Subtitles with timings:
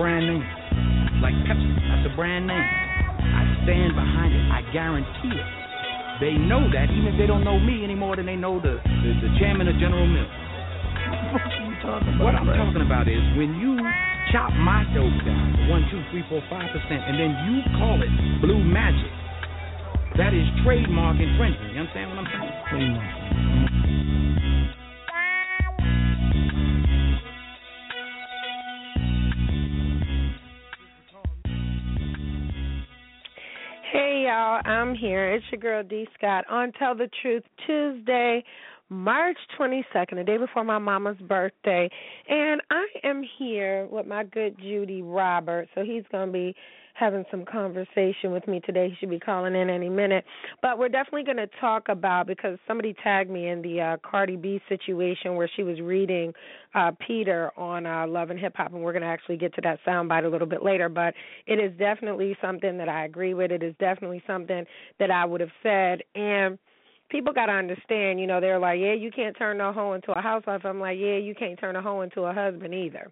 [0.00, 0.40] Brand name.
[1.20, 1.68] Like Pepsi.
[1.92, 2.56] That's a brand name.
[2.56, 4.40] I stand behind it.
[4.48, 5.48] I guarantee it.
[6.24, 8.80] They know that even if they don't know me any more than they know the,
[8.80, 10.32] the, the chairman of General Mills.
[11.30, 12.24] What are you talking about?
[12.24, 13.76] What I'm talking about is when you
[14.32, 18.00] chop my dope down to one, two, three, four, five percent, and then you call
[18.00, 19.12] it blue magic.
[20.16, 21.72] That is trademark infringement.
[21.72, 22.30] You understand what I'm
[22.72, 23.89] saying?
[35.00, 35.32] Here.
[35.32, 38.44] It's your girl D Scott on Tell the Truth Tuesday,
[38.90, 41.88] March 22nd, the day before my mama's birthday.
[42.28, 45.70] And I am here with my good Judy Roberts.
[45.74, 46.54] So he's going to be
[47.00, 48.90] having some conversation with me today.
[48.90, 50.24] He should be calling in any minute.
[50.60, 54.36] But we're definitely going to talk about because somebody tagged me in the uh, Cardi
[54.36, 56.32] B situation where she was reading
[56.74, 59.60] uh, Peter on uh, Love and Hip Hop, and we're going to actually get to
[59.62, 60.88] that soundbite a little bit later.
[60.88, 61.14] But
[61.46, 63.50] it is definitely something that I agree with.
[63.50, 64.64] It is definitely something
[64.98, 66.02] that I would have said.
[66.14, 66.58] And
[67.08, 70.12] people got to understand, you know, they're like, yeah, you can't turn a hoe into
[70.12, 70.64] a housewife.
[70.64, 73.10] I'm like, yeah, you can't turn a hoe into a husband either.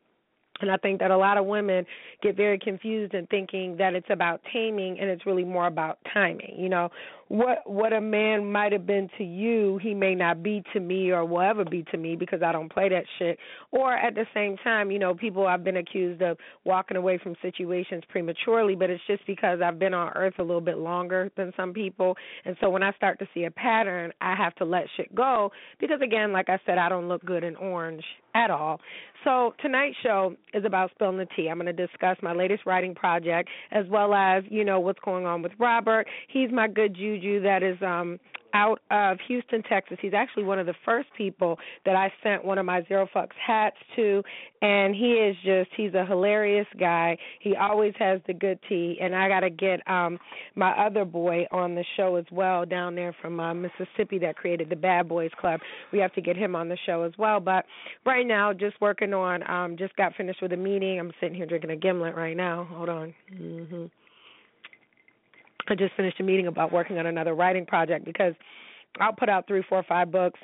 [0.61, 1.87] And I think that a lot of women
[2.23, 6.55] get very confused in thinking that it's about taming and it's really more about timing.
[6.57, 6.91] You know,
[7.29, 11.11] what what a man might have been to you, he may not be to me
[11.11, 13.39] or will ever be to me because I don't play that shit.
[13.71, 17.37] Or at the same time, you know, people I've been accused of walking away from
[17.43, 21.53] situations prematurely, but it's just because I've been on earth a little bit longer than
[21.57, 22.17] some people.
[22.45, 25.53] And so when I start to see a pattern, I have to let shit go
[25.81, 28.05] because again, like I said, I don't look good in orange
[28.35, 28.81] at all.
[29.29, 31.49] So tonight's show is about spilling the tea.
[31.49, 35.27] I'm going to discuss my latest writing project as well as, you know, what's going
[35.27, 36.07] on with Robert.
[36.29, 38.19] He's my good juju that is um
[38.55, 39.99] out of Houston, Texas.
[40.01, 43.37] He's actually one of the first people that I sent one of my Zero Fucks
[43.45, 44.23] hats to
[44.61, 47.17] and he is just he's a hilarious guy.
[47.41, 50.19] He always has the good tea and I got to get um
[50.55, 54.69] my other boy on the show as well down there from uh, Mississippi that created
[54.71, 55.61] the Bad Boys Club.
[55.93, 57.65] We have to get him on the show as well, but
[58.05, 60.99] right now just working on um just got finished with a meeting.
[60.99, 62.67] I'm sitting here drinking a gimlet right now.
[62.71, 63.15] Hold on.
[63.33, 63.91] Mhm.
[65.71, 68.35] I just finished a meeting about working on another writing project because
[69.01, 70.41] I'll put out three, four, five books.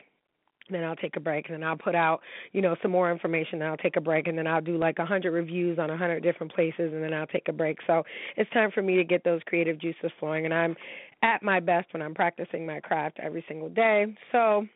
[0.70, 3.58] Then I'll take a break, and then I'll put out, you know, some more information.
[3.58, 5.96] Then I'll take a break, and then I'll do like a hundred reviews on a
[5.96, 7.76] hundred different places, and then I'll take a break.
[7.86, 8.02] So
[8.38, 10.74] it's time for me to get those creative juices flowing, and I'm
[11.22, 14.06] at my best when I'm practicing my craft every single day.
[14.32, 14.66] So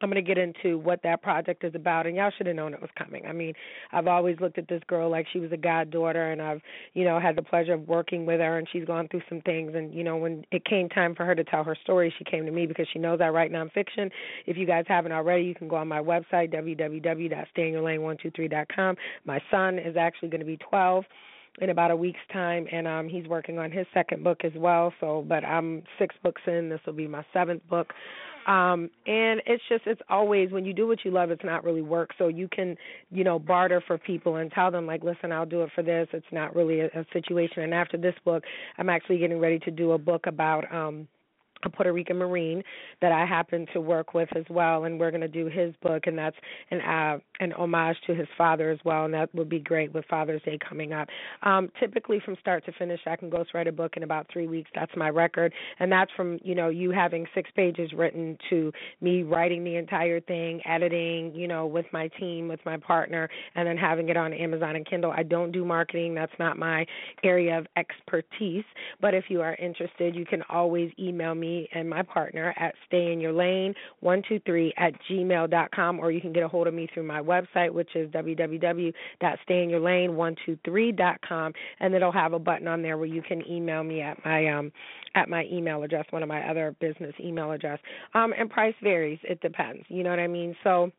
[0.00, 2.74] I'm going to get into what that project is about, and y'all should have known
[2.74, 3.24] it was coming.
[3.26, 3.54] I mean,
[3.92, 6.60] I've always looked at this girl like she was a goddaughter, and I've,
[6.94, 9.72] you know, had the pleasure of working with her, and she's gone through some things.
[9.74, 12.46] And you know, when it came time for her to tell her story, she came
[12.46, 14.10] to me because she knows I write nonfiction.
[14.46, 18.96] If you guys haven't already, you can go on my website www.stayinyourlane123.com.
[19.24, 21.04] My son is actually going to be 12
[21.60, 24.92] in about a week's time and um he's working on his second book as well
[25.00, 27.92] so but I'm 6 books in this will be my seventh book
[28.46, 31.82] um and it's just it's always when you do what you love it's not really
[31.82, 32.10] work.
[32.18, 32.76] So you can
[33.10, 36.08] you know barter for people and tell them like listen I'll do it for this.
[36.12, 37.62] It's not really a, a situation.
[37.62, 38.44] And after this book
[38.78, 41.08] I'm actually getting ready to do a book about um
[41.64, 42.62] a Puerto Rican Marine
[43.00, 46.06] that I happen to work with as well, and we're going to do his book,
[46.06, 46.36] and that's
[46.70, 50.04] an uh, an homage to his father as well, and that would be great with
[50.08, 51.08] Father's Day coming up.
[51.42, 54.70] Um, typically, from start to finish, I can ghostwrite a book in about three weeks.
[54.74, 59.22] That's my record, and that's from you know you having six pages written to me
[59.22, 63.76] writing the entire thing, editing, you know, with my team, with my partner, and then
[63.76, 65.12] having it on Amazon and Kindle.
[65.12, 66.86] I don't do marketing; that's not my
[67.22, 68.64] area of expertise.
[69.00, 74.72] But if you are interested, you can always email me and my partner at stayinyourlane123
[74.76, 77.70] at gmail dot com, or you can get a hold of me through my website,
[77.72, 83.42] which is www.stayinyourlane123 dot com, and it'll have a button on there where you can
[83.50, 84.72] email me at my um
[85.14, 87.78] at my email address, one of my other business email address.
[88.14, 89.84] Um, and price varies; it depends.
[89.88, 90.56] You know what I mean?
[90.64, 90.90] So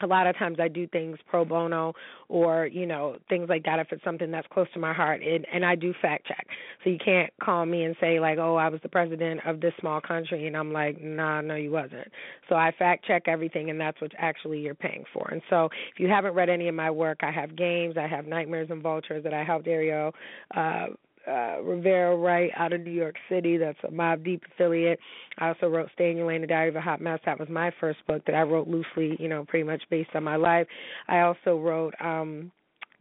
[0.00, 1.94] a lot of times I do things pro bono
[2.28, 5.46] or you know things like that if it's something that's close to my heart and
[5.52, 6.46] and I do fact check.
[6.82, 9.72] So you can't call me and say like, "Oh, I was the president of this
[9.80, 12.08] small country." And I'm like, "Nah, no you wasn't."
[12.48, 15.28] So I fact check everything and that's what actually you're paying for.
[15.30, 18.26] And so if you haven't read any of my work, I have games, I have
[18.26, 20.14] Nightmares and Vultures that I helped Ariel
[20.54, 20.86] uh
[21.26, 23.56] uh, Rivera Wright out of New York City.
[23.56, 24.98] That's a Mobb Deep affiliate.
[25.38, 27.20] I also wrote Stay in Your Lane, The Diary of a Hot Mess.
[27.26, 30.24] That was my first book that I wrote loosely, you know, pretty much based on
[30.24, 30.66] my life.
[31.08, 32.50] I also wrote um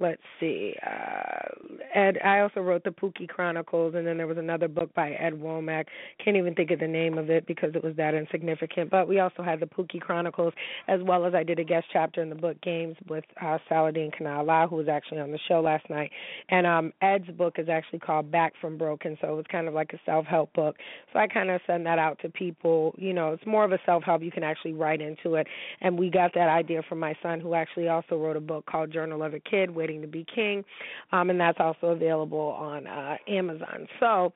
[0.02, 1.48] let's see, uh,
[1.94, 2.18] Ed.
[2.26, 5.86] I also wrote the Pookie Chronicles, and then there was another book by Ed Womack.
[6.24, 8.90] Can't even think of the name of it because it was that insignificant.
[8.90, 10.54] But we also had the Pookie Chronicles,
[10.88, 14.12] as well as I did a guest chapter in the book Games with uh, Saladin
[14.12, 16.12] Kanala, who was actually on the show last night.
[16.50, 19.74] And um, Ed's book is actually called Back from Broken, so it was kind of
[19.74, 20.78] like a self-help book.
[21.14, 22.96] So I kind of send that out to people.
[22.98, 24.24] You know, it's more of a self-help.
[24.24, 25.48] You can actually write into it.
[25.80, 28.92] And we got that idea from my son, who actually also wrote a book called
[28.92, 30.64] Journal of a Kid, Waiting to Be King,
[31.12, 33.88] um, and that's also available on uh, Amazon.
[34.00, 34.32] So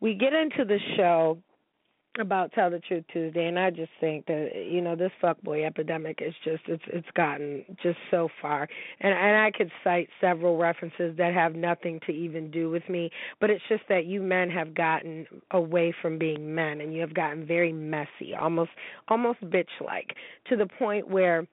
[0.00, 1.38] we get into the show
[2.20, 6.20] about Tell the Truth Tuesday, and I just think that you know this fuckboy epidemic
[6.24, 8.68] is just it's it's gotten just so far,
[9.00, 13.10] and and I could cite several references that have nothing to even do with me,
[13.40, 17.12] but it's just that you men have gotten away from being men, and you have
[17.12, 18.70] gotten very messy, almost
[19.08, 20.14] almost bitch like,
[20.48, 21.46] to the point where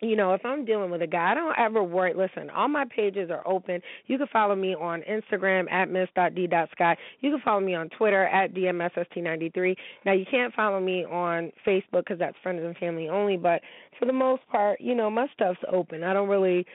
[0.00, 2.12] you know, if I'm dealing with a guy, I don't ever worry.
[2.14, 3.80] Listen, all my pages are open.
[4.06, 6.96] You can follow me on Instagram at miss.d.sky.
[7.20, 9.76] You can follow me on Twitter at dmsst93.
[10.04, 13.36] Now, you can't follow me on Facebook because that's friends and family only.
[13.36, 13.62] But
[13.98, 16.04] for the most part, you know, my stuff's open.
[16.04, 16.66] I don't really.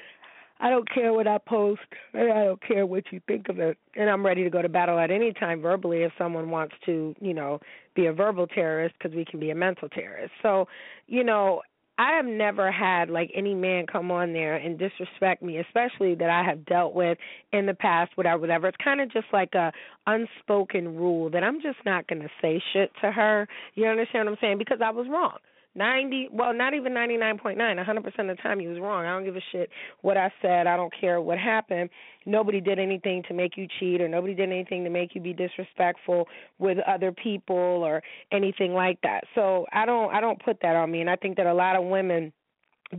[0.63, 1.81] I don't care what I post,
[2.13, 3.79] and I don't care what you think of it.
[3.95, 7.15] And I'm ready to go to battle at any time verbally if someone wants to,
[7.19, 7.59] you know,
[7.95, 10.31] be a verbal terrorist because we can be a mental terrorist.
[10.43, 10.67] So,
[11.07, 11.63] you know,
[12.01, 16.31] I have never had like any man come on there and disrespect me, especially that
[16.31, 17.19] I have dealt with
[17.53, 18.67] in the past, whatever, whatever.
[18.67, 19.71] It's kind of just like a
[20.07, 23.47] unspoken rule that I'm just not going to say shit to her.
[23.75, 24.57] You understand what I'm saying?
[24.57, 25.37] Because I was wrong.
[25.75, 29.05] 90 well not even 99.9 100% of the time he was wrong.
[29.05, 29.69] I don't give a shit
[30.01, 30.67] what i said.
[30.67, 31.89] I don't care what happened.
[32.25, 35.33] Nobody did anything to make you cheat or nobody did anything to make you be
[35.33, 36.27] disrespectful
[36.59, 38.01] with other people or
[38.31, 39.23] anything like that.
[39.35, 41.01] So i don't i don't put that on me.
[41.01, 42.33] And i think that a lot of women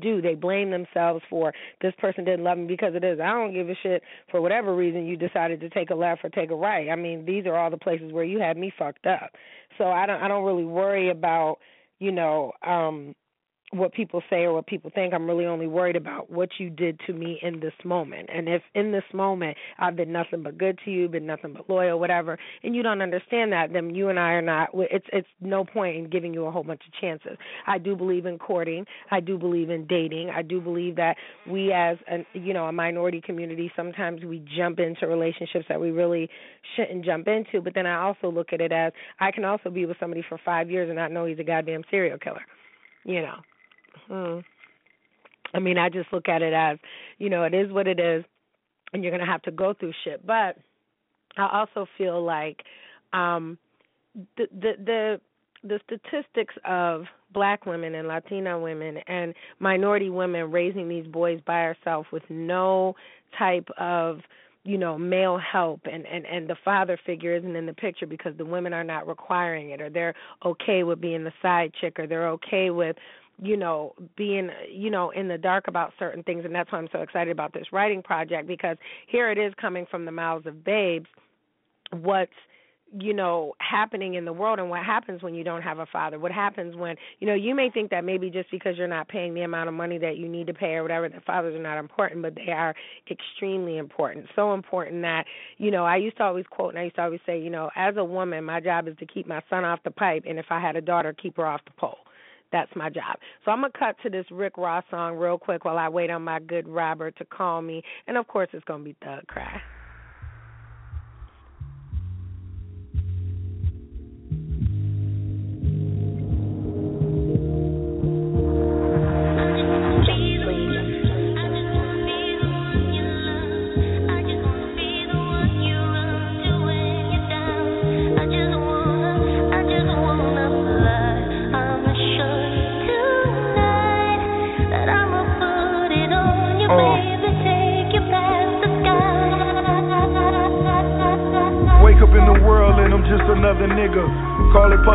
[0.01, 0.23] do.
[0.23, 1.53] They blame themselves for
[1.83, 4.75] this person didn't love me because it is i don't give a shit for whatever
[4.75, 6.89] reason you decided to take a left or take a right.
[6.89, 9.33] I mean these are all the places where you had me fucked up.
[9.77, 11.59] So i don't i don't really worry about
[12.03, 13.15] you know, um
[13.73, 15.15] what people say or what people think.
[15.15, 18.29] I'm really only worried about what you did to me in this moment.
[18.33, 21.69] And if in this moment I've been nothing but good to you, been nothing but
[21.71, 24.69] loyal, whatever, and you don't understand that, then you and I are not.
[24.75, 27.39] It's it's no point in giving you a whole bunch of chances.
[27.67, 28.85] I do believe in courting.
[29.11, 30.31] I do believe in dating.
[30.31, 31.17] I do believe that
[31.49, 35.91] we as a you know a minority community sometimes we jump into relationships that we
[35.91, 36.29] really
[36.77, 37.63] shouldn't jump into.
[37.63, 40.39] But then I also look at it as I can also be with somebody for
[40.45, 42.43] five years and not know he's a goddamn serial killer.
[43.05, 43.37] You know.
[44.09, 44.39] Hmm.
[45.55, 46.79] I mean, I just look at it as,
[47.19, 48.25] you know, it is what it is,
[48.93, 50.27] and you're gonna have to go through shit.
[50.27, 50.57] But
[51.37, 52.63] I also feel like
[53.13, 53.59] um
[54.37, 55.21] the the the
[55.65, 61.63] the statistics of black women and Latina women and minority women raising these boys by
[61.63, 62.95] herself with no
[63.39, 64.21] type of
[64.65, 68.37] you know male help and and and the father figure isn't in the picture because
[68.37, 72.07] the women are not requiring it or they're okay with being the side chick or
[72.07, 72.97] they're okay with
[73.41, 76.89] you know being you know in the dark about certain things and that's why I'm
[76.93, 80.65] so excited about this writing project because here it is coming from the mouths of
[80.65, 81.07] babes.
[81.91, 82.33] What's
[83.01, 86.19] you know happening in the world and what happens when you don't have a father?
[86.19, 89.33] What happens when you know you may think that maybe just because you're not paying
[89.35, 91.79] the amount of money that you need to pay or whatever that fathers are not
[91.79, 92.75] important but they are
[93.11, 94.27] extremely important.
[94.37, 95.25] So important that
[95.57, 97.71] you know i used to always quote and i used to always say you know
[97.77, 100.47] as a woman my job is to keep my son off the pipe and if
[100.51, 101.99] i had a daughter keep her off the pole
[102.53, 103.17] that's my job.
[103.45, 106.23] So I'm gonna cut to this Rick Ross song real quick while I wait on
[106.23, 109.61] my good Robert to call me, and of course it's gonna be Thug Cry.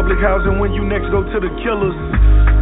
[0.07, 1.91] Public housing when you next go to the killers.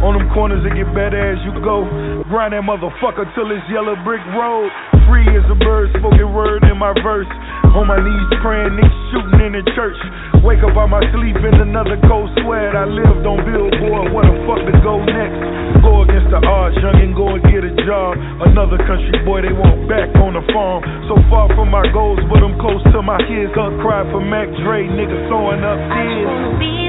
[0.02, 1.86] On them corners, it get better as you go.
[2.26, 4.66] Grind that motherfucker till it's yellow brick road.
[5.06, 7.30] Free as a bird, spoken word in my verse.
[7.70, 9.94] On my knees praying, niggas shooting in the church.
[10.42, 12.74] Wake up out my sleep in another cold sweat.
[12.74, 15.38] I lived on Billboard, what the fuck to go next?
[15.86, 18.18] Go against the odds, young and go and get a job.
[18.42, 20.82] Another country boy, they want back on the farm.
[21.06, 23.54] So far from my goals, but I'm close to my kids.
[23.54, 26.85] Up cry for Mac Dre, nigga throwing up tears.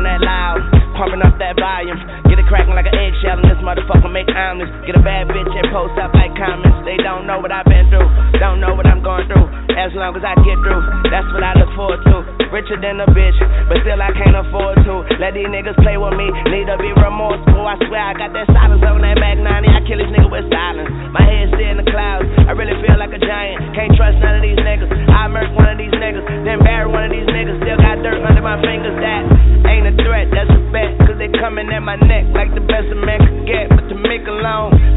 [0.00, 0.64] On that loud,
[0.96, 2.00] pumping up that volume.
[2.24, 4.72] Get it cracking like an eggshell, and this motherfucker make omelets.
[4.88, 6.88] Get a bad bitch and post up like comments.
[6.88, 8.08] They don't know what I've been through,
[8.40, 9.44] don't know what I'm going through.
[9.76, 10.80] As long as I get through,
[11.12, 12.24] that's what I look forward to.
[12.48, 13.36] Richer than a bitch,
[13.68, 15.04] but still I can't afford to.
[15.20, 17.60] Let these niggas play with me, need to be remorseful.
[17.68, 19.68] I swear I got that silence on that Mac 90.
[19.68, 20.88] I kill these niggas with silence.
[21.12, 22.24] My head still in the clouds.
[22.48, 23.76] I really feel like a giant.
[23.76, 24.88] Can't trust none of these niggas.
[25.12, 27.60] I murk one of these niggas, then bury one of these niggas.
[27.60, 28.96] Still got dirt under my fingers.
[28.96, 30.96] That ain't a threat, that's a bet.
[31.06, 33.68] Cause they coming at my neck like the best a man could get.
[33.68, 34.20] But to make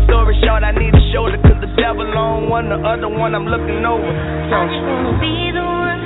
[0.06, 1.38] story short, I need a shoulder.
[1.42, 4.06] Cause the devil on one, the other one I'm looking over.
[4.50, 6.02] So, I just wanna be the one.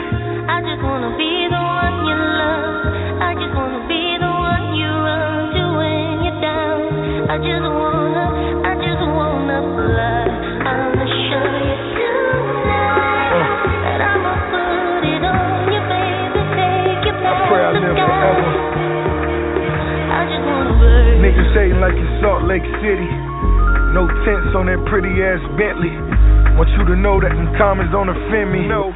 [0.47, 3.21] I just wanna be the one you love.
[3.21, 7.29] I just wanna be the one you run to when you're down.
[7.29, 8.25] I just wanna,
[8.63, 10.56] I just wanna fly.
[21.57, 23.09] Like it's Salt Lake City.
[23.89, 25.89] No tents on that pretty ass Bentley.
[26.53, 28.69] Want you to know that them comments don't offend me.
[28.69, 28.93] No.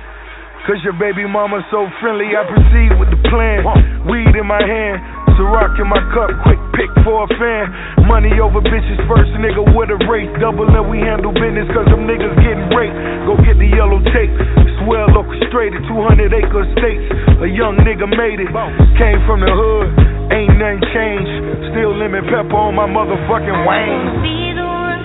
[0.69, 3.65] Cause your baby mama so friendly, I proceed with the plan.
[4.05, 5.01] Weed in my hand,
[5.33, 7.65] Ciroc in my cup, quick pick for a fan.
[8.05, 10.29] Money over bitches first, nigga with a race.
[10.37, 12.93] Double and we handle business cause them niggas getting raped.
[13.25, 14.29] Go get the yellow tape.
[14.61, 17.09] It's well orchestrated, 200 acre estates.
[17.41, 18.53] A young nigga made it.
[19.01, 21.33] Came from the hood, ain't nothing changed.
[21.71, 23.91] Still lemon pepper on my motherfucking I just wang.
[23.91, 25.01] wanna be the one.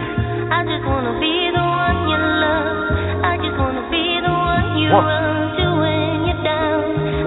[0.50, 2.94] I just wanna be the one you love.
[3.26, 6.82] I just wanna be the one you run to when you're down.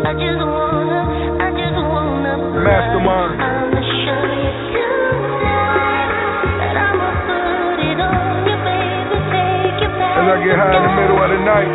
[0.08, 1.00] I just wanna,
[1.44, 2.34] I just wanna.
[2.64, 3.34] Mastermind.
[3.40, 6.12] I'ma show you tonight
[6.60, 9.18] that I'ma put it on you, baby.
[9.32, 11.72] Take you past As I get high in the middle of the night,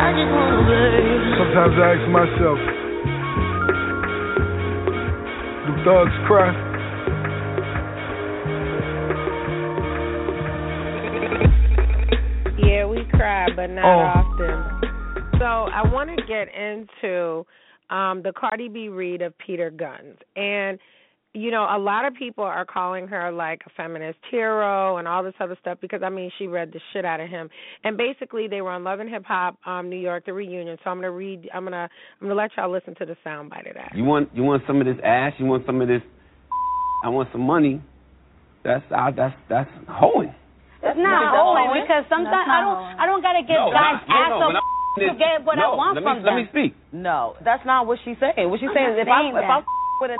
[0.00, 1.34] I just wanna burn.
[1.38, 2.58] sometimes I ask myself,
[5.84, 6.52] do thugs cry?
[12.58, 14.20] Yeah, we cry, but not Oh.
[14.20, 14.90] often.
[15.38, 17.46] So I want to get into
[17.88, 20.78] um, the Cardi B read of Peter Gunz, and
[21.32, 25.22] you know, a lot of people are calling her like a feminist hero and all
[25.22, 27.48] this other stuff because I mean, she read the shit out of him.
[27.84, 30.76] And basically, they were on Love and Hip Hop, um, New York, the reunion.
[30.82, 31.48] So I'm gonna read.
[31.54, 31.88] I'm gonna.
[32.20, 33.92] I'm gonna let y'all listen to the soundbite of that.
[33.94, 35.34] You want you want some of this ash?
[35.38, 36.02] You want some of this?
[37.04, 37.80] I want some money.
[38.64, 40.34] That's I, that's that's hoeing.
[40.82, 44.30] It's not hoeing because sometimes I don't I don't gotta get No, guys no, ass
[44.30, 44.64] no, up when I'm-
[44.98, 46.36] to get what I want let me, from let them.
[46.42, 46.74] me speak.
[46.90, 48.50] No, that's not what she's saying.
[48.50, 49.62] What she's I'm saying is not if I saying if that.
[49.62, 49.64] I'm
[50.02, 50.18] with a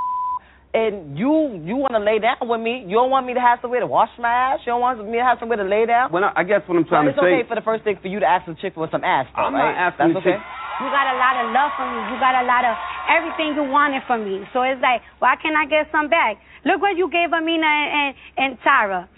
[0.73, 3.59] and you you want to lay down with me, you don't want me to have
[3.63, 4.61] somewhere to wash my ass.
[4.63, 6.13] You don't want me to have somewhere to lay down.
[6.15, 7.43] Well, I, I guess what I'm trying it's to say.
[7.43, 9.27] It's okay for the first thing for you to ask a chick for some ass.
[9.35, 10.39] Though, I'm not asking That's okay.
[10.39, 10.47] chick-
[10.81, 11.99] You got a lot of love for me.
[12.09, 12.75] You got a lot of
[13.11, 14.47] everything you wanted from me.
[14.55, 16.39] So it's like, why can't I get some back?
[16.65, 19.09] Look what you gave Amina and, and, and Tara.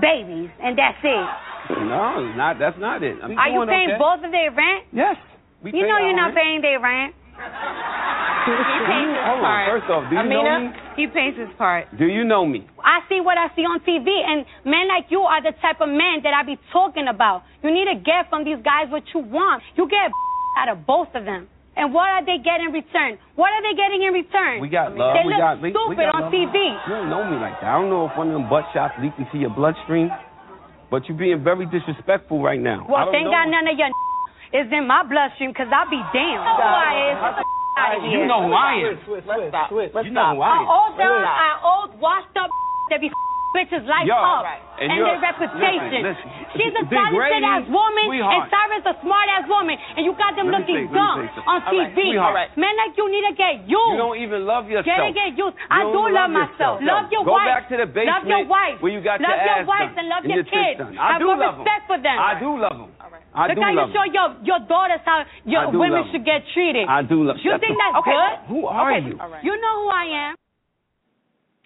[0.00, 1.26] Babies, and that's it.
[1.86, 3.16] No, not that's not it.
[3.22, 3.98] I'm Are you paying okay.
[3.98, 4.84] both of their rent?
[4.92, 5.16] Yes.
[5.62, 7.14] We You pay know you're not paying their rent.
[8.44, 9.66] Do you- Hold on.
[9.72, 10.60] First off, do you know Amina?
[10.60, 10.76] me?
[10.96, 11.88] He pays his part.
[11.96, 12.66] Do you know me?
[12.84, 15.88] I see what I see on TV, and men like you are the type of
[15.88, 17.42] men that I be talking about.
[17.62, 19.62] You need to get from these guys what you want.
[19.76, 20.12] You get
[20.60, 21.48] out of both of them.
[21.76, 23.18] And what are they getting in return?
[23.34, 24.60] What are they getting in return?
[24.60, 25.16] We got love.
[25.18, 26.32] They we look got stupid we got on love.
[26.32, 26.54] TV.
[26.86, 27.66] You don't know me like that.
[27.66, 30.06] I don't know if one of them butt shots leaked into your bloodstream,
[30.92, 32.86] but you're being very disrespectful right now.
[32.86, 33.26] Well, don't thank.
[33.26, 33.90] God none of your
[34.54, 36.38] is in my bloodstream, because I'll be damned.
[36.38, 37.44] Who I is?
[37.74, 38.22] Out of here.
[38.22, 38.94] You know who I am.
[39.10, 39.74] Let's stop.
[39.74, 40.70] Let's You know who I An am.
[40.70, 41.26] old, down,
[41.66, 42.46] old washed up
[42.90, 43.10] that be
[43.54, 44.58] bitches' life Yo, up right.
[44.82, 46.02] and, And their reputation.
[46.02, 46.28] listen, listen.
[46.58, 48.50] She's a talented ass woman, and sweetheart.
[48.50, 51.94] Sarah's a smart ass woman, and you got them looking say- dumb on All right,
[51.94, 52.18] TV.
[52.58, 53.94] Men like you need to get used.
[53.94, 55.14] You don't even love yourself.
[55.14, 55.54] Get get used.
[55.54, 56.34] You I do love yourself.
[56.34, 56.74] myself.
[56.82, 57.46] Love your Go wife.
[57.46, 58.76] back to the basement Love your wife.
[58.82, 60.78] where you got love your your wife and love and your your kids.
[60.98, 62.18] I Have do love respect for them.
[62.18, 62.90] I do love them.
[63.34, 66.86] I Look do how you show your your daughters how your women should get treated.
[66.88, 68.10] I do love You think that's Okay.
[68.14, 68.34] good?
[68.54, 69.18] Who are you?
[69.42, 70.34] You know who I am.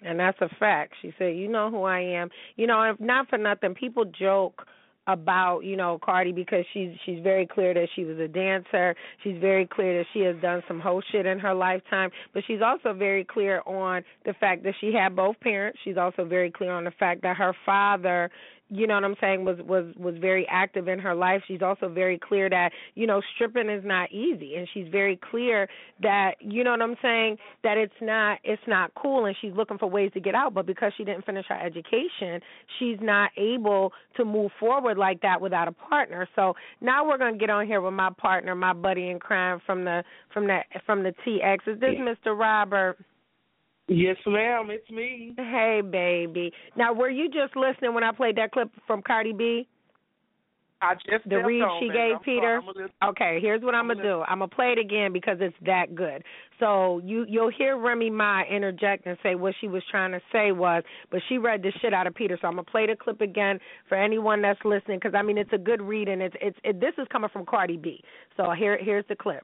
[0.01, 0.93] And that's a fact.
[1.01, 4.65] She said, "You know who I am." You know, if not for nothing, people joke
[5.07, 8.95] about you know Cardi because she's she's very clear that she was a dancer.
[9.23, 12.61] She's very clear that she has done some whole shit in her lifetime, but she's
[12.61, 15.79] also very clear on the fact that she had both parents.
[15.83, 18.29] She's also very clear on the fact that her father
[18.69, 21.41] you know what I'm saying was was was very active in her life.
[21.47, 25.67] She's also very clear that you know stripping is not easy, and she's very clear
[26.01, 29.77] that you know what I'm saying that it's not it's not cool, and she's looking
[29.77, 30.53] for ways to get out.
[30.53, 32.41] But because she didn't finish her education,
[32.77, 36.27] she's not able to move forward like that without a partner.
[36.35, 39.83] So now we're gonna get on here with my partner, my buddy in crime from
[39.83, 41.57] the from the from the TX.
[41.67, 42.37] Is this Mr.
[42.37, 42.97] Robert?
[43.89, 44.69] Yes, ma'am.
[44.69, 45.33] It's me.
[45.35, 46.53] Hey, baby.
[46.77, 49.67] Now, were you just listening when I played that clip from Cardi B?
[50.81, 51.97] I just The read she baby.
[51.97, 52.41] gave I'm Peter.
[52.41, 52.55] sorry.
[52.55, 54.21] I'm a little- Okay, here's what I'm gonna do.
[54.21, 56.23] I'm gonna play it again because it's that good.
[56.59, 60.53] So you you'll hear Remy Ma interject and say what she was trying to say
[60.53, 62.37] was, but she read the shit out of Peter.
[62.41, 65.51] So I'm gonna play the clip again for anyone that's listening because I mean it's
[65.51, 68.01] a good read and it's it's it, this is coming from Cardi B.
[68.37, 69.43] So here here's the clip.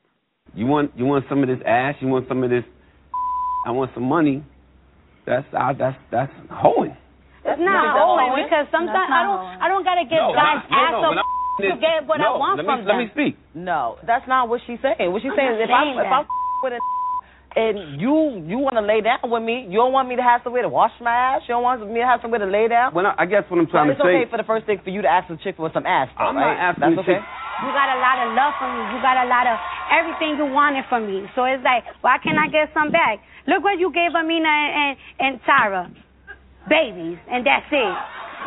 [0.53, 1.95] You want you want some of this ass?
[1.99, 2.63] You want some of this?
[3.65, 4.43] I want some money.
[5.25, 6.93] That's I, that's that's hoeing.
[7.45, 8.43] It's No, not hoeing hoeing.
[8.45, 9.59] because sometimes I don't hoeing.
[9.61, 11.23] I don't gotta get No, guys no, no, ass no, up when I-
[11.73, 13.33] to get what I no, want let from me, Let me speak.
[13.55, 15.09] No, that's not what she's saying.
[15.11, 16.25] What she's I'm saying is if I'm if I'm
[16.61, 16.81] with a
[17.55, 20.41] and you you want to lay down with me, you don't want me to have
[20.43, 21.41] somewhere to wash my ass.
[21.47, 22.93] You don't want me to have somewhere to lay down.
[22.93, 24.21] Well, I, I guess what I'm trying it's to say.
[24.21, 26.11] It's okay for the first thing for you to ask a chick for some ass.
[26.19, 27.19] Though, I'm not asking That's the okay.
[27.23, 27.31] chick-
[27.63, 28.81] You got a lot of love for me.
[28.91, 29.55] You got a lot of
[29.87, 31.23] everything you wanted from me.
[31.39, 33.23] So it's like, why can't I get some back?
[33.47, 34.93] Look what you gave Amina and and,
[35.23, 35.87] and Tara,
[36.67, 37.95] babies, and that's it.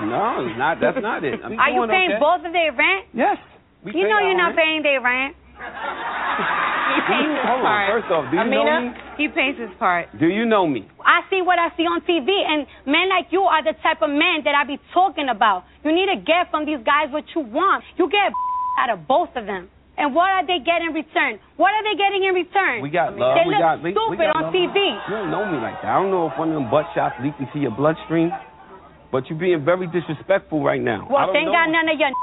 [0.04, 0.78] No, it's not.
[0.80, 1.40] That's not it.
[1.42, 2.20] I'm Are you paying okay.
[2.22, 3.06] both of their rent?
[3.14, 3.38] Yes.
[3.82, 4.58] We you know you're not rent.
[4.58, 5.34] paying their rent.
[5.58, 7.68] He pays his Hold on.
[7.68, 7.88] part.
[7.92, 8.88] First off, do you know me?
[9.18, 10.08] He pays his part.
[10.18, 10.86] Do you know me?
[11.04, 14.10] I see what I see on TV, and men like you are the type of
[14.10, 15.64] men that I be talking about.
[15.84, 17.84] You need to get from these guys what you want.
[17.98, 18.32] You get
[18.80, 19.68] out of both of them.
[19.98, 21.42] And what are they getting in return?
[21.58, 22.78] What are they getting in return?
[22.86, 23.34] We got love.
[23.34, 24.54] They we look got stupid we got on love.
[24.54, 24.78] TV.
[25.10, 25.90] You don't know me like that.
[25.90, 28.30] I don't know if one of them butt shots leaked into your bloodstream,
[29.10, 31.10] but you're being very disrespectful right now.
[31.10, 31.58] Well, thank know.
[31.58, 32.14] God none of your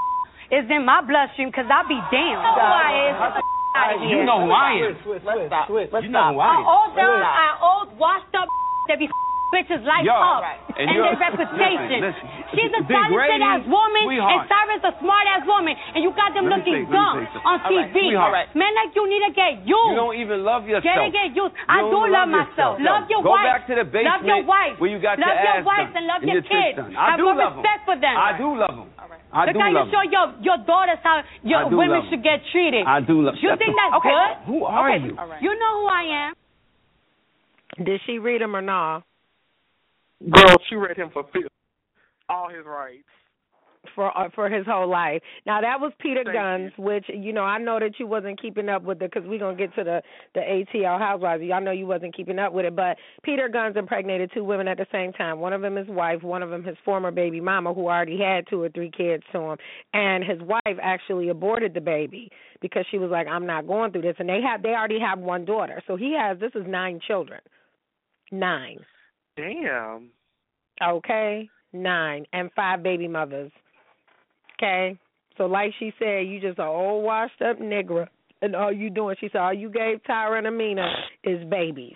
[0.51, 2.41] is in my bloodstream, because I'll be damned.
[2.41, 3.43] Who I is.
[3.75, 4.95] Out of You know who I am.
[5.03, 5.67] Let's stop.
[5.69, 6.33] You know stop.
[6.33, 6.65] who I Our am.
[6.65, 8.47] old, uh, our old washed up
[8.87, 9.09] that be
[9.53, 10.41] bitches life Yo, up
[10.75, 12.01] and and, their reputation.
[12.01, 12.27] listen, listen.
[12.55, 14.47] She's a talented ass woman, and sweetheart.
[14.51, 17.71] Sarah's a smart ass woman, and you got them Let looking say- dumb on All
[17.71, 18.15] right, TV.
[18.15, 18.51] sweetheart.
[18.55, 19.91] Men like you need to get used.
[19.91, 20.87] You don't even love yourself.
[20.87, 21.51] Get it, get used.
[21.55, 22.79] You I don't do even love myself.
[22.79, 22.95] yourself.
[22.99, 23.47] Love your Go wife.
[23.47, 24.75] back to the basement Love your wife.
[24.79, 26.75] where you got love your your wife and love and your your kids.
[26.95, 27.63] I Have do more love 'em.
[27.63, 28.15] respect for them.
[28.15, 28.89] I do love them.
[29.35, 30.11] I Look do how you love show them.
[30.15, 32.87] your your daughters how your women should get treated.
[32.87, 34.09] I do love You Shut think that's Okay.
[34.15, 34.31] good?
[34.47, 35.03] Who are okay.
[35.03, 35.11] you?
[35.41, 36.33] You know who I am.
[37.85, 39.03] Did she read him or not?
[40.23, 41.43] Girl, she read him for fi-
[42.29, 43.03] all his rights.
[43.93, 45.21] For uh, for his whole life.
[45.45, 48.69] Now that was Peter Thank Guns, which you know I know that you wasn't keeping
[48.69, 50.01] up with it because we're gonna get to the
[50.33, 51.43] the ATL Housewives.
[51.43, 54.77] Y'all know you wasn't keeping up with it, but Peter Gunz impregnated two women at
[54.77, 55.39] the same time.
[55.39, 58.45] One of them his wife, one of them his former baby mama, who already had
[58.49, 59.57] two or three kids to him,
[59.93, 62.29] and his wife actually aborted the baby
[62.61, 65.19] because she was like, I'm not going through this, and they have they already have
[65.19, 67.41] one daughter, so he has this is nine children,
[68.31, 68.79] nine.
[69.37, 70.09] Damn.
[70.81, 73.51] Okay, nine and five baby mothers.
[74.57, 74.97] Okay,
[75.37, 78.07] so like she said, you just an old washed up nigger,
[78.41, 79.15] and all you doing?
[79.19, 80.89] She said all you gave Tara and Amina
[81.23, 81.95] is babies.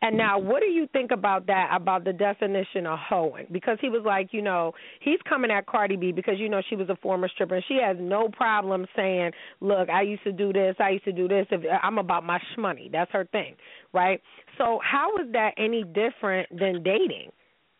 [0.00, 1.70] And now, what do you think about that?
[1.74, 3.46] About the definition of hoeing?
[3.50, 6.76] Because he was like, you know, he's coming at Cardi B because you know she
[6.76, 10.52] was a former stripper, and she has no problem saying, "Look, I used to do
[10.52, 11.46] this, I used to do this.
[11.50, 13.56] If I'm about my shmoney, that's her thing,
[13.92, 14.20] right?"
[14.56, 17.32] So how is that any different than dating?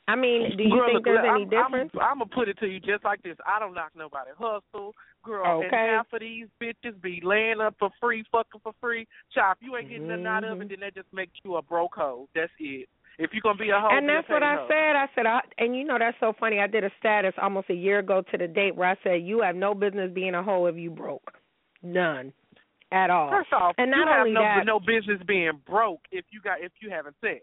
[0.09, 1.92] I mean, do you Girl, think there's I'm, any difference?
[1.94, 3.37] I'm, I'm gonna put it to you just like this.
[3.47, 5.44] I don't knock nobody hustle, girl.
[5.44, 5.92] And Okay.
[5.94, 9.07] half of these bitches be laying up for free, fucking for free.
[9.35, 10.68] Chop, you ain't getting nothing out of it, mm-hmm.
[10.68, 12.27] then that just makes you a broke hoe.
[12.35, 12.88] That's it.
[13.18, 14.66] If you're gonna be a hoe, and that's what I hoe.
[14.68, 14.97] said.
[14.97, 16.59] I said, I, and you know that's so funny.
[16.59, 19.42] I did a status almost a year ago to the date where I said you
[19.42, 21.33] have no business being a hoe if you broke,
[21.83, 22.33] none,
[22.92, 23.31] at all.
[23.31, 26.40] First off, and not you have only no, that, no business being broke if you
[26.40, 27.42] got if you having sex.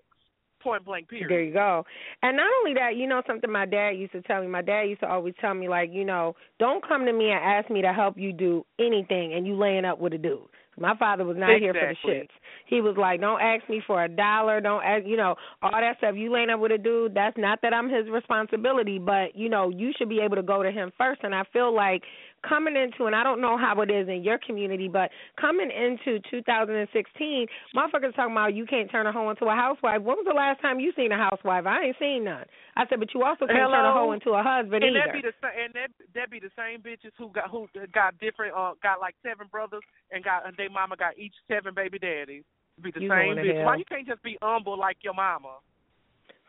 [0.66, 1.08] Point blank.
[1.10, 1.30] Period.
[1.30, 1.86] There you go.
[2.24, 4.48] And not only that, you know something my dad used to tell me.
[4.48, 7.40] My dad used to always tell me like, you know, don't come to me and
[7.40, 10.40] ask me to help you do anything, and you laying up with a dude.
[10.78, 12.14] My father was not here for the Exactly.
[12.14, 12.30] shits.
[12.66, 14.60] He was like, "Don't ask me for a dollar.
[14.60, 16.16] Don't ask, you know, all that stuff.
[16.16, 17.14] You laying up with a dude.
[17.14, 20.64] That's not that I'm his responsibility, but you know, you should be able to go
[20.64, 21.22] to him first.
[21.24, 22.04] And I feel like
[22.48, 26.20] coming into, and I don't know how it is in your community, but coming into
[26.30, 30.02] 2016, motherfuckers talking about you can't turn a hoe into a housewife.
[30.02, 31.66] When was the last time you seen a housewife?
[31.66, 32.46] I ain't seen none.
[32.78, 34.08] I said, but you also can't turn a Hello?
[34.08, 35.06] hoe into a husband and either.
[35.08, 38.54] that be the and that that be the same bitches who got who got different
[38.56, 42.44] uh got like seven brothers and got and they mama got each seven baby daddies.
[42.82, 43.56] Be the You same bitch.
[43.56, 43.66] hell.
[43.66, 45.58] Why you can't just be humble like your mama?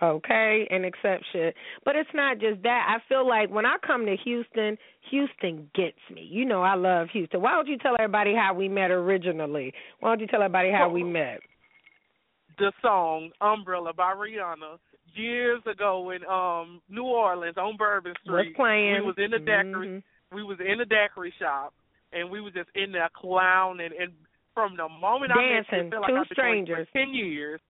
[0.02, 1.52] Okay, an exception.
[1.84, 2.86] But it's not just that.
[2.88, 4.76] I feel like when I come to Houston,
[5.10, 6.26] Houston gets me.
[6.30, 7.40] You know I love Houston.
[7.42, 9.72] Why don't you tell everybody how we met originally?
[10.00, 11.40] Why don't you tell everybody how we met?
[12.58, 14.78] The song Umbrella by Rihanna
[15.14, 18.48] years ago in um New Orleans on Bourbon Street.
[18.48, 18.94] Was playing.
[19.00, 20.02] We was in the daiquiri Mhm.
[20.32, 21.72] we was in the daiquiri shop
[22.12, 24.12] and we was just in there clowning and
[24.54, 25.86] from the moment I met you, Dancing.
[25.86, 26.88] it felt like Two I've been strangers.
[26.88, 27.60] for ten years.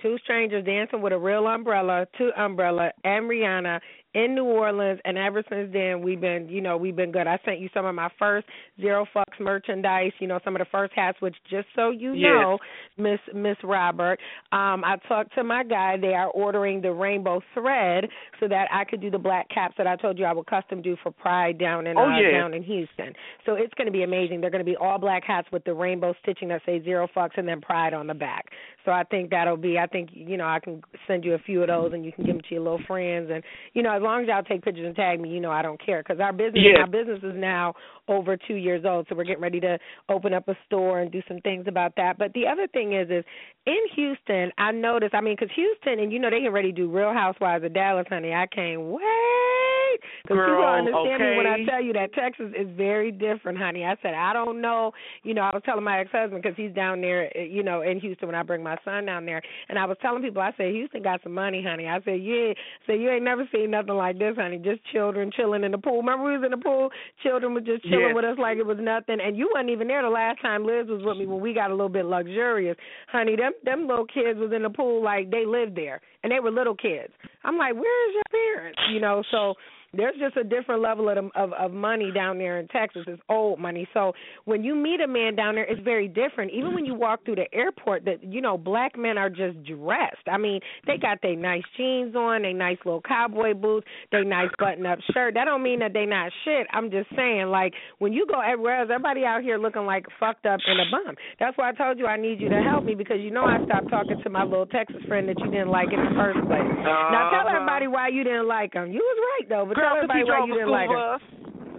[0.00, 3.80] Two strangers dancing with a real umbrella, two umbrella, and Rihanna
[4.14, 7.26] in New Orleans, and ever since then we've been, you know, we've been good.
[7.26, 8.46] I sent you some of my first
[8.80, 12.22] zero fucks merchandise, you know, some of the first hats, which just so you Yes.
[12.32, 12.58] know,
[12.96, 14.18] Miss Miss Robert,
[14.52, 15.96] um, I talked to my guy.
[16.00, 18.08] They are ordering the rainbow thread
[18.40, 20.80] so that I could do the black caps that I told you I would custom
[20.82, 22.30] do for Pride down in Oh, uh, yeah.
[22.38, 23.12] down in Houston.
[23.46, 24.40] So it's going to be amazing.
[24.40, 27.36] They're going to be all black hats with the rainbow stitching that say zero fucks
[27.36, 28.46] and then Pride on the back.
[28.84, 29.78] So I think that'll be.
[29.78, 32.24] I think you know I can send you a few of those and you can
[32.24, 34.94] give them to your little friends and you know long as y'all take pictures and
[34.94, 36.76] tag me, you know I don't care because our business Yes.
[36.80, 37.74] our business is now
[38.06, 41.22] over two years old, so we're getting ready to open up a store and do
[41.26, 42.18] some things about that.
[42.18, 43.24] But the other thing is is
[43.66, 45.14] in Houston, I noticed.
[45.14, 47.74] I mean, because Houston and you know they get ready to do Real Housewives of
[47.74, 48.32] Dallas, honey.
[48.32, 49.53] I can't wait
[50.24, 53.84] because people Girl, understand me when I tell you that Texas is very different, honey.
[53.84, 54.92] I said I don't know.
[55.22, 58.00] You know, I was telling my ex-husband because he's down there, uh, you know, in
[58.00, 60.72] Houston when I bring my son down there, and I was telling people, I said
[60.72, 61.86] Houston got some money, honey.
[61.86, 62.54] I said yeah,
[62.86, 64.56] so you ain't never seen nothing like this, honey.
[64.56, 65.98] Just children chilling in the pool.
[65.98, 66.88] Remember we was in the pool,
[67.22, 68.14] children were just chilling Yes.
[68.14, 70.86] with us like it was nothing, and you wasn't even there the last time Liz
[70.88, 72.76] was with me when we got a little bit luxurious,
[73.12, 73.36] honey.
[73.36, 76.50] Them them little kids was in the pool like they lived there, and they were
[76.50, 77.12] little kids.
[77.44, 78.80] I'm like, where is your parents?
[78.90, 79.54] You know, so
[79.96, 83.04] there's just a different level of, of of money down there in Texas.
[83.06, 83.88] It's old money.
[83.94, 84.12] So
[84.44, 86.52] when you meet a man down there, it's very different.
[86.52, 90.26] Even when you walk through the airport, that you know, black men are just dressed.
[90.30, 94.50] I mean, they got their nice jeans on, they nice little cowboy boots, they nice
[94.58, 95.34] button up shirt.
[95.34, 96.66] That don't mean that they not shit.
[96.72, 100.46] I'm just saying, like when you go everywhere else, everybody out here looking like fucked
[100.46, 101.14] up and a bum.
[101.38, 103.64] That's why I told you I need you to help me because you know I
[103.64, 106.62] stopped talking to my little Texas friend that you didn't like in the first place.
[106.84, 107.56] Now tell Uh-huh.
[107.56, 108.90] everybody why you didn't like him.
[108.92, 111.20] You was right though, but Girl, tell 'cause he drove a school like bus.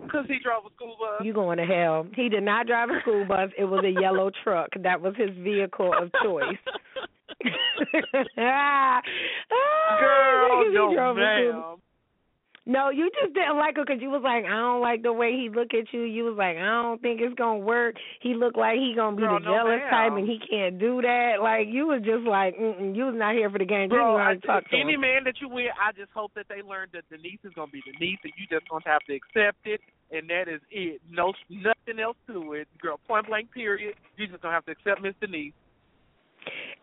[0.05, 1.25] Because he drove a school bus.
[1.25, 2.05] You going to hell.
[2.15, 3.49] He did not drive a school bus.
[3.57, 4.69] It was a yellow truck.
[4.81, 6.57] That was his vehicle of choice.
[9.99, 11.77] Girl, no, drove a school- ma'am.
[12.67, 15.37] No, you just didn't like him because you was like, I don't like the way
[15.37, 16.01] he look at you.
[16.01, 17.93] You was like, I don't think it's gonna work.
[18.21, 19.93] He look like he gonna be Girl, the no, jealous ma'am.
[19.93, 21.45] type, and he can't do that.
[21.45, 23.93] Like you was just like, mm you was not here for the game.
[23.93, 25.01] You Bro, I, even talk to any him.
[25.01, 27.85] man that you with, I just hope that they learn that Denise is gonna be
[27.85, 31.01] Denise, and you just gonna have to accept it, and that is it.
[31.05, 32.99] No, nothing else to it, girl.
[33.07, 33.53] Point blank.
[33.53, 33.93] Period.
[34.17, 35.53] You just gonna have to accept Miss Denise.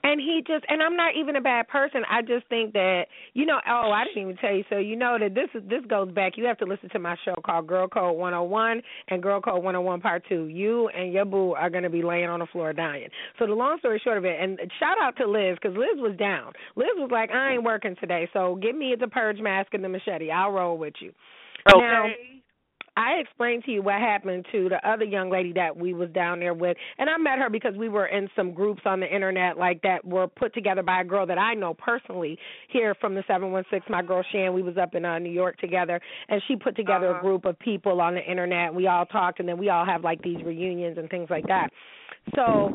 [0.05, 2.03] And he just and I'm not even a bad person.
[2.11, 4.65] I just think that you know, oh, I didn't even tell you.
[4.69, 6.33] So you know that this is this goes back.
[6.37, 10.01] You have to listen to my show called Girl Code 101 and Girl Code 101
[10.01, 10.47] Part 2.
[10.47, 13.09] You and your boo are going to be laying on the floor dying.
[13.39, 16.17] So the long story short of it, and shout out to Liz cuz Liz was
[16.19, 16.53] down.
[16.75, 18.29] Liz was like, "I ain't working today.
[18.33, 20.31] So give me the purge mask and the machete.
[20.31, 21.13] I'll roll with you."
[21.73, 21.81] Okay.
[21.81, 22.07] Now,
[22.97, 26.41] I explained to you what happened to the other young lady that we was down
[26.41, 29.57] there with, and I met her because we were in some groups on the internet
[29.57, 33.25] like that were put together by a girl that I know personally here from the
[33.27, 33.91] 716.
[33.91, 37.11] My girl Shan, we was up in uh, New York together, and she put together
[37.11, 37.19] Uh-huh.
[37.19, 38.75] a group of people on the internet.
[38.75, 41.71] We all talked, and then we all have like these reunions and things like that.
[42.37, 42.71] So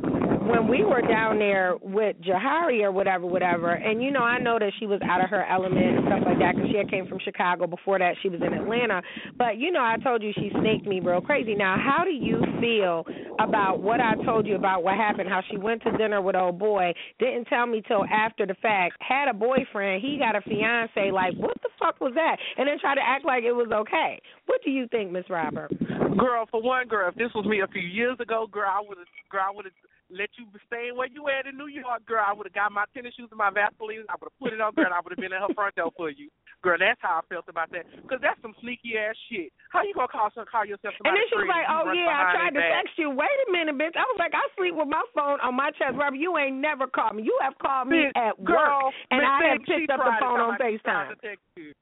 [0.48, 4.58] when we were down there with Jahari or whatever, whatever, and you know, I know
[4.60, 7.08] that she was out of her element and stuff like that because she had came
[7.08, 7.68] from Chicago.
[7.68, 9.02] Before that, she was in Atlanta.
[9.38, 11.56] But you know, I told you she snaked me real crazy.
[11.56, 13.06] Now, how do you feel
[13.40, 15.30] about what I told you about what happened?
[15.30, 18.96] How she went to dinner with old boy, didn't tell me till after the fact,
[19.00, 21.12] had a boyfriend, he got a fiance.
[21.12, 22.38] Like, what the fuck was that?
[22.58, 24.20] And then tried to act like it was okay.
[24.46, 25.72] What do you think, Miss Robert?
[26.18, 28.98] Girl, for one, girl, if this was me a few years ago, girl, I would
[28.98, 29.74] have, girl, I would have
[30.10, 32.24] let you stay where you at in New York, girl.
[32.24, 34.08] I would have got my tennis shoes and my Vaseline.
[34.08, 34.88] I would have put it on, girl.
[34.88, 36.32] and I would have been at her front door for you,
[36.64, 36.80] girl.
[36.80, 37.84] That's how I felt about that.
[38.08, 39.52] Cause that's some sneaky ass shit.
[39.70, 42.24] How you gonna call some call yourself And then she was like, "Oh yeah, I
[42.32, 43.12] tried to text you.
[43.12, 44.00] Wait a minute, bitch.
[44.00, 46.18] I was like, I sleep with my phone on my chest, Robert.
[46.18, 47.24] You ain't never called me.
[47.24, 50.40] You have called me Bitch, at girl, work, and I have picked up the phone
[50.40, 51.10] on Facetime.
[51.12, 51.74] to text you.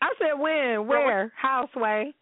[0.00, 2.12] I said, when, where, houseway.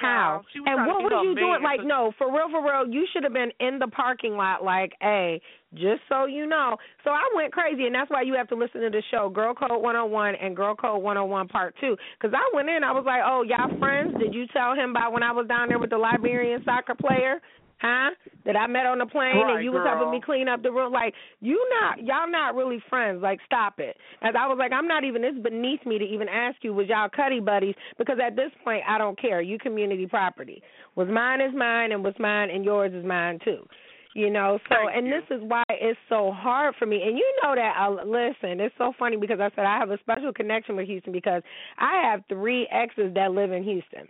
[0.00, 0.42] How?
[0.66, 1.62] And what were you doing?
[1.62, 4.92] Like, no, for real, for real, you should have been in the parking lot, like,
[5.00, 5.40] hey,
[5.74, 6.76] just so you know.
[7.04, 9.54] So I went crazy, and that's why you have to listen to the show, Girl
[9.54, 11.96] Code 101 and Girl Code 101 Part 2.
[12.18, 14.14] Because I went in, I was like, oh, y'all friends?
[14.18, 17.40] Did you tell him about when I was down there with the Liberian soccer player?
[17.82, 18.10] Huh?
[18.46, 20.70] That I met on the plane Right, and you was helping me clean up the
[20.70, 20.92] room.
[20.92, 23.20] Like, you not, y'all not really friends.
[23.20, 23.96] Like, stop it.
[24.22, 26.86] As I was like, I'm not even, it's beneath me to even ask you, was
[26.86, 27.74] y'all cuddy buddies?
[27.98, 29.42] Because at this point, I don't care.
[29.42, 30.62] You community property.
[30.94, 33.66] Was mine is mine and was mine and yours is mine too.
[34.14, 37.00] You know, so and this is why it's so hard for me.
[37.02, 37.74] And you know that.
[37.78, 41.12] I, listen, it's so funny because I said I have a special connection with Houston
[41.12, 41.42] because
[41.78, 44.06] I have three exes that live in Houston.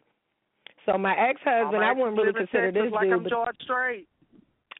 [0.86, 3.12] So my ex husband, I wouldn't really consider this like dude.
[3.12, 4.08] I'm George Strait.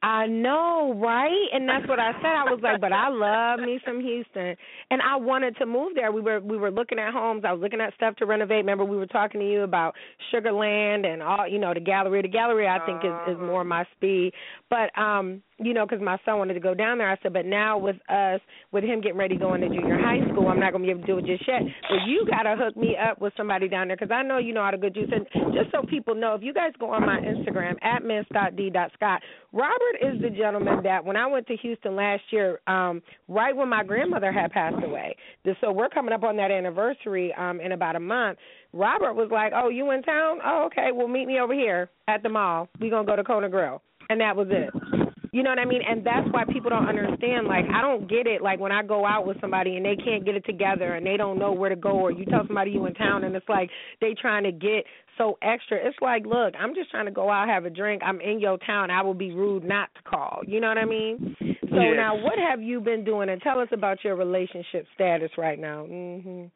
[0.05, 1.47] I know, right?
[1.53, 2.27] And that's what I said.
[2.27, 4.57] I was like, but I love me some Houston,
[4.91, 6.11] and I wanted to move there.
[6.11, 7.45] We were we were looking at homes.
[7.47, 8.57] I was looking at stuff to renovate.
[8.57, 9.95] Remember, we were talking to you about
[10.35, 12.21] Sugarland and all, you know, the gallery.
[12.23, 14.33] The gallery, I think, is is more my speed.
[14.69, 17.11] But um, you know, because my son wanted to go down there.
[17.11, 18.40] I said, but now with us,
[18.72, 20.90] with him getting ready going to go junior high school, I'm not going to be
[20.90, 21.62] able to do it just yet.
[21.88, 24.53] But you got to hook me up with somebody down there because I know you
[24.53, 25.11] know how to good juice.
[25.12, 29.22] And just so people know, if you guys go on my Instagram at miss.d.scott,
[29.53, 33.68] Robert is the gentleman that when I went to Houston last year, um, right when
[33.68, 35.16] my grandmother had passed away,
[35.61, 38.38] so we're coming up on that anniversary um, in about a month.
[38.72, 40.38] Robert was like, "Oh, you in town?
[40.44, 40.90] Oh, okay.
[40.92, 42.68] Well, meet me over here at the mall.
[42.81, 45.02] We're gonna go to Kona Grill." And that was it.
[45.33, 45.81] You know what I mean?
[45.88, 47.47] And that's why people don't understand.
[47.49, 48.42] Like, I don't get it.
[48.42, 51.16] Like, when I go out with somebody and they can't get it together and they
[51.16, 53.71] don't know where to go, or you tell somebody you in town and it's like
[54.03, 54.85] they trying to get
[55.16, 55.79] so extra.
[55.79, 58.03] It's like, look, I'm just trying to go out, have a drink.
[58.05, 58.90] I'm in your town.
[58.90, 60.42] I will be rude not to call.
[60.47, 61.35] You know what I mean?
[61.40, 61.97] So Yes.
[61.97, 63.31] now, what have you been doing?
[63.31, 65.87] And tell us about your relationship status right now.
[65.87, 66.51] Mhm.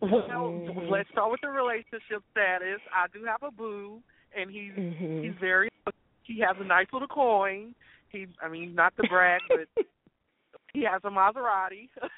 [0.00, 0.88] Well, Mhm.
[0.88, 2.80] let's start with the relationship status.
[2.94, 4.00] I do have a boo,
[4.36, 5.24] and he's Mhm.
[5.24, 5.68] he's very.
[6.22, 7.74] He has a nice little coin.
[8.10, 9.84] He, I mean, not to brag, but
[10.72, 11.88] he has a Maserati.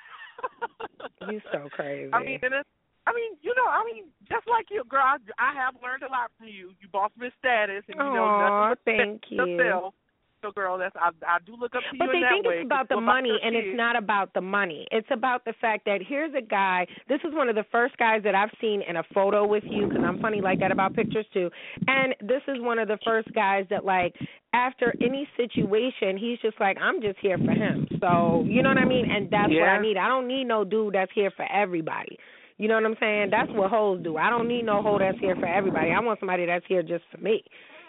[1.29, 2.11] You so crazy.
[2.13, 2.69] I mean, and it's,
[3.07, 6.11] I mean, you know, I mean, just like you, girl, I, I have learned a
[6.11, 6.73] lot from you.
[6.81, 9.45] You boss miss status, and you know nothing but thank you.
[9.45, 9.95] yourself.
[10.43, 12.47] So, girl, that's I, I do look up to But you they in that think
[12.47, 14.89] it's about the money, and it's not about the money.
[14.91, 16.85] It's about the fact that here's a guy.
[17.09, 19.87] This is one of the first guys that I've seen in a photo with you
[19.87, 21.49] because I'm funny like that about pictures too.
[21.87, 24.17] And this is one of the first guys that like
[24.53, 27.87] after any situation, he's just like I'm just here for him.
[28.01, 29.09] So you know what I mean?
[29.11, 29.97] And that's what I need.
[29.97, 32.19] I don't need no dude that's here for everybody.
[32.59, 33.29] You know what I'm saying?
[33.31, 34.17] That's what hoes do.
[34.17, 35.91] I don't need no hoe that's here for everybody.
[35.91, 37.43] I want somebody that's here just for me.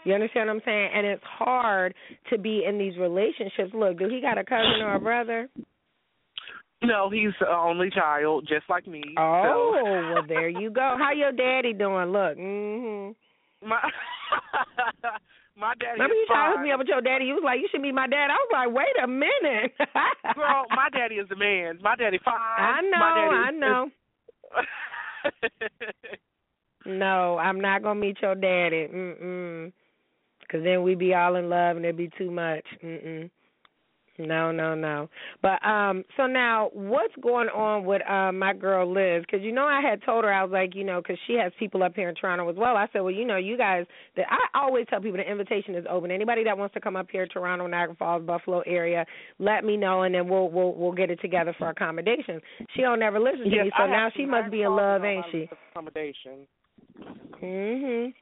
[0.06, 0.90] You understand what I'm saying?
[0.94, 1.94] And it's hard
[2.30, 3.72] to be in these relationships.
[3.74, 5.50] Look, do he got a cousin or a brother?
[6.82, 9.02] No, he's the only child, just like me.
[9.18, 10.14] Oh, so.
[10.14, 10.96] well there you go.
[11.00, 12.08] How your daddy doing?
[12.12, 13.16] Look, mhm.
[13.66, 13.80] My
[15.56, 17.24] my daddy Remember you is tried to hook me up with your daddy?
[17.24, 18.28] You was like, you should meet my dad.
[18.30, 19.72] I was like, wait a minute.
[20.36, 21.80] Girl, my daddy is the man.
[21.82, 22.36] My daddy fine.
[22.36, 23.90] I know, My daddy I is- know.
[26.86, 28.88] No, I'm not gonna meet your daddy.
[28.94, 29.72] Mm mm.
[30.54, 32.64] Cause then we be all in love and it'd be too much.
[32.84, 33.30] Mm mm.
[34.20, 35.10] No, no, no.
[35.42, 39.24] But um, so now what's going on with um my girl Liz?
[39.26, 41.52] Because you know I had told her I was like, you know, because she has
[41.58, 42.78] people up here in Toronto as well.
[42.78, 43.86] I said, well, you know, you guys.
[44.16, 46.12] That I always tell people the invitation is open.
[46.12, 49.04] Anybody that wants to come up here, Toronto, Niagara Falls, Buffalo area,
[49.40, 52.44] let me know, and then we'll we'll we'll get it together for accommodations.
[52.76, 55.26] She don't never listen to Yes, me, so now she must be in love, ain't
[55.32, 55.50] she?
[55.72, 56.46] Accommodation.
[57.42, 58.14] Mhm.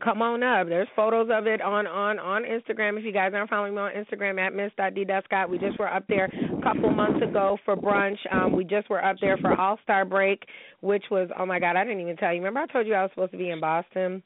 [0.00, 0.68] Come on up.
[0.68, 2.98] There's photos of it on on on Instagram.
[2.98, 6.24] If you guys aren't following me on Instagram at miss.d.scott, we just were up there
[6.26, 8.16] a couple months ago for brunch.
[8.32, 10.44] Um, we just were up there for All Star Break,
[10.80, 12.38] which was oh my god, I didn't even tell you.
[12.38, 14.22] Remember I told you I was supposed to be in Boston?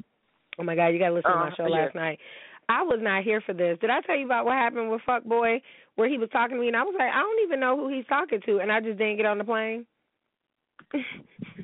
[0.59, 1.83] Oh my god, you got to listen to my Uh, show yeah.
[1.83, 2.21] last night.
[2.69, 3.79] I was not here for this.
[3.81, 5.63] Did I tell you about what happened with Fuckboy,
[5.97, 7.89] where he was talking to me and I was like, I don't even know who
[7.89, 9.87] he's talking to, and I just didn't get on the plane.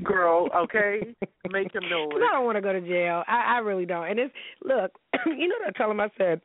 [0.03, 1.15] Girl, okay,
[1.51, 2.17] make him know it.
[2.17, 3.23] I don't want to go to jail.
[3.29, 4.09] I, I really don't.
[4.11, 4.93] And it's look,
[5.27, 6.01] you know what I told him?
[6.01, 6.41] I said,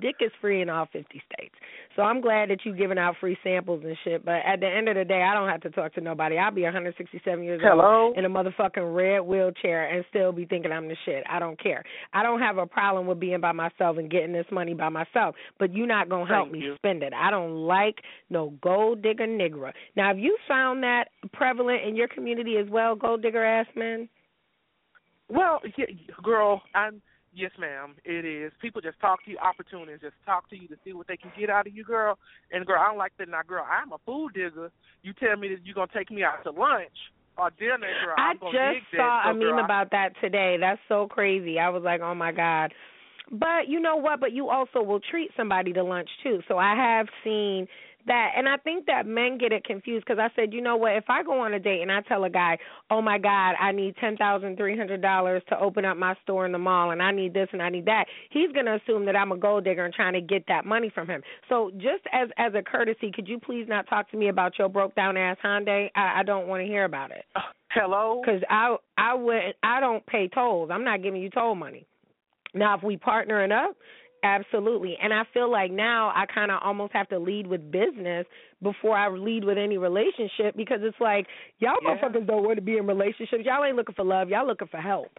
[0.00, 1.54] Dick is free in all 50 states.
[1.96, 4.24] So I'm glad that you're giving out free samples and shit.
[4.24, 6.38] But at the end of the day, I don't have to talk to nobody.
[6.38, 8.06] I'll be 167 years Hello?
[8.06, 11.24] old in a motherfucking red wheelchair and still be thinking I'm the shit.
[11.28, 11.82] I don't care.
[12.12, 15.34] I don't have a problem with being by myself and getting this money by myself.
[15.58, 16.74] But you're not gonna help Thank me you.
[16.76, 17.12] spend it.
[17.12, 17.96] I don't like
[18.30, 19.72] no gold digger nigger.
[19.96, 21.06] Now, if you found that
[21.42, 24.08] prevalent in your community as well, gold digger ass men?
[25.28, 25.86] Well, yeah,
[26.22, 27.02] girl, I'm
[27.34, 27.94] yes, ma'am.
[28.04, 28.52] It is.
[28.60, 31.32] People just talk to you, opportunities just talk to you to see what they can
[31.38, 32.16] get out of you, girl.
[32.52, 33.28] And girl, I don't like that.
[33.28, 34.70] Now, girl, I'm a food digger.
[35.02, 36.92] You tell me that you're gonna take me out to lunch
[37.36, 38.14] or dinner, girl.
[38.18, 39.30] I I'm just saw that.
[39.30, 40.58] a So, meme girl, I- about that today.
[40.60, 41.58] That's so crazy.
[41.58, 42.72] I was like, oh my god.
[43.30, 44.20] But you know what?
[44.20, 46.40] But you also will treat somebody to lunch too.
[46.46, 47.66] So I have seen
[48.06, 50.96] that, and I think that men get it confused because I said, you know what?
[50.96, 52.58] If I go on a date and I tell a guy,
[52.90, 56.46] oh my god, I need ten thousand three hundred dollars to open up my store
[56.46, 59.16] in the mall, and I need this and I need that, he's gonna assume that
[59.16, 61.22] I'm a gold digger and trying to get that money from him.
[61.48, 64.68] So just as as a courtesy, could you please not talk to me about your
[64.68, 65.88] broke down ass Hyundai?
[65.94, 67.24] I, I don't want to hear about it.
[67.36, 68.22] Uh, hello.
[68.24, 70.70] Because I I would I don't pay tolls.
[70.72, 71.86] I'm not giving you toll money.
[72.54, 73.76] Now, if we partnering up,
[74.22, 74.96] absolutely.
[75.02, 78.26] And I feel like now I kind of almost have to lead with business
[78.62, 81.26] before I lead with any relationship because it's like
[81.58, 81.96] y'all Yeah.
[81.96, 83.44] motherfuckers don't want to be in relationships.
[83.44, 84.28] Y'all ain't looking for love.
[84.28, 85.18] Y'all looking for help.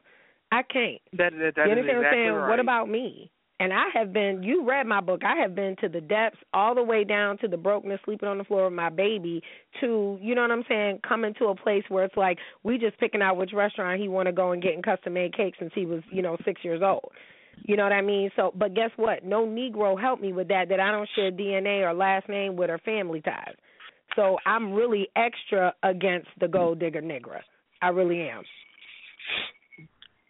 [0.51, 1.01] I can't.
[1.13, 2.33] That, that, that you understand what I'm saying?
[2.33, 2.49] right.
[2.49, 3.31] What about me?
[3.59, 6.75] And I have been, you read my book, I have been to the depths, all
[6.75, 9.41] the way down to the brokenness, sleeping on the floor with my baby,
[9.79, 12.99] to, you know what I'm saying, coming to a place where it's like, we just
[12.99, 15.85] picking out which restaurant he want to go and getting custom made cakes since he
[15.85, 17.11] was, you know, six years old.
[17.65, 18.29] You know what I mean?
[18.35, 19.23] So, but guess what?
[19.23, 22.69] No Negro helped me with that, that I don't share DNA or last name with
[22.69, 23.55] or family ties.
[24.15, 27.39] So I'm really extra against the gold digger nigger.
[27.81, 28.43] I really am.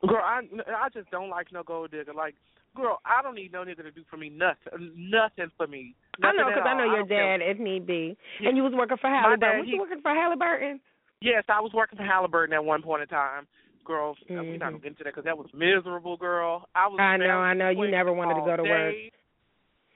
[0.07, 2.13] Girl, I I just don't like no gold digger.
[2.13, 2.35] Like,
[2.75, 5.95] girl, I don't need no nigga to do for me nothing, nothing for me.
[6.21, 7.37] I know because I know your care.
[7.37, 8.17] dad, if need be.
[8.41, 8.49] Yeah.
[8.49, 9.39] And you was working for Halliburton.
[9.39, 10.79] dad, Was he- you working for Halliburton?
[11.21, 13.47] Yes, I was working for Halliburton at one point in time.
[13.85, 16.67] Girl, we're not gonna get into that because that was miserable, girl.
[16.75, 16.99] I was.
[16.99, 17.69] I know, I know.
[17.69, 18.95] You never wanted to go to work.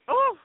[0.09, 0.37] Oh,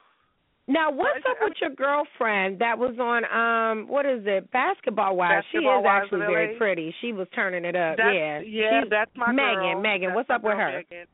[0.67, 4.51] Now, what's up with your girlfriend that was on um what is it?
[4.51, 5.45] Basketball Wives.
[5.51, 6.93] She is actually very pretty.
[7.01, 7.97] She was turning it up.
[7.97, 8.39] that's, yeah.
[8.39, 9.81] yeah, She's- that's my Megan, girl.
[9.81, 10.83] Megan, That's what's up with her?
[10.89, 11.07] Megan.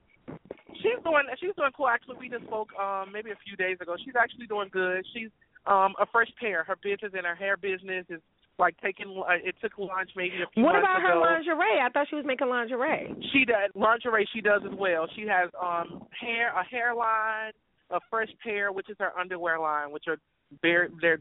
[0.82, 1.24] She's doing.
[1.42, 1.88] She's doing cool.
[1.90, 3.96] Actually, we just spoke um maybe a few days ago.
[4.06, 5.06] She's actually doing good.
[5.14, 5.30] She's
[5.66, 6.64] um a fresh pair.
[6.64, 8.22] Her business and her hair business is
[8.60, 9.24] like taking.
[9.28, 11.22] Uh, it took launch maybe a few What about her ago.
[11.22, 11.80] lingerie?
[11.82, 13.14] I thought she was making lingerie.
[13.34, 14.28] She does lingerie.
[14.34, 15.08] She does as well.
[15.16, 17.54] She has um hair, a hairline,
[17.90, 20.18] a fresh pair, which is her underwear line, which are
[20.62, 21.16] very they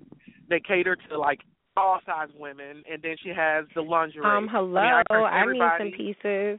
[0.51, 1.40] they cater to like
[1.77, 4.24] all size women, and then she has the lingerie.
[4.24, 4.83] Um, I, hello.
[4.83, 6.59] mean, I, I need some pieces.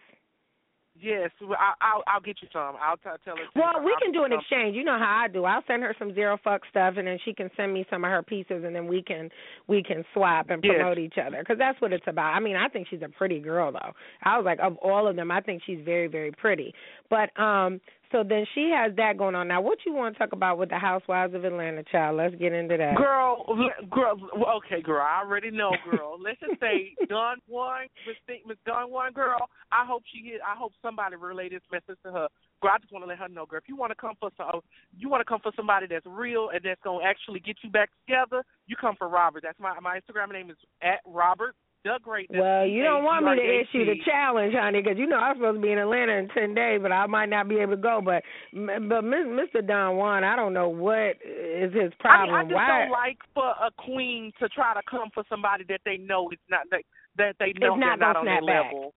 [1.01, 2.75] Yes, well, I, I'll I'll get you some.
[2.81, 3.43] I'll t- tell her.
[3.55, 4.75] Well, we I'll can do an exchange.
[4.75, 5.45] You know how I do.
[5.45, 8.11] I'll send her some zero fuck stuff, and then she can send me some of
[8.11, 9.29] her pieces, and then we can
[9.67, 10.75] we can swap and Yes.
[10.75, 11.39] promote each other.
[11.39, 12.33] Because that's what it's about.
[12.33, 13.93] I mean, I think she's a pretty girl, though.
[14.23, 16.73] I was like, of all of them, I think she's very very pretty.
[17.09, 17.79] But um,
[18.11, 19.47] so then she has that going on.
[19.47, 22.17] Now, what you want to talk about with the Housewives of Atlanta, child?
[22.17, 22.95] Let's get into that.
[22.95, 23.45] Girl,
[23.89, 24.17] girl,
[24.57, 25.01] okay, girl.
[25.01, 26.17] I already know, girl.
[26.23, 29.37] Let's just say Don one, Miss Don one, girl.
[29.71, 30.39] I hope she get.
[30.41, 32.27] I hope somebody relay this message to her.
[32.61, 33.59] Girl, I just want to let her know, girl.
[33.59, 34.61] If you want to come for some,
[34.97, 37.89] you want to come for somebody that's real and that's gonna actually get you back
[38.07, 38.43] together.
[38.65, 39.43] You come for Robert.
[39.43, 42.27] That's my my Instagram name is at Robert the Great.
[42.29, 45.35] That's Well, you don't want me to issue the challenge, honey, because you know I'm
[45.37, 47.81] supposed to be in Atlanta in ten days, but I might not be able to
[47.81, 48.01] go.
[48.03, 49.65] But but Mr.
[49.65, 52.35] Don Juan, I don't know what is his problem.
[52.35, 52.79] I, mean, I just Why?
[52.79, 56.39] don't like for a queen to try to come for somebody that they know is
[56.49, 56.81] not that
[57.17, 58.71] that they know It's not not on their back.
[58.71, 58.93] level.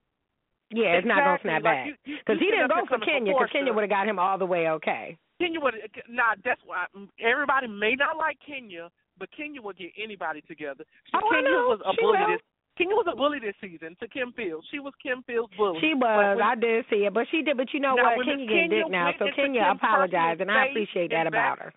[0.73, 3.33] Yeah, it's not gonna snap back because he didn't go for Kenya.
[3.33, 5.16] Because Kenya would have got him all the way okay.
[5.38, 5.75] Kenya would
[6.09, 6.35] nah.
[6.45, 10.85] That's why mm, everybody may not like Kenya, but Kenya will get anybody together.
[11.14, 11.77] Oh, I Kenya know.
[11.77, 12.40] was a She bully this.
[12.83, 14.66] Kenya was a bully this season to Kim Fields.
[14.71, 15.81] She was Kim Fields' bully.
[15.81, 16.37] She was.
[16.38, 17.57] when- I did see it, but she did.
[17.57, 18.27] But you know Now, what?
[18.27, 21.73] Kenya getting dick now, so Kenya apologized, and I appreciate that about her.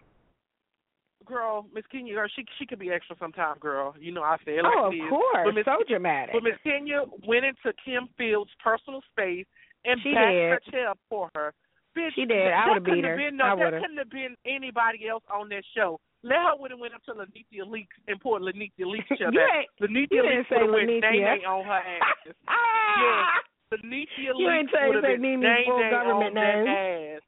[1.26, 3.96] girl, Miss Kenya, girl, she she could be extra sometime, girl.
[4.00, 5.10] You know I say it oh, like Oh, of is.
[5.10, 6.34] course, But Miss- so dramatic.
[6.34, 9.46] But Miss Kenya went into Kim Fields' personal space
[9.86, 10.52] and She backed did.
[10.52, 11.54] her chair for her.
[11.98, 12.52] Bitch, She did.
[12.52, 13.26] I would've couldn't beat have her.
[13.30, 16.00] Been, no, I couldn't have been anybody else on that show.
[16.26, 19.38] Let her would have went up to Lanitia Leaks and poured Lanitia Leaks chair You
[19.40, 19.70] back.
[19.70, 22.34] ain't- Lanitia you didn't Leaks would have went nay on her ass.
[22.50, 23.38] Ah!
[23.72, 27.22] yes, Lanitia Leaks would have been Nene on that ass.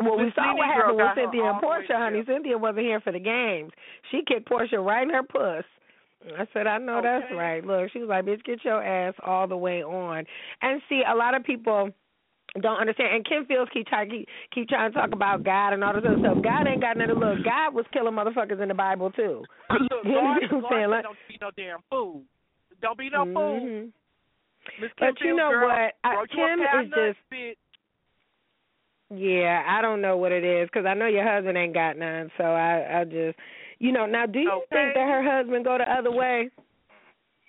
[0.00, 2.22] Well, we saw what happened with Cynthia and Porsha, honey.
[2.26, 3.72] Cynthia wasn't here for the games.
[4.10, 5.64] She kicked Porsha right in her puss.
[6.38, 7.64] I said, I know that's right.
[7.64, 10.24] Look, she was like, bitch, get your ass all the way on.
[10.60, 11.88] And see, a lot of people
[12.60, 13.14] don't understand.
[13.14, 16.02] And Kim Fields keep trying keep, keep trying to talk about God and all this
[16.06, 16.42] other stuff.
[16.42, 17.44] God ain't got nothing to look.
[17.44, 19.42] God was killing motherfuckers in the Bible too.
[19.70, 20.90] Look, You know God, what I'm God saying?
[20.90, 22.22] Like- don't be no damn fool.
[22.82, 23.60] Don't be no fool.
[23.60, 23.92] Mhm.
[24.80, 25.94] Miss But you know girl, what?
[26.04, 27.56] I- Kim is just- bitch.
[29.14, 32.30] Yeah, I don't know what it is because I know your husband ain't got none.
[32.38, 33.36] So I, I just,
[33.78, 36.48] you know, now do you think that her husband go the other way?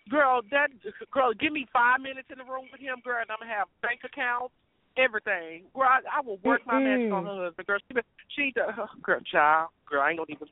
[0.10, 0.72] Girl, that
[1.12, 3.70] girl, give me five minutes in the room with him, girl, and I'm gonna have
[3.82, 4.54] bank accounts,
[4.98, 5.64] everything.
[5.74, 7.80] Girl, I, I will work my magic on her husband, girl.
[7.92, 7.98] She,
[8.36, 10.48] she, uh, girl, child, girl, I ain't gonna even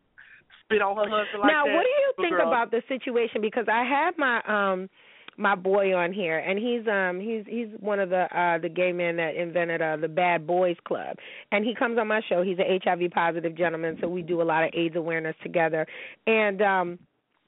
[0.63, 1.71] spit on her husband like now, that.
[1.71, 3.41] Now, what do you But think girl, about the situation?
[3.41, 4.89] Because I have my um
[5.37, 8.91] my boy on here, and he's um he's he's one of the uh the gay
[8.91, 11.17] men that invented uh the Bad Boys Club,
[11.51, 12.43] and he comes on my show.
[12.43, 15.85] He's a HIV positive gentleman, so we do a lot of AIDS awareness together,
[16.27, 16.99] and um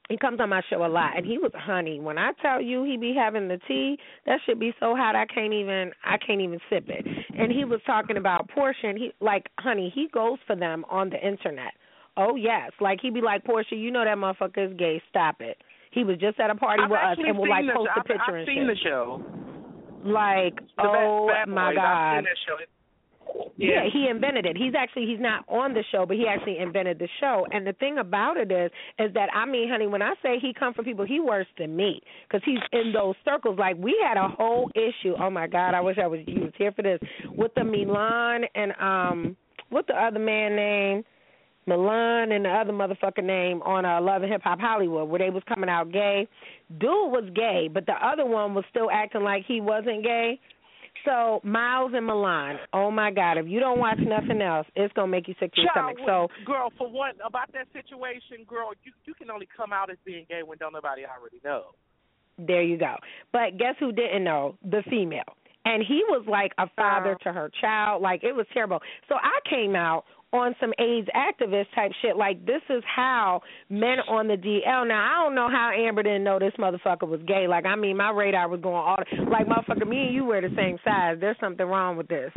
[0.08, 1.98] he comes on my show a lot and he was honey.
[2.00, 5.24] When i tell you he be having the tea that should be so hot i
[5.26, 7.06] can't even i can't even sip it.
[7.38, 11.16] And he was talking about porsha he like honey he goes for them on the
[11.26, 11.72] internet.
[12.16, 12.70] Oh yes.
[12.80, 15.02] Like he be like porsha you know that motherfucker is gay.
[15.10, 15.56] Stop it.
[15.90, 18.02] He was just at a party I've with us and will seen like post a
[18.02, 18.76] picture I've, and I've seen shit.
[18.76, 19.22] the show.
[20.04, 21.76] like The oh Bad my Boys.
[21.76, 22.56] god I've seen that show.
[23.56, 24.56] Yeah, he invented it.
[24.56, 27.46] He's actually he's not on the show, but he actually invented the show.
[27.52, 30.52] And the thing about it is, is that I mean, honey, when I say he
[30.52, 33.58] come for people, he worse than me because he's in those circles.
[33.58, 35.14] Like we had a whole issue.
[35.18, 37.00] Oh my God, I wish I was you was here for this
[37.36, 39.36] with the Milan and um,
[39.70, 41.04] what the other man name.
[41.66, 45.30] Milan and the other motherfucker name on uh, Love and Hip Hop Hollywood, where they
[45.30, 46.28] was coming out gay.
[46.78, 50.38] Dude was gay, but the other one was still acting like he wasn't gay.
[51.04, 53.36] So Miles and Milan, oh my God!
[53.38, 56.30] If you don't watch nothing else, it's gonna make you sick to your Child, stomach.
[56.38, 59.98] So girl, for one, about that situation, girl, you you can only come out as
[60.04, 61.74] being gay when don't nobody already know.
[62.38, 62.94] there you go.
[63.32, 64.56] But guess who didn't know?
[64.64, 65.36] The female.
[65.66, 68.02] And he was like a father to her child.
[68.02, 68.80] Like it was terrible.
[69.08, 70.04] So I came out
[70.34, 72.16] on some AIDS activist type shit.
[72.16, 74.86] Like this is how men on the DL.
[74.86, 77.46] Now I don't know how Amber didn't know this motherfucker was gay.
[77.48, 78.96] Like I mean, my radar was going all
[79.30, 79.86] like motherfucker.
[79.86, 81.18] Me and you wear the same size.
[81.20, 82.32] There's something wrong with this.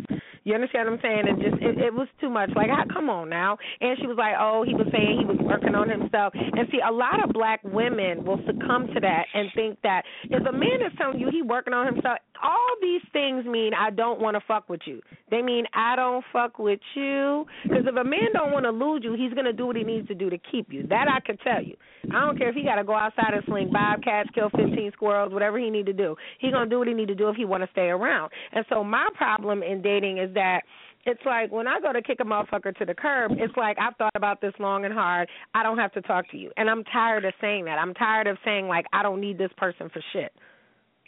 [0.48, 1.24] You understand what I'm saying?
[1.28, 2.48] And just it, it was too much.
[2.56, 3.58] Like, ah, come on now.
[3.82, 6.32] And she was like, oh, he was saying he was working on himself.
[6.32, 10.40] And see, a lot of black women will succumb to that and think that if
[10.46, 14.20] a man is telling you he working on himself, all these things mean I don't
[14.20, 15.02] want to fuck with you.
[15.30, 17.44] They mean I don't fuck with you.
[17.64, 20.08] Because if a man don't want to lose you, he's gonna do what he needs
[20.08, 20.86] to do to keep you.
[20.86, 21.76] That I can tell you.
[22.10, 25.32] I don't care if he got to go outside and sling bobcats, kill 15 squirrels,
[25.32, 26.16] whatever he need to do.
[26.38, 28.30] He gonna do what he need to do if he want to stay around.
[28.52, 30.62] And so my problem in dating is that
[31.04, 33.96] it's like when I go to kick a motherfucker to the curb, it's like I've
[33.96, 35.28] thought about this long and hard.
[35.54, 36.50] I don't have to talk to you.
[36.56, 37.78] And I'm tired of saying that.
[37.78, 40.32] I'm tired of saying like I don't need this person for shit.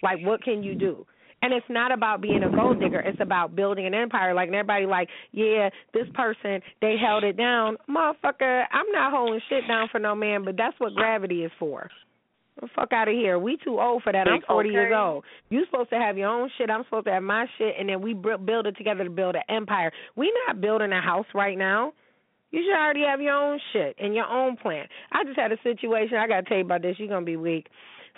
[0.03, 1.07] Like what can you do?
[1.43, 3.01] And it's not about being a gold digger.
[3.01, 4.35] It's about building an empire.
[4.35, 7.77] Like everybody like, yeah, this person they held it down.
[7.89, 11.89] Motherfucker, I'm not holding shit down for no man, but that's what gravity is for.
[12.61, 13.39] The fuck out of here.
[13.39, 14.29] We too old for that.
[14.29, 14.75] I'm 40 Okay.
[14.75, 15.25] years old.
[15.49, 16.69] You supposed to have your own shit.
[16.71, 19.35] I'm supposed to have my shit, and then we bu- build it together to build
[19.35, 19.91] an empire.
[20.15, 21.93] We not building a house right now.
[22.51, 24.87] You should already have your own shit and your own plan.
[25.13, 26.17] I just had a situation.
[26.19, 26.99] I gotta tell you about this.
[26.99, 27.69] You're gonna be weak.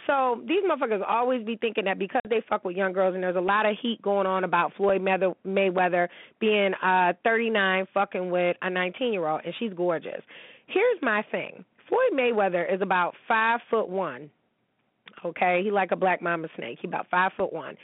[0.07, 3.37] So these motherfuckers always be thinking that because they fuck with young girls, and there's
[3.37, 6.09] a lot of heat going on about Floyd Mayweather, Mayweather
[6.41, 10.23] being uh 39 fucking with a 19 year old, and she's gorgeous.
[10.67, 11.65] Here's my thing.
[11.93, 14.31] Floyd Mayweather is about five foot one.
[15.27, 16.79] Okay, he like a black mama snake.
[16.81, 17.77] He about five foot one.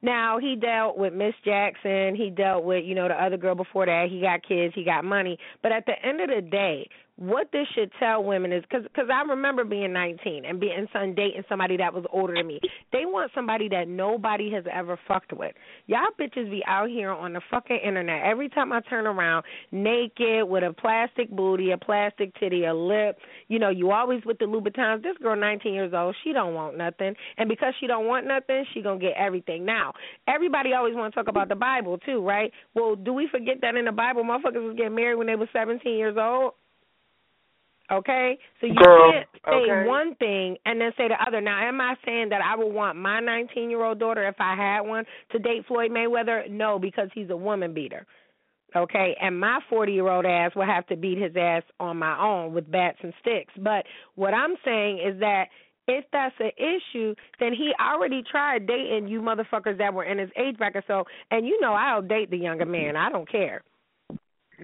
[0.00, 2.14] Now he dealt with Miss Jackson.
[2.14, 4.06] He dealt with you know the other girl before that.
[4.10, 4.74] He got kids.
[4.76, 5.38] He got money.
[5.60, 6.88] But at the end of the day,
[7.18, 11.16] what this should tell women is because cause I remember being 19 and being some
[11.16, 12.60] dating somebody that was older than me.
[12.92, 15.52] They want somebody that nobody has ever fucked with.
[15.86, 20.48] Y'all bitches be out here on the fucking internet every time I turn around, naked
[20.48, 23.18] with a plastic booty, a plastic titty, a lip.
[23.48, 25.02] You know, you always with the Louboutins.
[25.02, 28.64] This girl, 19 years old, she don't want nothing, and because she don't want nothing,
[28.72, 29.64] she gonna get everything.
[29.64, 29.92] Now,
[30.28, 32.52] everybody always want to talk about the Bible too, right?
[32.74, 35.48] Well, do we forget that in the Bible, motherfuckers was getting married when they were
[35.52, 36.52] 17 years old?
[37.90, 39.88] Okay, so you Girl, can't say okay.
[39.88, 41.40] one thing and then say the other.
[41.40, 44.54] Now, am I saying that I would want my 19 year old daughter, if I
[44.54, 46.50] had one, to date Floyd Mayweather?
[46.50, 48.06] No, because he's a woman beater.
[48.76, 52.20] Okay, and my 40 year old ass will have to beat his ass on my
[52.20, 53.54] own with bats and sticks.
[53.56, 55.46] But what I'm saying is that
[55.86, 60.28] if that's an issue, then he already tried dating you motherfuckers that were in his
[60.36, 60.84] age bracket.
[60.86, 62.94] So, and you know, I'll date the younger man.
[62.94, 63.62] I don't care.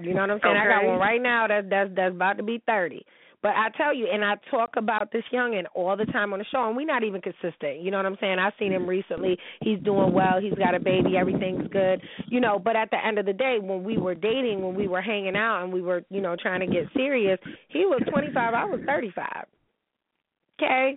[0.01, 0.57] You know what I'm saying?
[0.57, 3.05] I got one right now that's that's that's about to be thirty.
[3.45, 6.47] But I tell you, and I talk about this youngin all the time on the
[6.51, 7.83] show, and we're not even consistent.
[7.83, 8.39] You know what I'm saying?
[8.39, 9.37] I've seen him recently.
[9.61, 10.41] He's doing well.
[10.41, 11.19] He's got a baby.
[11.19, 12.01] Everything's good.
[12.29, 14.89] You know, but at the end of the day, when we were dating, when we
[14.89, 17.39] were hanging out, and we were, you know, trying to get serious,
[17.69, 18.55] he was 25.
[18.55, 19.45] I was 35.
[20.59, 20.97] Okay.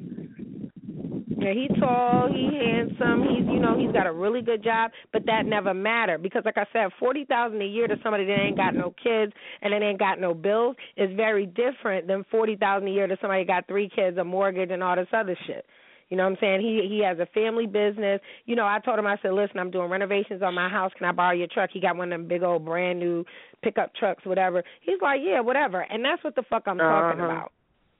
[1.53, 5.45] He's tall, he handsome, he's you know, he's got a really good job, but that
[5.45, 8.75] never mattered because like I said, forty thousand a year to somebody that ain't got
[8.75, 12.91] no kids and that ain't got no bills is very different than forty thousand a
[12.91, 15.65] year to somebody that got three kids, a mortgage and all this other shit.
[16.09, 16.61] You know what I'm saying?
[16.61, 18.21] He he has a family business.
[18.45, 20.91] You know, I told him I said, "Listen, I'm doing renovations on my house.
[20.97, 23.25] Can I borrow your truck?" He got one of them big old brand new
[23.61, 24.63] pickup trucks, whatever.
[24.81, 27.25] He's like, "Yeah, whatever." And that's what the fuck I'm talking Uh-huh.
[27.25, 27.51] about.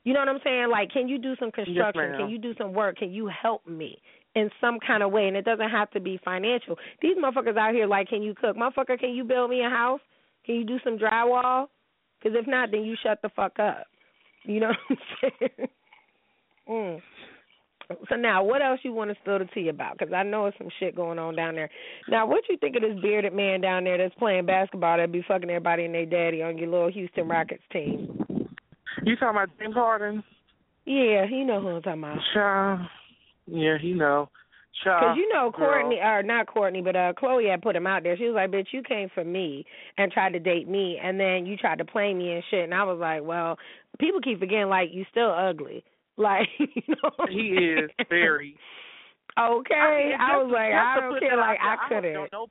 [0.07, 0.69] You know what I'm saying?
[0.71, 2.11] Like, can you do some construction?
[2.11, 2.17] ma'am.
[2.17, 2.95] can you do some work?
[2.95, 4.01] Can you help me
[4.35, 5.27] in some kind of way?
[5.27, 6.77] And it doesn't have to be financial.
[7.01, 8.55] These motherfuckers out here like, can you cook?
[8.55, 9.99] Motherfucker, can you build me a house?
[10.45, 11.67] Can you do some drywall?
[12.23, 13.87] Because if not, then you shut the fuck up.
[14.45, 15.69] You know what I'm saying?
[16.69, 17.01] mm.
[18.09, 19.97] So now, what else you want to spill the tea about?
[19.97, 21.69] Because I know there's some shit going on down there.
[22.07, 25.25] Now, what you think of this bearded man down there that's playing basketball that be
[25.27, 28.25] fucking everybody and their daddy on your little Houston Rockets team?
[29.03, 30.23] You talking about James Harden?
[30.85, 32.19] Yeah, you know who I'm talking about.
[32.33, 32.79] Child.
[33.45, 34.29] Yeah, he know.
[34.83, 35.69] Because you know girl.
[35.69, 38.15] Courtney, or not Courtney, but uh Khloé had put him out there.
[38.15, 39.65] She was like, "Bitch, you came for me
[39.97, 42.73] and tried to date me, and then you tried to play me and shit." And
[42.73, 43.57] I was like, "Well,
[43.99, 45.83] people keep forgetting like you still ugly,
[46.17, 48.55] like you know." He is very.
[49.39, 52.49] Okay, mean, I was like, I don't care, like there, I couldn't.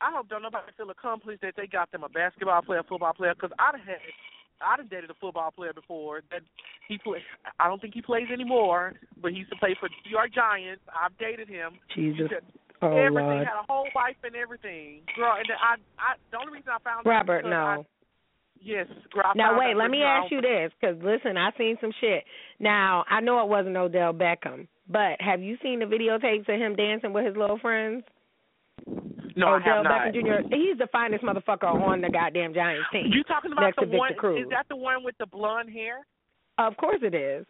[0.00, 3.34] I hope don't nobody feel accomplished that they got them a basketball player, football player.
[3.34, 3.98] Because I'd have had,
[4.60, 6.40] I'd have dated a football player before that
[6.88, 7.18] he play.
[7.60, 10.82] I don't think he plays anymore, but he used to play for New York Giants.
[10.88, 11.78] I've dated him.
[11.94, 12.28] Jesus.
[12.80, 13.46] Oh everything Lord.
[13.46, 15.34] had a whole wife and everything, girl.
[15.36, 17.50] And I, I, the only reason I found Robert, no.
[17.50, 17.78] I,
[18.62, 19.24] yes, girl.
[19.26, 22.22] I Now wait, let me ask you this, because listen, I seen some shit.
[22.60, 26.76] Now I know it wasn't Odell Beckham, but have you seen the videotapes of him
[26.76, 28.04] dancing with his little friends?
[29.36, 29.92] No, oh, I Odell not.
[30.12, 30.54] Beckham Jr.
[30.54, 33.10] He's the finest motherfucker on the goddamn Giants team.
[33.12, 34.14] You talking about the one?
[34.14, 34.42] Cruz?
[34.44, 35.98] Is that the one with the blonde hair?
[36.58, 37.46] Of course it is,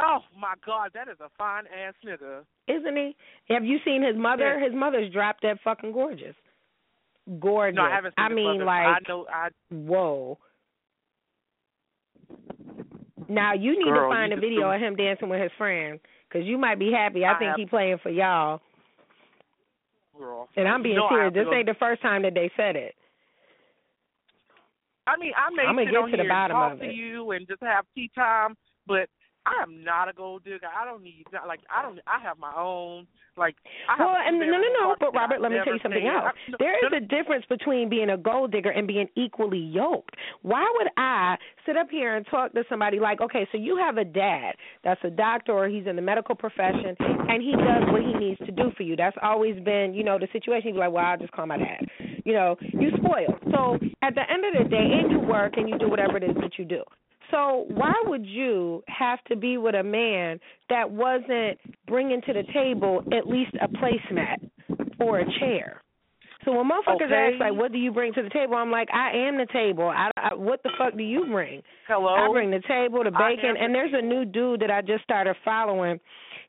[0.00, 2.40] Oh my God, that is a fine ass nigga.
[2.68, 3.14] isn't he?
[3.52, 4.58] Have you seen his mother?
[4.58, 4.70] Yes.
[4.70, 6.34] His mother's drop dead fucking gorgeous.
[7.38, 7.76] Gorgeous.
[7.76, 8.64] No, I haven't seen his mean, mother.
[8.64, 9.26] like, I know.
[9.32, 10.38] I whoa.
[13.28, 15.98] Now you need Girl, to find a video do- of him dancing with his friend,
[16.28, 17.24] because you might be happy.
[17.24, 18.60] I, I think have- he playing for y'all.
[20.18, 20.48] Girl.
[20.56, 21.34] And I'm being You know serious.
[21.34, 22.94] This ain't the first time that they said it.
[25.06, 26.80] I mean, I may I'ma sit get on to the here bottom and talk of
[26.80, 28.56] to you and just have tea time,
[28.86, 29.08] but
[29.46, 30.66] I am not a gold digger.
[30.66, 32.00] I don't need not like I don't.
[32.06, 33.56] I have my own like.
[33.88, 34.96] I Well, and no, no, no.
[34.98, 36.32] But Robert, let me tell you something else.
[36.32, 39.58] I- no, There no, is a difference between being a gold digger and being equally
[39.58, 40.16] yoked.
[40.42, 41.36] Why would I
[41.66, 45.00] sit up here and talk to somebody like, okay, so you have a dad that's
[45.04, 48.52] a doctor or he's in the medical profession and he does what he needs to
[48.52, 48.96] do for you.
[48.96, 50.68] That's always been, you know, the situation.
[50.68, 51.86] You'd be like, well, I'll just call my dad.
[52.24, 53.38] You know, you spoiled.
[53.52, 56.24] So at the end of the day, and you work and you do whatever it
[56.24, 56.82] is that you do.
[57.34, 61.58] So why would you have to be with a man that wasn't
[61.88, 64.36] bringing to the table at least a placemat
[65.00, 65.80] or a chair?
[66.44, 67.32] So when motherfuckers Okay.
[67.32, 69.88] ask like, "What do you bring to the table?" I'm like, "I am the table.
[69.88, 72.14] I, I what the fuck do you bring?" Hello.
[72.14, 75.34] I bring the table, the bacon, and there's a new dude that I just started
[75.44, 75.98] following.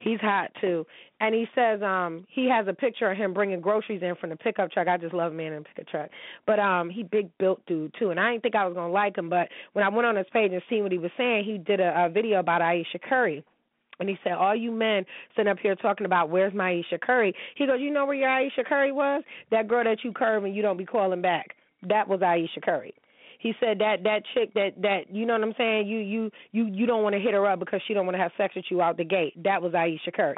[0.01, 0.85] He's hot too,
[1.19, 4.35] and he says um he has a picture of him bringing groceries in from the
[4.35, 4.87] pickup truck.
[4.87, 6.09] I just love a man in a pickup truck,
[6.45, 9.17] but um he big built dude too, and I didn't think I was gonna like
[9.17, 11.57] him, but when I went on his page and seen what he was saying, he
[11.57, 13.43] did a, a video about Ayesha Curry.
[13.99, 15.05] And he said, All you men
[15.35, 17.33] sitting up here talking about where's my Ayesha Curry.
[17.55, 19.23] He goes, You know where your Ayesha Curry was?
[19.51, 21.55] That girl that you curve and you don't be calling back.
[21.87, 22.93] That was Ayesha Curry.
[23.39, 26.65] He said that that chick that that you know what I'm saying, you you you
[26.65, 28.65] you don't want to hit her up because she don't want to have sex with
[28.69, 29.33] you out the gate.
[29.43, 30.35] That was Ayesha Curry.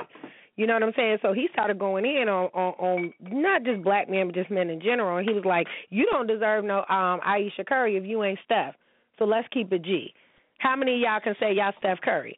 [0.57, 1.19] You know what I'm saying?
[1.21, 4.69] So he started going in on on, on not just black men but just men
[4.69, 5.17] in general.
[5.17, 8.75] And he was like, You don't deserve no um Ayesha Curry if you ain't Steph.
[9.19, 10.13] So let's keep it G.
[10.57, 12.37] How many of y'all can say y'all Steph Curry?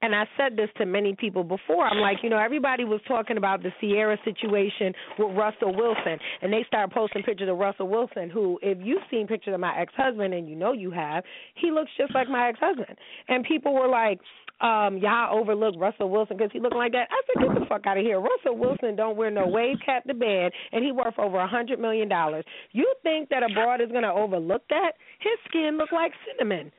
[0.00, 1.86] And I said this to many people before.
[1.86, 6.52] I'm like, you know, everybody was talking about the Ciara situation with Russell Wilson, and
[6.52, 9.92] they started posting pictures of Russell Wilson, who, if you've seen pictures of my ex
[9.96, 11.24] husband, and you know you have,
[11.56, 12.96] he looks just like my ex husband.
[13.26, 14.20] And people were like,
[14.60, 17.08] um, y'all overlook Russell Wilson because he looked like that.
[17.10, 18.20] I said, get the fuck out of here.
[18.20, 21.78] Russell Wilson don't wear no wave cap to bed, and he worth over a hundred
[21.78, 22.44] million dollars.
[22.72, 24.92] You think that a broad is gonna overlook that?
[25.20, 26.72] His skin look like cinnamon.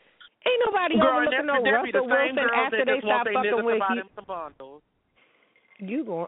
[0.47, 3.99] Ain't nobody Girl, overlooking no Russell Wilson after they stop fucking with to buy he.
[3.99, 4.81] them some bundles.
[5.79, 6.27] You going?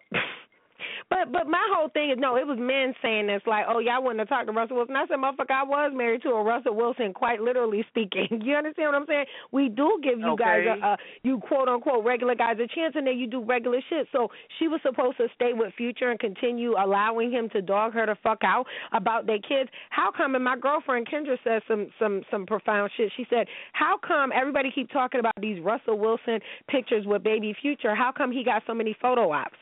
[1.09, 4.01] But but my whole thing is no, it was men saying this like, oh y'all
[4.01, 4.95] wouldn't have talked to Russell Wilson.
[4.95, 8.27] I said, motherfucker, I was married to a Russell Wilson, quite literally speaking.
[8.51, 9.25] You understand what I'm saying?
[9.51, 13.07] We do give you guys a, a you quote unquote regular guys a chance, and
[13.07, 14.07] then you do regular shit.
[14.11, 14.27] So
[14.59, 18.15] she was supposed to stay with Future and continue allowing him to dog her to
[18.23, 19.69] fuck out about their kids.
[19.89, 20.35] How come?
[20.35, 23.11] And my girlfriend Kendra said some some some profound shit.
[23.15, 27.95] She said, how come everybody keep talking about these Russell Wilson pictures with baby Future?
[27.95, 29.55] How come he got so many photo ops?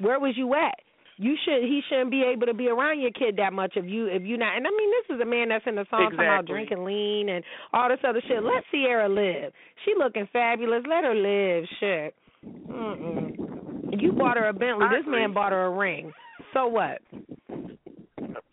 [0.00, 0.78] Where was you at?
[1.16, 4.06] You should he shouldn't be able to be around your kid that much if you
[4.06, 6.18] if you not and I mean this is a man that's in the song talking
[6.20, 8.42] about drinking lean and all this other shit.
[8.42, 9.52] Let Ciara live.
[9.84, 10.84] She looking fabulous.
[10.88, 11.64] Let her live.
[11.80, 12.14] Shit.
[12.46, 14.00] Mm-mm.
[14.00, 14.86] You bought her a Bentley.
[14.88, 16.12] I This man bought her a ring.
[16.54, 17.00] So what?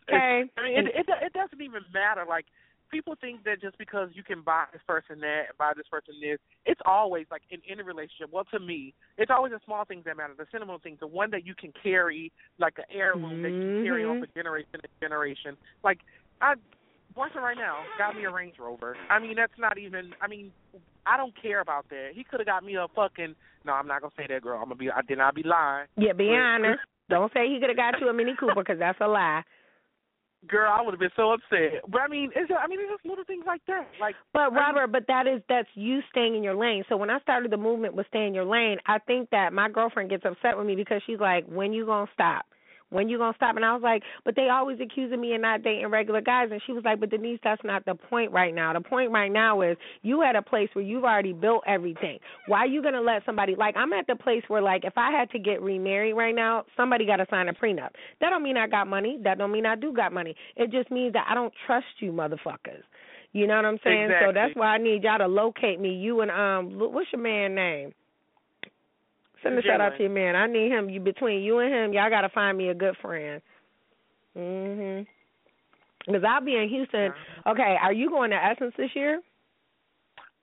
[0.10, 0.44] Okay.
[0.58, 2.26] I mean, it, it it doesn't even matter.
[2.28, 2.46] Like
[2.90, 6.16] people think that just because you can buy this person that and buy this person
[6.22, 8.30] this, it's always like in any relationship.
[8.32, 11.32] Well, to me, it's always the small things that matter, the sentimental things, the one
[11.32, 14.40] that you can carry, like the heirloom that you can carry on for mm-hmm.
[14.40, 15.58] generation to generation.
[15.84, 16.00] Like
[16.42, 16.56] I,
[17.16, 18.98] boyfriend right now got me a Range Rover.
[19.10, 20.14] I mean, that's not even.
[20.22, 20.52] I mean,
[21.06, 22.10] I don't care about that.
[22.14, 23.36] He could have got me a fucking.
[23.66, 24.58] No, I'm not gonna say that, girl.
[24.58, 24.92] I'm gonna be.
[24.92, 25.88] I did not be lying.
[25.98, 26.80] Yeah, be But- honest.
[27.08, 29.44] Don't say he could have got you a Mini Cooper because that's a lie.
[30.48, 31.82] Girl, I would have been so upset.
[31.88, 33.88] But I mean, it's I mean, it's just little things like that.
[34.00, 36.84] Like, But I mean- Robert, but that is that's you staying in your lane.
[36.90, 39.70] So when I started the movement with stay in your lane, I think that my
[39.70, 42.46] girlfriend gets upset with me because she's like, "When you gonna stop?
[42.90, 45.64] When you gonna stop?" And I was like, "But they always accusing me of not
[45.64, 48.74] dating regular guys." And she was like, "But Denise, that's not the point right now.
[48.74, 52.20] The point right now is you at a place where you've already built everything.
[52.48, 55.12] Why are you gonna let somebody like I'm at the place where like if I
[55.12, 57.90] had to get remarried right now, somebody got to sign a prenup.
[58.22, 59.20] That don't mean I got money.
[59.24, 60.36] That don't mean I do got money.
[60.56, 62.84] It just means that I don't trust you, motherfuckers."
[63.36, 64.04] You know what I'm saying?
[64.04, 64.28] Exactly.
[64.30, 65.96] So that's why I need y'all to locate me.
[65.96, 67.94] You and um, what's your man name?
[69.46, 70.36] Send a shout out to your man.
[70.36, 70.90] I need him.
[70.90, 73.42] You between you and him, y'all got to find me a good friend.
[74.36, 75.06] Mhm.
[76.06, 77.14] Because I'll be in Houston.
[77.46, 79.22] Okay, are you going to Essence this year?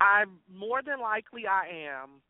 [0.01, 2.21] I more than likely I am.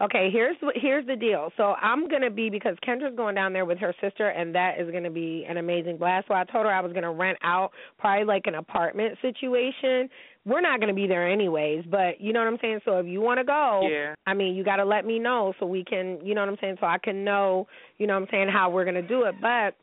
[0.00, 1.52] Okay, here's here's the deal.
[1.58, 4.90] So I'm gonna be because Kendra's going down there with her sister, and that is
[4.90, 6.28] gonna be an amazing blast.
[6.28, 10.08] So I told her I was gonna rent out probably like an apartment situation.
[10.46, 12.80] We're not gonna be there anyways, but you know what I'm saying.
[12.86, 14.14] So if you want to go, Yeah.
[14.26, 16.56] I mean, you got to let me know so we can, you know what I'm
[16.62, 19.34] saying, so I can know, you know what I'm saying, how we're gonna do it.
[19.42, 19.74] But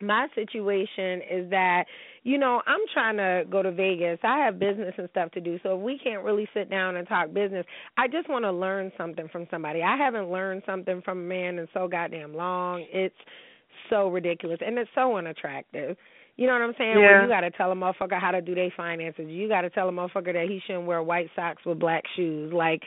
[0.00, 1.84] my situation is that
[2.22, 5.58] you know i'm trying to go to vegas i have business and stuff to do
[5.62, 7.64] so if we can't really sit down and talk business
[7.96, 11.58] i just want to learn something from somebody i haven't learned something from a man
[11.58, 13.14] in so goddamn long it's
[13.88, 15.96] so ridiculous and it's so unattractive
[16.36, 16.94] you know what I'm saying?
[17.02, 17.22] Where Yeah.
[17.22, 19.26] you got to tell a motherfucker how to do their finances.
[19.28, 22.50] You got to tell a motherfucker that he shouldn't wear white socks with black shoes.
[22.50, 22.82] Like,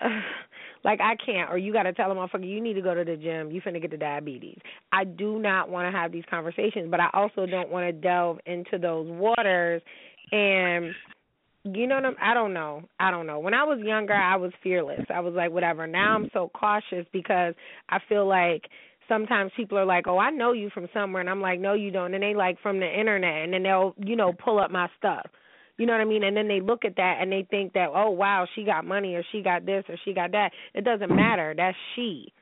[0.84, 1.50] like I can't.
[1.50, 3.50] Or you got to tell a motherfucker you need to go to the gym.
[3.50, 4.58] You finna get the diabetes.
[4.92, 8.38] I do not want to have these conversations, but I also don't want to delve
[8.46, 9.82] into those waters.
[10.32, 10.94] And
[11.64, 12.82] you know what I'm, I don't know.
[12.98, 13.38] I don't know.
[13.38, 15.04] When I was younger, I was fearless.
[15.12, 15.86] I was like, whatever.
[15.86, 17.54] Now I'm so cautious because
[17.88, 18.62] I feel like
[19.10, 21.90] sometimes people are like, "Oh, I know you from somewhere," and I'm like, "No, you
[21.90, 24.88] don't." And they like from the internet, and then they'll, you know, pull up my
[24.96, 25.26] stuff.
[25.80, 26.24] You know what I mean?
[26.24, 29.14] And then they look at that and they think that, "Oh, wow, she got money
[29.14, 31.54] or she got this or she got that." It doesn't matter.
[31.56, 32.34] That's she.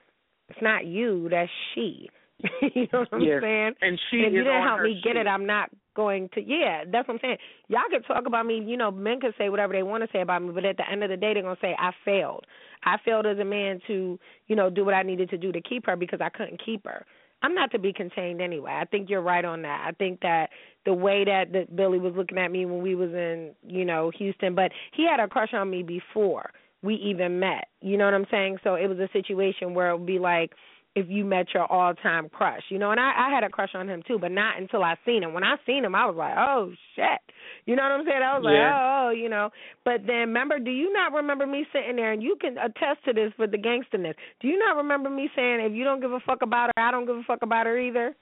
[0.49, 1.29] It's not you.
[1.31, 2.11] That's she.
[2.75, 3.41] you know what I'm Yes.
[3.41, 3.75] saying?
[3.81, 6.43] And she if you didn't help me get it, I'm not going to.
[6.43, 7.37] Yeah, that's what I'm saying.
[7.69, 8.61] Y'all could talk about me.
[8.61, 10.91] You know, men can say whatever they want to say about me, but at the
[10.91, 12.45] end of the day, they're gonna say I failed.
[12.83, 14.19] I failed as a man to,
[14.49, 16.85] you know, do what I needed to do to keep her because I couldn't keep
[16.87, 17.07] her.
[17.43, 18.73] I'm not to be contained anyway.
[18.73, 19.85] I think you're right on that.
[19.87, 20.51] I think that
[20.85, 24.11] the way that, that Billy was looking at me when we was in, you know,
[24.19, 26.51] Houston, but he had a crush on me before
[26.83, 27.69] we even met.
[27.81, 28.59] You know what I'm saying?
[28.65, 30.53] So it was a situation where it would be like
[30.99, 33.71] if you met your all time crush, you know, and I, I had a crush
[33.75, 35.33] on him too, but not until I seen him.
[35.33, 37.21] When I seen him I was like, Oh shit
[37.67, 38.23] You know what I'm saying?
[38.23, 38.75] I was like, Yeah.
[38.75, 39.51] Oh, oh, you know.
[39.85, 43.13] But then remember, do you not remember me sitting there and you can attest to
[43.13, 44.15] this with the gangsterness.
[44.41, 46.91] Do you not remember me saying if you don't give a fuck about her, I
[46.91, 48.15] don't give a fuck about her either?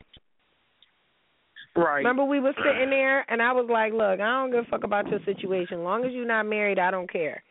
[1.75, 1.99] Right.
[1.99, 4.85] Remember we were sitting there and I was like, Look, I don't give a fuck
[4.85, 5.81] about your situation.
[5.81, 7.43] As long as you're not married, I don't care.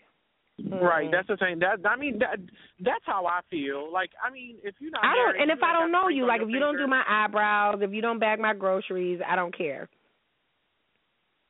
[0.58, 1.12] Right, Mhm.
[1.12, 1.60] that's the thing.
[1.60, 2.40] That I mean, that
[2.80, 3.92] that's how I feel.
[3.92, 6.26] Like, I mean, if you're not I don't married, and if I don't know you,
[6.26, 9.56] like if you don't do my eyebrows, if you don't bag my groceries, I don't
[9.56, 9.90] care.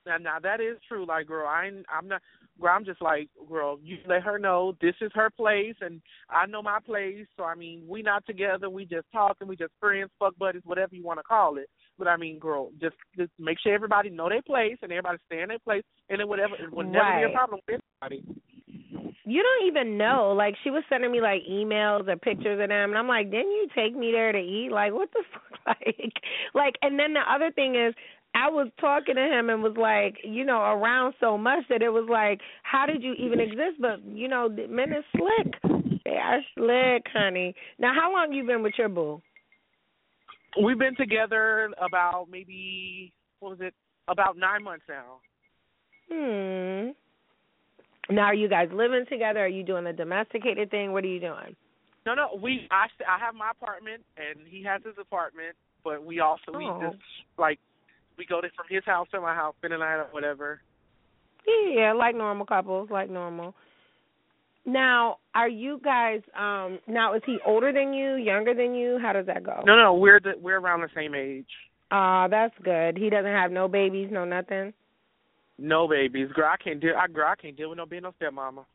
[0.08, 1.06] Now, now that is true.
[1.06, 2.22] Like, girl, I I'm not.
[2.60, 6.46] Girl, I'm just like, girl, you let her know this is her place, and I
[6.46, 7.28] know my place.
[7.38, 8.70] So I mean, we not together.
[8.70, 9.48] We just talking.
[9.48, 11.70] We just friends, fuck buddies, whatever you want to call it.
[11.98, 15.42] But I mean, girl, just just make sure everybody know their place and everybody stay
[15.42, 18.24] in their place, and then whatever, it would never be a problem with anybody.
[19.26, 20.34] You don't even know.
[20.38, 23.52] Like she was sending me like emails or pictures of them, and I'm like, didn't
[23.52, 24.70] you take me there to eat?
[24.72, 25.42] Like what the fuck?
[25.68, 26.14] Like,
[26.54, 27.94] like, and then the other thing is.
[28.38, 31.88] I was talking to him and was like, you know, around so much that it
[31.88, 33.80] was like, how did you even exist?
[33.80, 36.02] But you know, men are slick.
[36.04, 37.56] They are slick, honey.
[37.80, 39.22] Now, how long you been with your boo?
[40.62, 43.74] We've been together about maybe what was it?
[44.08, 45.20] About nine months now.
[46.12, 46.90] Hmm.
[48.10, 49.40] Now, are you guys living together?
[49.40, 50.94] Are you doing the domesticated thing?
[50.94, 51.56] What are you doing?
[52.06, 52.40] No, no.
[52.42, 56.66] We I I have my apartment and he has his apartment, but we also we
[56.66, 56.80] Oh.
[56.82, 57.02] just
[57.38, 57.60] like
[58.18, 60.62] we go to, from his house to my house, spend the night or whatever.
[61.48, 63.56] Yeah, like normal couples, like normal.
[64.68, 69.00] Now, are you guys um now is he older than you, younger than you?
[69.02, 69.64] How does that go?
[69.66, 71.48] No, no, we're the, we're around the same age.
[71.92, 72.98] Ah, that's good.
[72.98, 74.74] He doesn't have no babies, no nothing.
[75.58, 76.50] No babies, girl.
[76.52, 76.96] I can't deal.
[76.98, 78.66] I girl, I can't deal with no being no stepmama.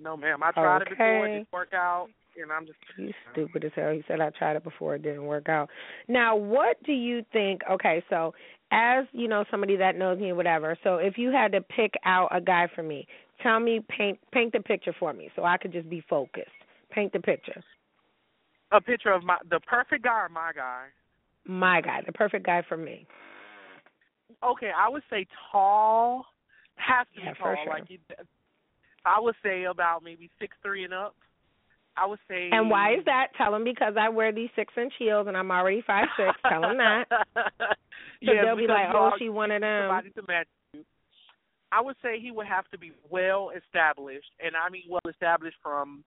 [0.00, 0.42] No, ma'am.
[0.42, 1.26] I tried it before.
[1.26, 2.08] It didn't work out,
[2.40, 2.78] and I'm just.
[2.96, 3.92] You stupid as hell.
[3.92, 5.68] He said I tried it before it didn't work out.
[6.08, 7.60] Now, what do you think?
[7.70, 8.32] Okay, so
[8.70, 10.76] as you know, somebody that knows me, whatever.
[10.82, 13.06] So if you had to pick out a guy for me,
[13.42, 16.48] tell me, paint paint the picture for me, so I could just be focused.
[16.90, 17.62] Paint the picture.
[18.70, 20.86] A picture of my the perfect guy or my guy.
[21.44, 23.06] My guy, the perfect guy for me.
[24.42, 26.26] Okay, I would say tall.
[26.76, 27.56] Has to Yeah, be tall.
[27.64, 27.72] sure.
[27.72, 28.00] Like it,
[29.04, 31.14] I would say about maybe six three and up.
[31.96, 32.48] I would say.
[32.50, 33.28] And why is that?
[33.36, 36.38] Tell him because I wear these six inch heels and I'm already five six.
[36.48, 37.04] Tell him that.
[38.24, 39.88] So yeah, they'll be like, oh, she one of them.
[39.88, 40.84] Somebody to match you.
[41.72, 45.56] I would say he would have to be well established, and I mean well established
[45.60, 46.04] from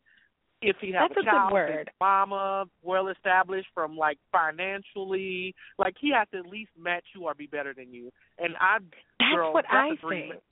[0.70, 1.92] if he has That's a good child, word.
[2.00, 7.34] mama, well established from like financially, like he has to at least match you or
[7.34, 8.12] be better than you.
[8.40, 8.78] And I,
[9.20, 10.30] That's girl, what that's I a dream.
[10.32, 10.44] think.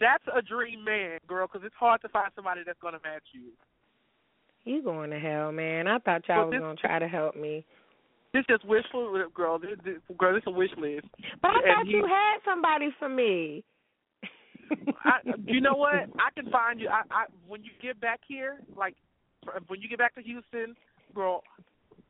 [0.00, 3.50] That's a dream man, girl, because it's hard to find somebody that's gonna match you.
[4.64, 5.86] You going to hell, man.
[5.88, 7.64] I thought y'all Well, was gonna try to help me.
[8.32, 9.58] This just wishful, girl.
[9.58, 11.06] This, this, girl, this is a wish list.
[11.42, 13.64] But I And thought he- you had somebody for me.
[15.04, 16.08] I, you know what?
[16.18, 16.88] I can find you.
[16.88, 18.94] I, I when you get back here, like
[19.68, 20.74] when you get back to Houston,
[21.14, 21.42] girl,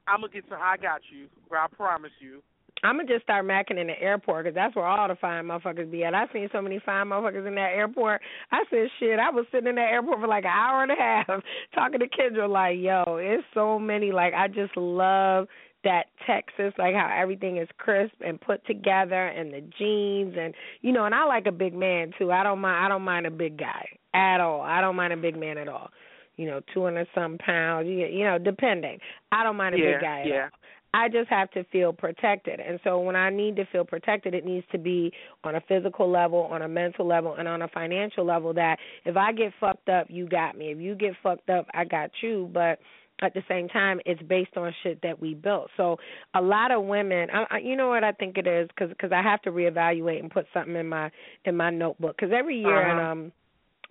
[0.07, 0.59] I'm gonna get some.
[0.61, 1.66] I got you, girl.
[1.70, 2.43] I promise you.
[2.85, 5.91] I'm gonna just start macking in the airport 'cause that's where all the fine motherfuckers
[5.91, 6.14] be at.
[6.14, 8.22] I seen so many fine motherfuckers in that airport.
[8.51, 9.18] I said, shit.
[9.20, 11.28] I was sitting in that airport for like an hour and a half
[11.74, 14.11] talking to Kendra, like, yo, it's so many.
[14.11, 15.49] Like, I just love
[15.85, 20.93] that Texas, like how everything is crisp and put together, and the jeans, and you
[20.93, 22.33] know, and I like a big man too.
[22.33, 22.85] I don't mind.
[22.85, 24.61] I don't mind a big guy at all.
[24.61, 25.91] I don't mind a big man at all.
[26.37, 27.87] You know, two hundred some pounds.
[27.89, 28.99] You, you know, depending.
[29.30, 30.20] I don't mind a yeah, big guy.
[30.20, 30.43] At yeah.
[30.45, 30.49] all.
[30.95, 32.61] I just have to feel protected.
[32.61, 35.11] And so when I need to feel protected, it needs to be
[35.43, 38.76] on a physical level, on a mental level, and on a financial level that
[39.07, 40.66] if I get fucked up, you got me.
[40.70, 42.51] If you get fucked up, I got you.
[42.53, 42.78] But
[43.22, 45.70] at the same time, it's based on shit that we built.
[45.78, 45.97] So
[46.35, 49.12] a lot of women, I, I, you know what I think it is, because cause
[49.14, 51.11] I have to reevaluate and put something in my
[51.47, 52.16] in my notebook.
[52.18, 53.01] Because every year, Uh-huh.
[53.01, 53.33] and um,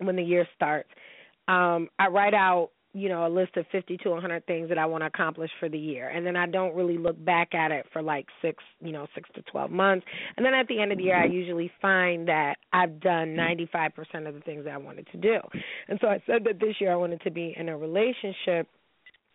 [0.06, 0.88] when the year starts,
[1.48, 4.86] um, I write out you know a list of 50 to 100 things that I
[4.86, 7.86] want to accomplish for the year and then I don't really look back at it
[7.92, 10.98] for like 6 you know 6 to 12 months and then at the end of
[10.98, 15.08] the year I usually find that I've done 95% of the things that I wanted
[15.12, 15.38] to do
[15.88, 18.68] and so I said that this year I wanted to be in a relationship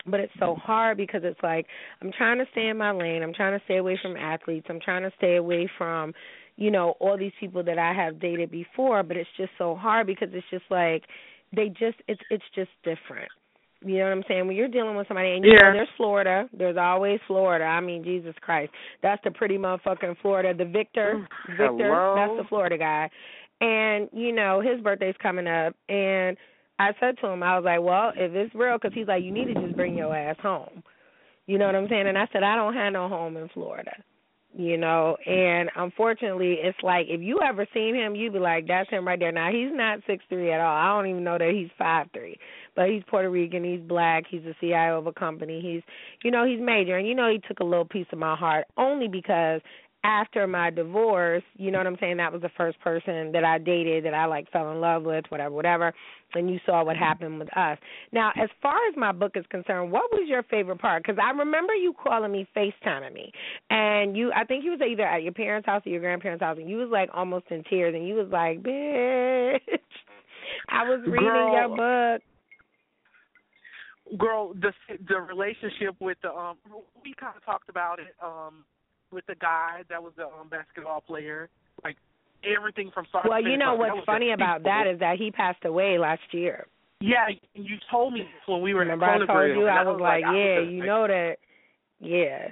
[0.05, 1.65] but it's so hard because it's like
[2.01, 3.23] I'm trying to stay in my lane.
[3.23, 4.67] I'm trying to stay away from athletes.
[4.69, 6.13] I'm trying to stay away from,
[6.55, 10.07] you know, all these people that I have dated before, but it's just so hard
[10.07, 11.03] because it's just like
[11.55, 13.29] they just it's it's just different.
[13.85, 14.47] You know what I'm saying?
[14.47, 15.69] When you're dealing with somebody and you Yeah.
[15.69, 17.63] know there's Florida, there's always Florida.
[17.65, 18.71] I mean, Jesus Christ.
[19.03, 20.53] That's the pretty motherfucking Florida.
[20.53, 22.13] The Victor, Victor, Hello?
[22.15, 23.09] that's the Florida guy.
[23.61, 26.37] And, you know, his birthday's coming up and
[26.79, 29.31] I said to him, I was like, well, if it's real, because he's like, you
[29.31, 30.83] need to just bring your ass home.
[31.47, 32.07] You know what I'm saying?
[32.07, 33.91] And I said, I don't have no home in Florida.
[34.55, 38.89] You know, and unfortunately, it's like if you ever seen him, you'd be like, "That's
[38.89, 40.75] him right there." Now he's not six three at all.
[40.75, 42.39] I don't even know that he's five three,
[42.75, 43.63] but he's Puerto Rican.
[43.63, 44.23] He's black.
[44.27, 45.61] He's the CIO of a company.
[45.61, 45.83] He's,
[46.23, 48.65] you know, he's major, and you know, he took a little piece of my heart
[48.77, 49.61] only because
[50.07, 52.15] after my divorce, you know what I'm saying?
[52.17, 55.25] That was the first person that I dated that I like fell in love with,
[55.27, 55.93] whatever, whatever.
[56.33, 57.77] And you saw what happened with us.
[58.13, 61.03] Now, as far as my book is concerned, what was your favorite part?
[61.03, 63.31] Because I remember you calling me, FaceTiming me,
[63.69, 66.57] and you, I think you was either at your parents' house or your grandparents' house,
[66.57, 69.59] and you was like almost in tears, and you was like, "Bitch,
[70.69, 71.53] I was reading Girl.
[71.53, 72.21] your book."
[74.17, 74.71] girl the
[75.09, 76.55] the relationship with the um
[77.03, 78.63] we kind of talked about it um
[79.11, 81.49] with the guy that was the um basketball player
[81.83, 81.95] like
[82.43, 84.71] everything from start Well, you know like, what's was funny about peaceful.
[84.71, 86.67] that is that he passed away last year.
[86.99, 89.89] Yeah, you told me when we were Remember in I the told you I and
[89.89, 91.35] was like, yeah, you know that,
[91.99, 92.47] yeah.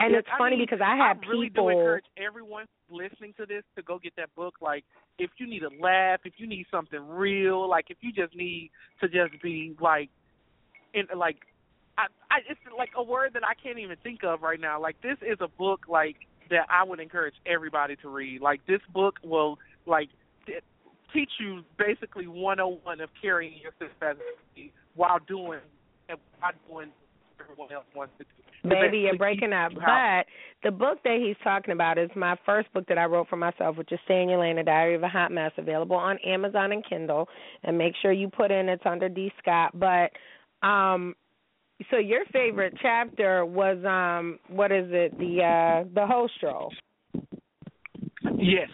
[0.00, 1.64] And Yes, it's I funny mean, because I had I really people.
[1.68, 4.54] do encourage everyone listening to this to go get that book.
[4.60, 4.84] Like,
[5.18, 8.70] if you need a laugh, if you need something real, like if you just need
[9.00, 10.08] to just be like,
[10.94, 11.36] in like,
[12.00, 14.80] I, I it's like a word that I can't even think of right now.
[14.80, 16.16] Like, this is a book like
[16.50, 18.40] that I would encourage everybody to read.
[18.40, 20.08] Like, this book will like
[21.12, 24.16] teach you basically 101 of carrying yourself as
[24.94, 25.60] while doing
[26.40, 28.68] while doing what everyone else wants to do.
[28.68, 29.70] Baby, you're breaking up.
[29.70, 30.16] teach you how-
[30.62, 33.36] But the book that he's talking about is my first book that I wrote for
[33.36, 36.18] myself, which is Stay in Your Lane, A Diary of a Hot Mess, available on
[36.18, 37.28] Amazon and Kindle.
[37.62, 39.32] And make sure you put in it's under D.
[39.40, 39.78] Scott.
[39.78, 40.10] But
[40.66, 41.14] um
[41.90, 46.72] so your favorite chapter was um what is it, the uh the host role.
[48.36, 48.68] Yes.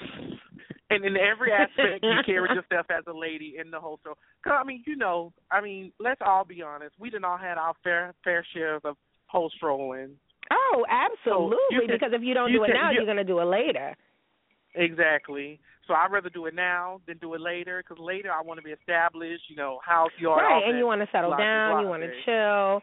[0.88, 4.14] And in every aspect, you carry yourself as a lady in the whole show.
[4.44, 6.94] 'Cause, I mean, you know, I mean, let's all be honest.
[6.98, 8.96] We didn't all had our fair fair shares of
[9.26, 10.10] host trolling.
[10.52, 11.56] Oh, absolutely.
[11.70, 13.40] you can- because if you don't you do it can- now, you- you're gonna do
[13.40, 13.96] it later.
[14.74, 15.58] Exactly.
[15.86, 17.82] So I'd rather do it now than do it later.
[17.82, 19.48] Because later I want to be established.
[19.48, 22.82] You know, house, yard, right, and you want to settle down, you want to chill.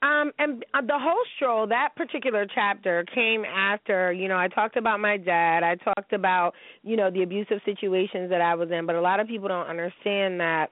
[0.00, 4.76] Um, and uh, the whole stroll, that particular chapter came after, you know, I talked
[4.76, 5.64] about my dad.
[5.64, 9.18] I talked about, you know, the abusive situations that I was in, but a lot
[9.18, 10.70] of people don't understand that,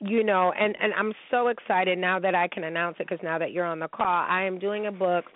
[0.00, 3.38] you know, and and I'm so excited now that I can announce it because now
[3.38, 5.26] that you're on the call, I am doing a book.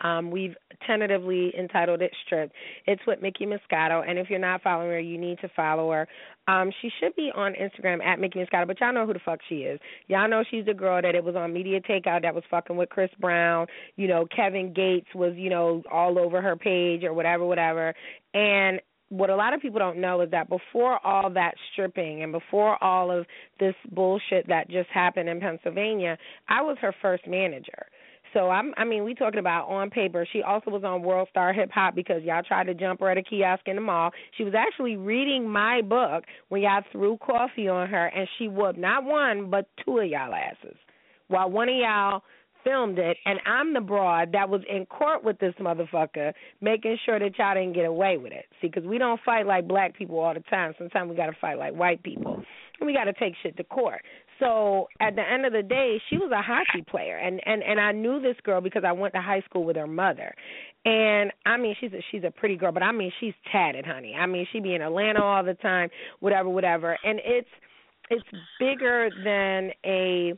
[0.00, 0.54] Um, we've
[0.86, 2.54] tentatively entitled it Stripped.
[2.86, 6.08] It's with Mickey Moscato, and if you're not following her, you need to follow her.
[6.48, 9.38] Um, she should be on Instagram at Mickey Moscato, but y'all know who the fuck
[9.48, 9.78] she is.
[10.08, 12.88] Y'all know she's the girl that it was on Media Takeout that was fucking with
[12.88, 13.66] Chris Brown.
[13.96, 17.94] You know, Kevin Gates was, you know, all over her page or whatever, whatever.
[18.34, 18.80] And
[19.12, 22.82] what a lot of people don't know is that before all that stripping and before
[22.82, 23.26] all of
[23.60, 26.16] this bullshit that just happened in Pennsylvania,
[26.48, 27.86] I was her first manager.
[28.32, 30.26] So I'm I mean, we talking about on paper.
[30.32, 33.18] She also was on World Star Hip Hop because y'all tried to jump her at
[33.18, 34.10] a kiosk in the mall.
[34.36, 38.78] She was actually reading my book when y'all threw coffee on her and she whooped
[38.78, 40.76] not one but two of y'all asses.
[41.28, 42.22] While one of y'all
[42.64, 47.18] filmed it and I'm the broad that was in court with this motherfucker making sure
[47.18, 48.46] that y'all didn't get away with it.
[48.60, 50.74] See, because we don't fight like black people all the time.
[50.78, 52.42] Sometimes we got to fight like white people.
[52.80, 54.02] And we got to take shit to court.
[54.42, 57.78] So at the end of the day, she was a hockey player, and and and
[57.78, 60.34] I knew this girl because I went to high school with her mother.
[60.84, 64.16] And I mean, she's a she's a pretty girl, but I mean, she's tatted, honey.
[64.18, 66.98] I mean, she be in Atlanta all the time, whatever, whatever.
[67.04, 67.48] And it's
[68.10, 68.24] it's
[68.58, 70.34] bigger than a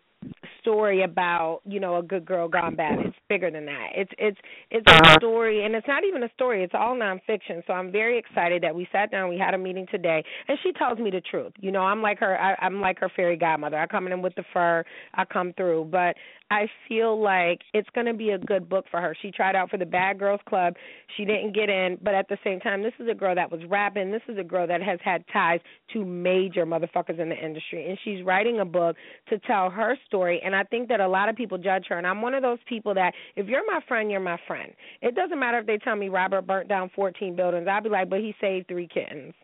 [0.61, 2.99] story about you know a good girl gone bad.
[3.01, 3.89] It's bigger than that.
[3.95, 4.39] It's it's
[4.71, 5.17] it's a uh-huh.
[5.19, 6.65] story, and it's not even a story.
[6.65, 7.63] It's all nonfiction.
[7.67, 9.29] So I'm very excited that we sat down.
[9.29, 11.53] We had a meeting today, and she tells me the truth.
[11.61, 12.41] You know, I'm like her.
[12.41, 13.79] I, I'm like her fairy godmother.
[13.79, 14.85] I come in with the fur.
[15.15, 16.17] I come through, but
[16.51, 19.17] I feel like it's going to be a good book for her.
[19.23, 20.75] She tried out for the Bad Girls Club.
[21.17, 23.63] She didn't get in, but at the same time, this is a girl that was
[23.69, 24.11] rapping.
[24.13, 25.61] This is a girl that has had ties
[25.95, 28.97] to major motherfuckers in the industry, and she's writing a book
[29.31, 30.41] to tell her story.
[30.45, 32.59] And I think that a lot of people judge her, and I'm one of those
[32.69, 34.73] people that if you're my friend, you're my friend.
[35.01, 37.67] It doesn't matter if they tell me Robert burnt down 14 buildings.
[37.71, 39.35] I'll be like, but he saved three kittens.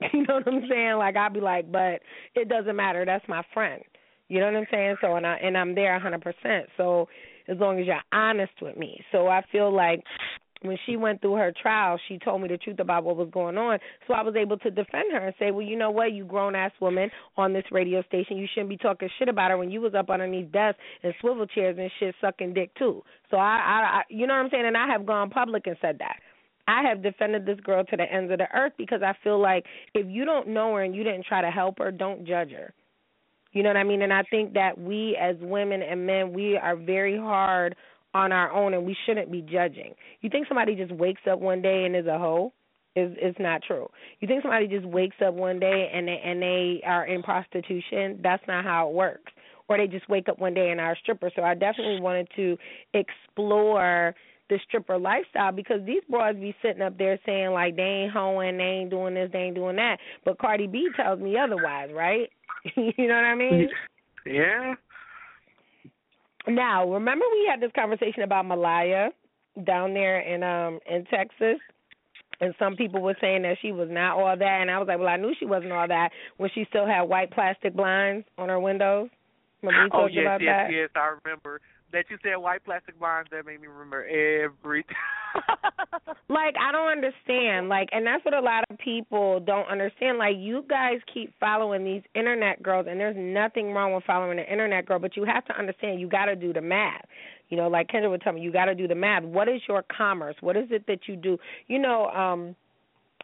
[0.12, 0.96] You know what I'm saying?
[0.96, 2.00] Like I'll be like, but
[2.34, 3.04] it doesn't matter.
[3.04, 3.82] That's my friend.
[4.32, 4.96] You know what I'm saying?
[5.02, 6.62] So and I and I'm there a 100%.
[6.78, 7.06] So
[7.48, 9.04] as long as you're honest with me.
[9.12, 10.02] So I feel like
[10.62, 13.58] when she went through her trial, she told me the truth about what was going
[13.58, 13.78] on.
[14.08, 16.54] So I was able to defend her and say, well, you know what, you grown
[16.54, 19.82] ass woman on this radio station, you shouldn't be talking shit about her when you
[19.82, 23.02] was up underneath desks and swivel chairs and shit sucking dick too.
[23.30, 24.64] So I, I, I you know what I'm saying?
[24.66, 26.16] And I have gone public and said that.
[26.66, 29.66] I have defended this girl to the ends of the earth because I feel like
[29.92, 32.72] if you don't know her and you didn't try to help her, don't judge her.
[33.52, 34.02] You know what I mean?
[34.02, 37.76] And I think that we as women and men, we are very hard
[38.14, 39.94] on our own and we shouldn't be judging.
[40.20, 42.52] You think somebody just wakes up one day and is a hoe?
[42.94, 43.88] Is is not true.
[44.20, 48.20] You think somebody just wakes up one day and they and they are in prostitution?
[48.22, 49.32] That's not how it works.
[49.68, 51.30] Or they just wake up one day and are a stripper.
[51.34, 52.58] So I definitely wanted to
[52.92, 54.14] explore
[54.52, 58.58] the stripper lifestyle because these broads be sitting up there saying like they ain't hoeing,
[58.58, 59.96] they ain't doing this, they ain't doing that.
[60.24, 62.28] But Cardi B tells me otherwise, right?
[62.76, 63.68] you know what I mean?
[64.26, 64.74] Yeah.
[66.46, 69.08] Now, remember we had this conversation about Malaya
[69.64, 71.58] down there in um in Texas?
[72.40, 74.98] And some people were saying that she was not all that and I was like,
[74.98, 78.48] Well I knew she wasn't all that when she still had white plastic blinds on
[78.48, 79.08] her windows.
[79.62, 80.72] Remember we oh yes, about yes, that?
[80.72, 80.88] yes.
[80.96, 81.60] I remember
[81.92, 83.30] that you said white plastic blinds.
[83.30, 84.84] That made me remember every.
[85.34, 86.16] Time.
[86.28, 87.68] like I don't understand.
[87.68, 90.18] Like, and that's what a lot of people don't understand.
[90.18, 94.44] Like, you guys keep following these internet girls, and there's nothing wrong with following an
[94.44, 97.04] internet girl, but you have to understand you got to do the math.
[97.48, 99.24] You know, like Kendra would tell me, you got to do the math.
[99.24, 100.36] What is your commerce?
[100.40, 101.38] What is it that you do?
[101.66, 102.56] You know, um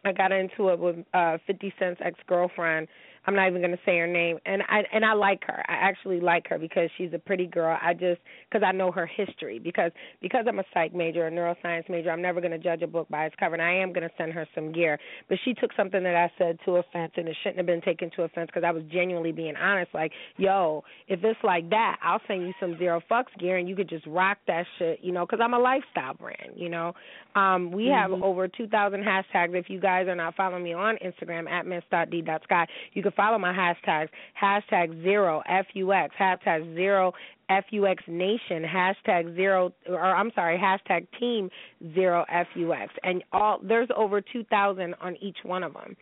[0.05, 2.87] I got into it with uh 50 Cent's ex-girlfriend
[3.29, 5.63] I'm not even going to say her name, and I and I like her.
[5.69, 7.77] I actually like her because she's a pretty girl.
[7.79, 8.19] I just
[8.49, 12.09] because I know her history because because I'm a psych major, a neuroscience major.
[12.09, 14.13] I'm never going to judge a book by its cover, and I am going to
[14.17, 14.97] send her some gear.
[15.27, 18.09] But she took something that I said to offense, and it shouldn't have been taken
[18.15, 19.93] to offense because I was genuinely being honest.
[19.93, 23.75] Like, yo, if it's like that, I'll send you some zero fucks gear, and you
[23.75, 26.93] could just rock that shit, you know, because I'm a lifestyle brand, you know.
[27.35, 28.13] Um, we mm-hmm.
[28.13, 29.53] have over 2,000 hashtags.
[29.53, 33.51] If you guys are not following me on Instagram at miss.d.sky, you can follow my
[33.51, 34.07] hashtags.
[34.41, 37.11] Hashtag zero FUX, hashtag zero
[37.49, 41.49] FUX Nation, hashtag zero, or I'm sorry, hashtag Team
[41.93, 45.97] Zero FUX, and all there's over 2,000 on each one of them.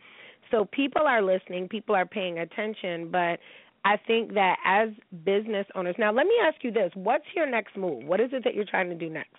[0.52, 3.40] So people are listening, people are paying attention, but
[3.84, 4.90] I think that as
[5.24, 8.04] business owners, now let me ask you this: What's your next move?
[8.04, 9.34] What is it that you're trying to do next?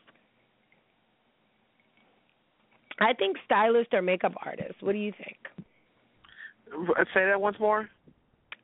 [3.00, 4.82] I think stylist or makeup artist.
[4.82, 5.38] What do you think?
[6.74, 7.90] Uh, say that once more.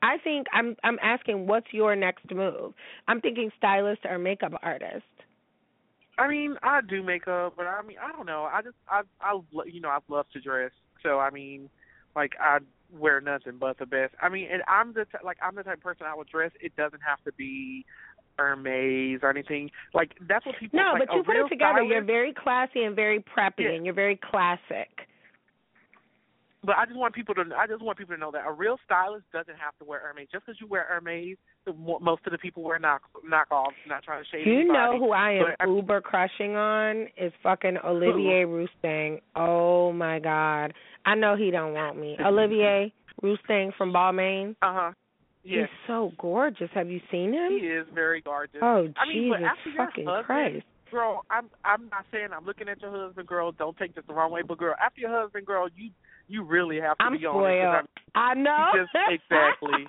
[0.01, 2.73] I think I'm I'm asking what's your next move.
[3.07, 5.03] I'm thinking stylist or makeup artist.
[6.17, 8.47] I mean, I do makeup, but I mean, I don't know.
[8.51, 11.69] I just I I you know I love to dress, so I mean,
[12.15, 12.59] like I
[12.95, 14.13] wear nothing but the best.
[14.21, 16.51] I mean, and I'm the t- like I'm the type of person I would dress.
[16.61, 17.85] It doesn't have to be
[18.37, 19.71] Hermes or anything.
[19.93, 20.79] Like that's what people.
[20.79, 21.73] No, like, but you put it together.
[21.77, 23.71] Stylist, you're very classy and very preppy, yeah.
[23.71, 25.07] and you're very classic
[26.65, 28.77] but I just want people to I just want people to know that a real
[28.85, 30.27] stylist doesn't have to wear Hermes.
[30.31, 33.75] Just because you wear Hermes, the, most of the people wear knock knockoffs.
[33.87, 34.45] Not trying to shade.
[34.45, 39.21] You anybody, know who I am but, uber crushing on is fucking Olivier Rousteing.
[39.35, 40.73] Oh my god,
[41.05, 42.17] I know he don't want me.
[42.23, 42.91] Olivier
[43.21, 44.51] Rousteing from Balmain.
[44.61, 44.91] Uh huh.
[45.43, 45.61] Yeah.
[45.61, 46.69] He's so gorgeous.
[46.73, 47.51] Have you seen him?
[47.51, 48.61] He is very gorgeous.
[48.61, 50.65] Oh I mean, Jesus fucking husband, Christ.
[50.91, 53.51] Girl, I'm I'm not saying I'm looking at your husband, girl.
[53.51, 55.91] Don't take this the wrong way, but girl, after your husband, girl, you
[56.27, 57.65] you really have to I'm be spoiled.
[57.65, 57.89] on it.
[58.15, 58.67] I know.
[58.75, 59.85] Just exactly.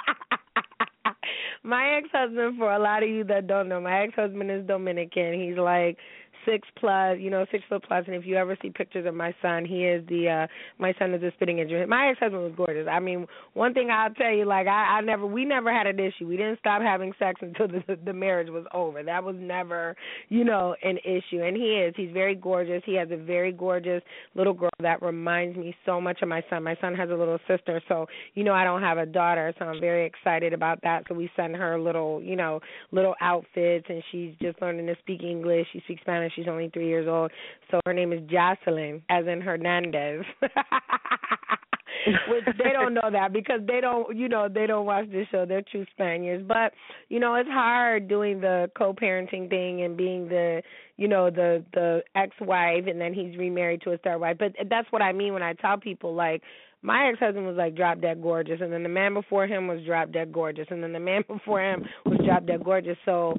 [1.62, 4.66] my ex husband, for a lot of you that don't know, my ex husband is
[4.66, 5.34] Dominican.
[5.40, 5.98] He's like
[6.46, 8.04] six plus, you know, six foot plus.
[8.06, 10.46] And if you ever see pictures of my son, he is the uh
[10.78, 11.88] my son is a spitting image.
[11.88, 12.86] My ex husband was gorgeous.
[12.90, 15.98] I mean, one thing I'll tell you, like I, I never we never had an
[15.98, 16.26] issue.
[16.26, 19.02] We didn't stop having sex until the the marriage was over.
[19.02, 19.96] That was never,
[20.28, 21.42] you know, an issue.
[21.42, 21.94] And he is.
[21.96, 22.82] He's very gorgeous.
[22.86, 24.02] He has a very gorgeous
[24.34, 26.62] little girl that reminds me so much of my son.
[26.62, 29.64] My son has a little sister, so you know I don't have a daughter, so
[29.64, 31.04] I'm very excited about that.
[31.08, 32.60] So we send her little, you know,
[32.92, 35.66] little outfits and she's just learning to speak English.
[35.72, 37.32] She speaks Spanish She's only three years old.
[37.70, 40.24] So her name is Jocelyn, as in Hernandez.
[42.28, 45.44] Which they don't know that because they don't, you know, they don't watch this show.
[45.44, 46.72] They're true Spaniards, but
[47.08, 50.62] you know, it's hard doing the co-parenting thing and being the,
[50.96, 54.36] you know, the the ex-wife, and then he's remarried to his third wife.
[54.38, 56.42] But that's what I mean when I tell people like
[56.86, 59.82] my ex husband was like drop dead gorgeous and then the man before him was
[59.84, 63.34] drop dead gorgeous and then the man before him was drop dead gorgeous so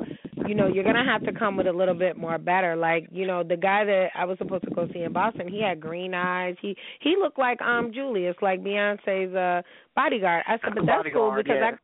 [0.46, 3.26] you know you're gonna have to come with a little bit more better like you
[3.26, 6.14] know the guy that i was supposed to go see in boston he had green
[6.14, 9.62] eyes he he looked like um julius like beyonce's uh
[9.96, 11.72] bodyguard i said but that's cool because yeah.
[11.74, 11.78] i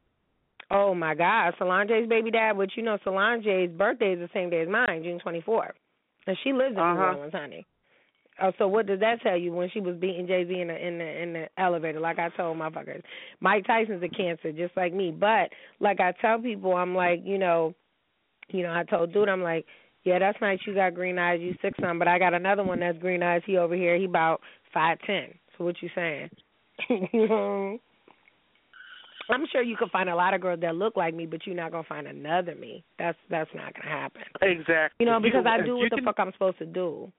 [0.71, 4.61] Oh my God, Solange's baby dad, which you know Solange's birthday is the same day
[4.61, 5.73] as mine, June 24th,
[6.25, 6.93] and she lives in uh-huh.
[6.93, 7.65] New Orleans, honey.
[8.41, 10.87] Oh, so what does that tell you when she was beating Jay Z in the
[10.87, 11.99] in the in the elevator?
[11.99, 13.03] Like I told motherfuckers,
[13.39, 15.11] Mike Tyson's a cancer just like me.
[15.11, 17.75] But like I tell people, I'm like, you know,
[18.49, 19.65] you know, I told dude, I'm like,
[20.03, 20.59] yeah, that's nice.
[20.65, 23.41] You got green eyes, you six some, but I got another one that's green eyes.
[23.45, 24.41] He over here, he about
[24.73, 25.27] five ten.
[25.57, 26.29] So what you saying?
[29.29, 31.55] I'm sure you can find a lot of girls that look like me, but you're
[31.55, 32.83] not gonna find another me.
[32.99, 34.23] That's that's not gonna happen.
[34.41, 35.05] Exactly.
[35.05, 37.11] You know, because I do what the can, fuck I'm supposed to do.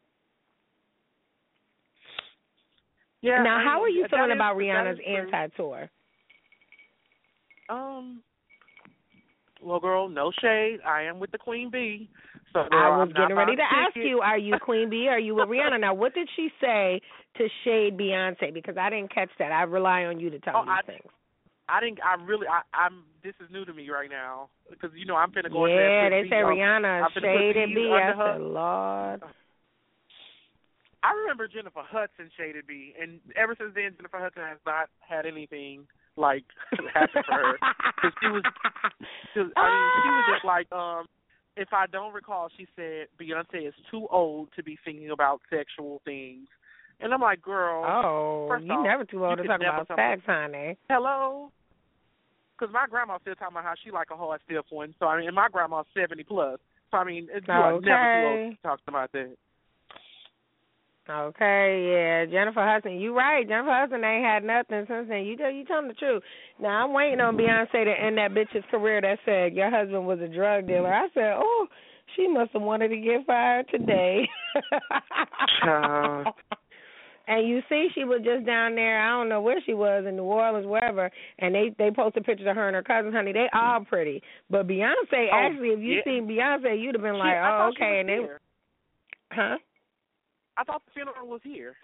[3.24, 3.42] Yeah.
[3.42, 5.88] now, I how mean, are you feeling is- about Rihanna's anti-tour?
[7.68, 8.22] Um.
[9.62, 10.80] Well, girl, no shade.
[10.86, 12.10] I am with the Queen Bee.
[12.52, 15.08] So girl, I was I'm getting ready to ask you: Are you Queen Bee?
[15.08, 15.80] Are you with Rihanna?
[15.80, 17.00] Now, what did she say
[17.38, 18.52] to shade Beyonce?
[18.52, 19.50] Because I didn't catch that.
[19.52, 21.08] I rely on you to tell Oh, me I- things.
[21.66, 22.00] I didn't.
[22.04, 22.46] I really.
[22.46, 23.04] I, I'm.
[23.22, 25.64] This is new to me right now because you know I'm finna go.
[25.64, 27.90] yeah, in there and they say Rihanna I'm shaded B.
[27.90, 29.22] I said, Lord.
[31.04, 35.26] I remember Jennifer Hudson shaded B, and ever since then Jennifer Hudson has not had
[35.26, 35.86] anything
[36.16, 36.44] like
[36.94, 38.42] happen for her because she was.
[39.36, 41.04] Cause, I mean, she was just like um.
[41.56, 46.00] if I don't recall, she said Beyonce is too old to be thinking about sexual
[46.06, 46.48] things.
[47.00, 47.84] And I'm like, girl.
[47.84, 50.78] Oh, you off, never too old to talk about sex, honey.
[50.88, 51.50] Hello.
[52.56, 54.94] Because my grandma still talking about how she like a hard stiff one.
[54.98, 56.60] So I mean, and my grandma's seventy plus.
[56.90, 59.36] So I mean, it's, you are never too old to talk about that.
[61.08, 63.46] Okay, yeah, Jennifer Hudson, you right.
[63.46, 65.24] Jennifer Hudson ain't had nothing since then.
[65.24, 66.22] You tell you telling the truth.
[66.58, 70.20] Now I'm waiting on Beyonce to end that bitch's career that said your husband was
[70.20, 70.92] a drug dealer.
[70.94, 71.66] I said, oh,
[72.16, 74.26] she must have wanted to get fired today.
[77.26, 79.00] And you see, she was just down there.
[79.00, 81.10] I don't know where she was in New Orleans, wherever.
[81.38, 83.14] And they they posted pictures of her and her cousins.
[83.14, 84.22] Honey, they all pretty.
[84.50, 86.00] But Beyonce, Oh, actually, if you yeah.
[86.04, 88.00] seen Beyonce, you'd have been like, oh, okay.
[88.00, 88.40] And they, here.
[89.32, 89.56] huh?
[90.64, 91.74] I thought the funeral was here.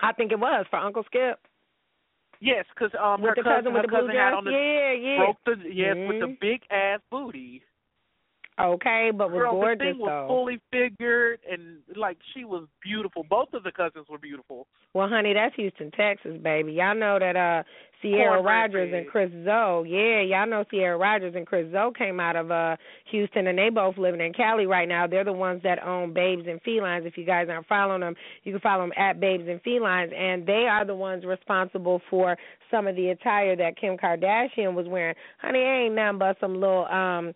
[0.00, 1.38] I think it was for Uncle Skip.
[2.40, 4.50] Yes, because um, With her the cousin with her the blue cousin had on the
[4.50, 5.16] Yeah, yeah.
[5.18, 6.40] broke the yes with the Mhm.
[6.40, 7.62] big ass booty.
[8.60, 10.26] Okay, but was Girl, gorgeous the thing was though.
[10.28, 13.24] fully figured and like she was beautiful.
[13.28, 14.66] Both of the cousins were beautiful.
[14.92, 16.72] Well, honey, that's Houston, Texas, baby.
[16.72, 17.62] Y'all know that uh
[18.02, 19.88] Sierra Rogers and Chris Zoe.
[19.88, 22.76] Yeah, y'all know Sierra Rogers and Chris Zoe came out of uh
[23.10, 25.06] Houston and they both living in Cali right now.
[25.06, 27.06] They're the ones that own Babes and Felines.
[27.06, 30.46] If you guys aren't following them, you can follow them at Babes and Felines and
[30.46, 32.36] they are the ones responsible for
[32.70, 35.14] some of the attire that Kim Kardashian was wearing.
[35.40, 37.32] Honey, ain't nothing but some little um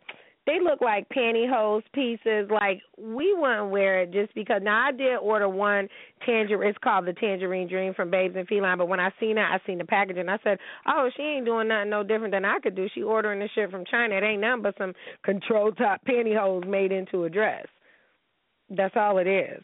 [0.47, 2.49] they look like pantyhose pieces.
[2.51, 4.63] Like we wouldn't wear it just because.
[4.63, 5.89] Now I did order one
[6.25, 6.71] tangerine.
[6.71, 8.79] It's called the Tangerine Dream from Babes and Feline.
[8.79, 11.47] But when I seen it, I seen the package and I said, "Oh, she ain't
[11.47, 12.89] doing nothing no different than I could do.
[12.95, 14.15] She ordering the shit from China.
[14.15, 14.95] It ain't nothing but some
[15.25, 17.67] control top pantyhose made into a dress.
[18.71, 19.63] That's all it is."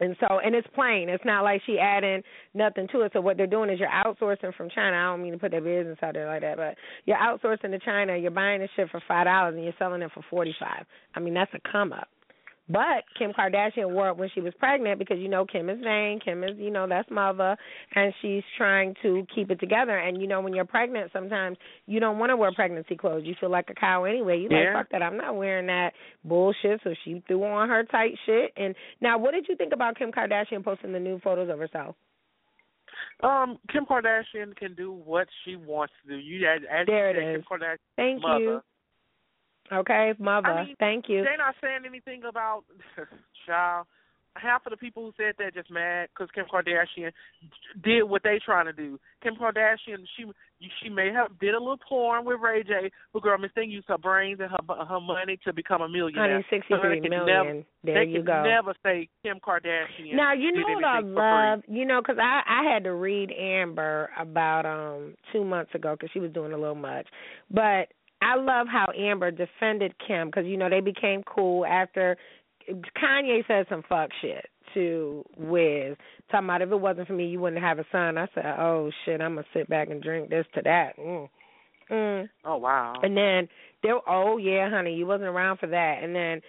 [0.00, 1.08] And so, and it's plain.
[1.08, 2.22] It's not like she adding
[2.52, 3.12] nothing to it.
[3.12, 4.96] So what they're doing is you're outsourcing from China.
[4.96, 7.78] I don't mean to put their business out there like that, but you're outsourcing to
[7.78, 8.16] China.
[8.16, 10.84] You're buying the shit for five dollars and you're selling it for forty five.
[11.14, 12.08] I mean, that's a come up.
[12.66, 16.18] But Kim Kardashian wore it when she was pregnant because you know Kim is vain.
[16.24, 17.56] Kim is, you know, that's mother,
[17.94, 19.98] and she's trying to keep it together.
[19.98, 23.24] And you know, when you're pregnant, sometimes you don't want to wear pregnancy clothes.
[23.26, 24.38] You feel like a cow anyway.
[24.38, 24.58] You Yeah.
[24.72, 25.02] like fuck that.
[25.02, 25.92] I'm not wearing that
[26.24, 26.80] bullshit.
[26.84, 28.52] So she threw on her tight shit.
[28.56, 31.96] And now, what did you think about Kim Kardashian posting the new photos of herself?
[33.22, 36.16] Um, Kim Kardashian can do what she wants to do.
[36.18, 37.44] You as, as There you said.
[37.44, 38.38] Kim Kardashian Thank mother.
[38.40, 38.60] you.
[39.72, 40.48] Okay, mother.
[40.48, 41.22] I mean, Thank you.
[41.22, 42.64] They're not saying anything about
[43.46, 43.86] child.
[44.36, 47.12] Half of the people who said that just mad because Kim Kardashian
[47.84, 48.98] did what they trying to do.
[49.22, 50.24] Kim Kardashian, she
[50.82, 53.86] she may have did a little porn with Ray J, but girl, Miss Thing used
[53.86, 56.32] her brains and her her money to become a millionaire.
[56.32, 57.02] Honey, sixty So million.
[57.26, 58.42] Never, there you go.
[58.42, 60.14] never say Kim Kardashian.
[60.14, 64.10] Now you know what I love, you know, 'cause I I had to read Amber
[64.18, 67.06] about um two months ago 'cause she was doing a little much,
[67.52, 67.92] but
[68.24, 72.16] I love how Amber defended Kim 'cause you know they became cool after
[72.96, 75.96] Kanye said some fuck shit to Wiz,
[76.30, 78.16] talking about if it wasn't for me you wouldn't have a son.
[78.16, 80.96] I said, oh shit, I'm gonna sit back and drink this to that.
[80.96, 81.28] Mm.
[81.90, 82.28] Mm.
[82.46, 82.94] Oh wow.
[83.02, 83.48] And then
[83.82, 86.02] there, oh yeah, honey, you wasn't around for that.
[86.02, 86.40] And then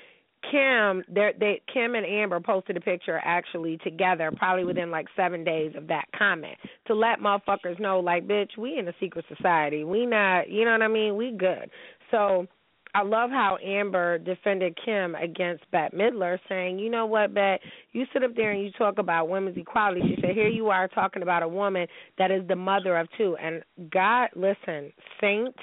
[0.52, 5.74] Kim, they Kim and Amber posted a picture actually together, probably within like seven days
[5.76, 9.84] of that comment, to let motherfuckers know, like, bitch, we in a secret society.
[9.84, 11.16] We not, you know what I mean?
[11.16, 11.70] We good.
[12.12, 12.48] So.
[12.94, 17.62] I love how Amber defended Kim against Bette Midler, saying, "You know what, Bette?
[17.92, 20.88] You sit up there and you talk about women's equality." She said, "Here you are
[20.88, 23.36] talking about a woman that is the mother of two.
[23.36, 25.54] And God, listen, Saint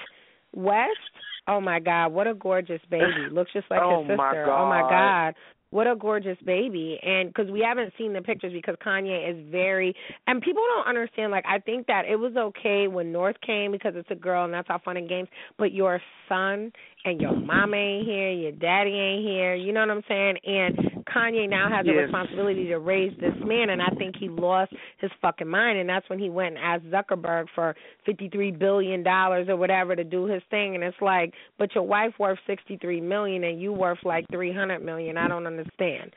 [0.53, 0.99] West.
[1.47, 3.05] Oh my God, what a gorgeous baby!
[3.31, 4.17] Looks just like Oh, his sister.
[4.17, 4.89] my Oh my God.
[4.89, 5.35] God,
[5.71, 6.99] what a gorgeous baby!
[7.03, 9.93] And because we haven't seen the pictures, because Kanye is very,
[10.27, 11.31] and people don't understand.
[11.31, 14.53] Like I think that it was okay when North came because it's a girl and
[14.53, 15.27] that's all fun and games.
[15.57, 15.99] But your
[16.29, 16.71] son
[17.05, 19.55] and your mama ain't here, your daddy ain't here.
[19.55, 20.37] You know what I'm saying?
[20.45, 24.71] And Kanye now has a responsibility to raise this man, and I think he lost
[24.99, 25.79] his fucking mind.
[25.79, 27.75] And that's when he went and asked Zuckerberg for
[28.05, 30.75] fifty three billion dollars or whatever to do his thing.
[30.75, 34.53] And it's like, but your wife worth sixty three million, and you worth like three
[34.53, 35.17] hundred million.
[35.17, 36.13] I don't understand.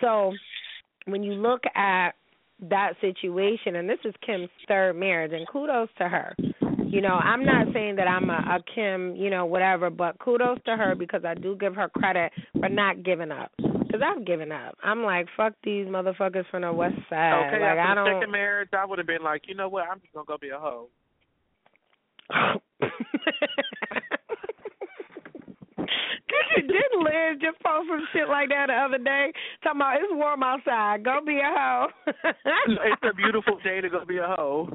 [0.00, 0.32] So
[1.06, 2.12] when you look at
[2.70, 6.34] that situation, and this is Kim's third marriage, and kudos to her.
[6.92, 10.58] You know, I'm not saying that I'm a, a Kim, you know, whatever, but kudos
[10.66, 12.30] to her because I do give her credit
[12.60, 13.50] for not giving up.
[13.56, 14.76] Because I've given up.
[14.84, 17.46] I'm like, fuck these motherfuckers from the West Side.
[17.46, 18.20] Okay, like after I don't.
[18.20, 19.88] second marriage, I would have been like, you know what?
[19.90, 20.90] I'm just gonna go be a hoe.
[26.54, 29.32] Didn't Liz just post some shit like that the other day?
[29.64, 31.02] Talking about it's warm outside.
[31.02, 31.86] Go be a hoe.
[32.06, 34.68] it's a beautiful day to go be a hoe.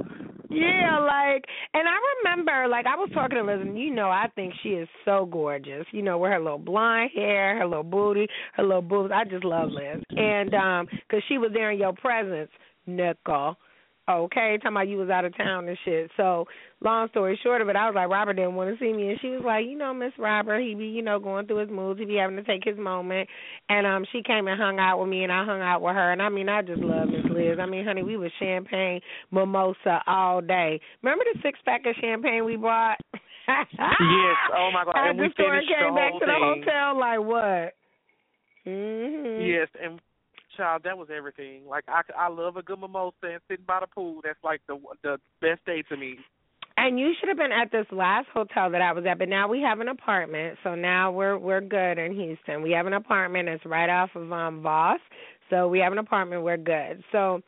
[0.49, 1.43] Yeah, like,
[1.73, 4.69] and I remember, like, I was talking to Liz, and you know, I think she
[4.69, 5.85] is so gorgeous.
[5.91, 9.11] You know, with her little blonde hair, her little booty, her little boobs.
[9.13, 12.49] I just love Liz, and um, cause she was there in your presence,
[12.85, 13.55] Nicole.
[14.09, 16.09] Okay, talking about you was out of town and shit.
[16.15, 16.45] So,
[16.79, 19.19] long story short of it, I was like, Robert didn't want to see me, and
[19.19, 21.99] she was like, you know, Miss Robert, he be, you know, going through his moods,
[21.99, 23.27] he be having to take his moment,
[23.67, 26.13] and um, she came and hung out with me, and I hung out with her,
[26.13, 27.57] and I mean, I just love Miss Liz.
[27.59, 29.01] I mean, honey, we was champagne
[29.31, 30.79] mimosa all day.
[31.03, 32.97] Remember the six pack of champagne we bought?
[33.47, 34.37] yes.
[34.55, 34.95] Oh my God.
[34.95, 37.73] And we store finished came the back whole to the hotel like what?
[38.67, 39.47] Mhm.
[39.47, 39.99] Yes, and
[40.57, 41.67] child, that was everything.
[41.67, 44.21] Like I, I love a good mimosa and sitting by the pool.
[44.23, 46.17] That's like the the best day to me.
[46.79, 49.47] And you should have been at this last hotel that I was at, but now
[49.47, 52.61] we have an apartment, so now we're we're good in Houston.
[52.61, 54.99] We have an apartment that's right off of um Voss.
[55.49, 57.03] So we have an apartment, we're good.
[57.11, 57.41] So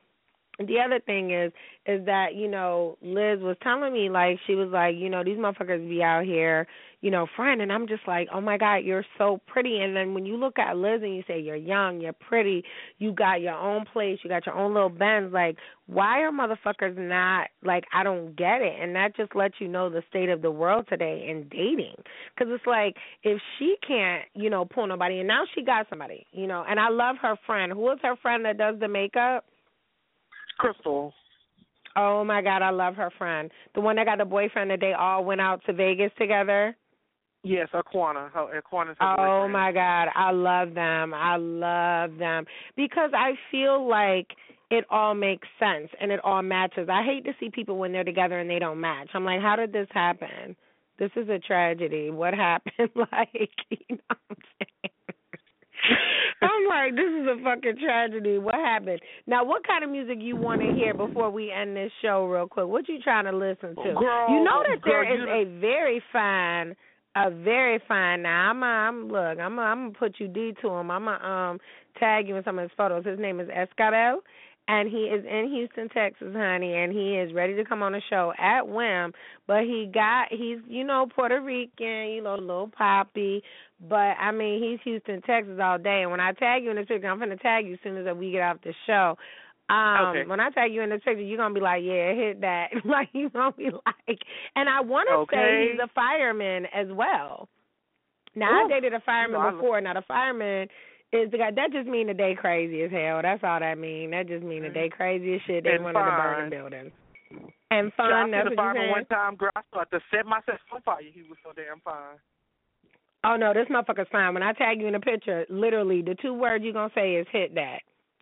[0.58, 1.52] the other thing is
[1.86, 5.38] is that you know Liz was telling me like she was like you know these
[5.38, 6.68] motherfuckers be out here
[7.02, 10.14] you know friend and I'm just like oh my god you're so pretty and then
[10.14, 12.64] when you look at Liz and you say you're young you're pretty
[12.98, 15.58] you got your own place you got your own little Benz like
[15.88, 19.90] why are motherfuckers not like I don't get it and that just lets you know
[19.90, 21.96] the state of the world today in dating
[22.36, 26.26] because it's like if she can't you know pull nobody and now she got somebody
[26.32, 29.46] you know and I love her friend who is her friend that does the makeup
[30.60, 31.14] Crystal.
[31.96, 33.50] Oh my God, I love her friend.
[33.74, 36.76] The one that got the boyfriend that they all went out to Vegas together.
[37.44, 38.30] Yes, Aquana.
[38.34, 41.14] Aquana's Oh my God, I love them.
[41.14, 42.46] I love them
[42.76, 44.28] because I feel like
[44.72, 46.90] it all makes sense and it all matches.
[46.92, 49.10] I hate to see people when they're together and they don't match.
[49.14, 50.56] I'm like, how did this happen?
[51.00, 52.10] This is a tragedy.
[52.10, 52.90] What happened?
[52.96, 54.94] like, you know what I'm saying?
[56.42, 58.38] I'm like, this is a fucking tragedy.
[58.38, 59.02] What happened?
[59.28, 62.48] Now, what kind of music you want to hear before we end this show, real
[62.48, 62.68] quick?
[62.68, 63.94] What you trying to listen to?
[64.00, 66.76] Girl, you know that girl, there is a very fine,
[67.28, 68.24] a very fine.
[68.24, 70.92] Now, I'm, I'm look, I'm, I'm gonna put you D to him.
[70.92, 71.60] I'm gonna um
[72.00, 73.06] tag you in some of his photos.
[73.06, 74.20] His name is Escabel.
[74.68, 78.02] And he is in Houston, Texas, honey, and he is ready to come on the
[78.08, 79.14] show at whim.
[79.48, 83.42] But he got he's you know Puerto Rican, you know, little poppy,
[83.90, 86.04] but I mean he's Houston, Texas all day.
[86.04, 88.16] And when I tag you in this picture, I'm gonna tag you as soon as
[88.16, 89.18] we get off the show.
[89.70, 90.24] Um, Okay.
[90.26, 92.70] when I tag you in the picture, you're gonna be like, yeah, hit that.
[92.86, 94.20] like you're gonna be like,
[94.56, 95.36] and I want to Okay.
[95.36, 97.48] say he's a fireman as well.
[98.36, 99.82] Now I dated a fireman I before.
[99.82, 100.68] Now the fireman
[101.12, 101.52] is the guy.
[101.52, 103.20] That just mean that they crazy as hell.
[103.22, 104.12] That's all that mean.
[104.12, 105.64] That just mean that they crazy as shit.
[105.64, 106.50] They And wanted to burn fine.
[106.50, 106.92] the building.
[107.72, 108.34] And Child, fun.
[108.34, 109.52] I That's what fireman one time, girl.
[109.56, 111.02] I started to set myself on fire.
[111.02, 112.18] He was so damn fine.
[113.24, 114.34] Oh no, this motherfucker's fine.
[114.34, 117.28] When I tag you in the picture, literally the two words you're gonna say is
[117.32, 117.80] hit that.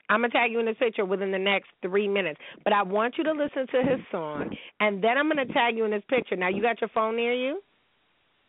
[0.09, 2.39] I'm gonna tag you in this picture within the next three minutes.
[2.63, 5.85] But I want you to listen to his song and then I'm gonna tag you
[5.85, 6.35] in this picture.
[6.35, 7.61] Now you got your phone near you?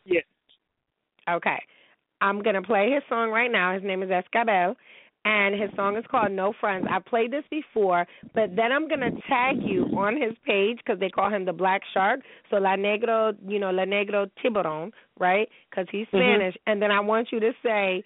[0.05, 0.23] Yes.
[1.29, 1.59] Okay.
[2.21, 3.73] I'm gonna play his song right now.
[3.73, 4.75] His name is Escabel
[5.25, 6.87] and his song is called No Friends.
[6.89, 11.09] I played this before, but then I'm gonna tag you on his page because they
[11.09, 12.21] call him the Black Shark.
[12.49, 15.49] So La Negro, you know, La Negro Tiburon, right?
[15.69, 16.19] Because he's Mhm.
[16.19, 16.57] Spanish.
[16.67, 18.03] And then I want you to say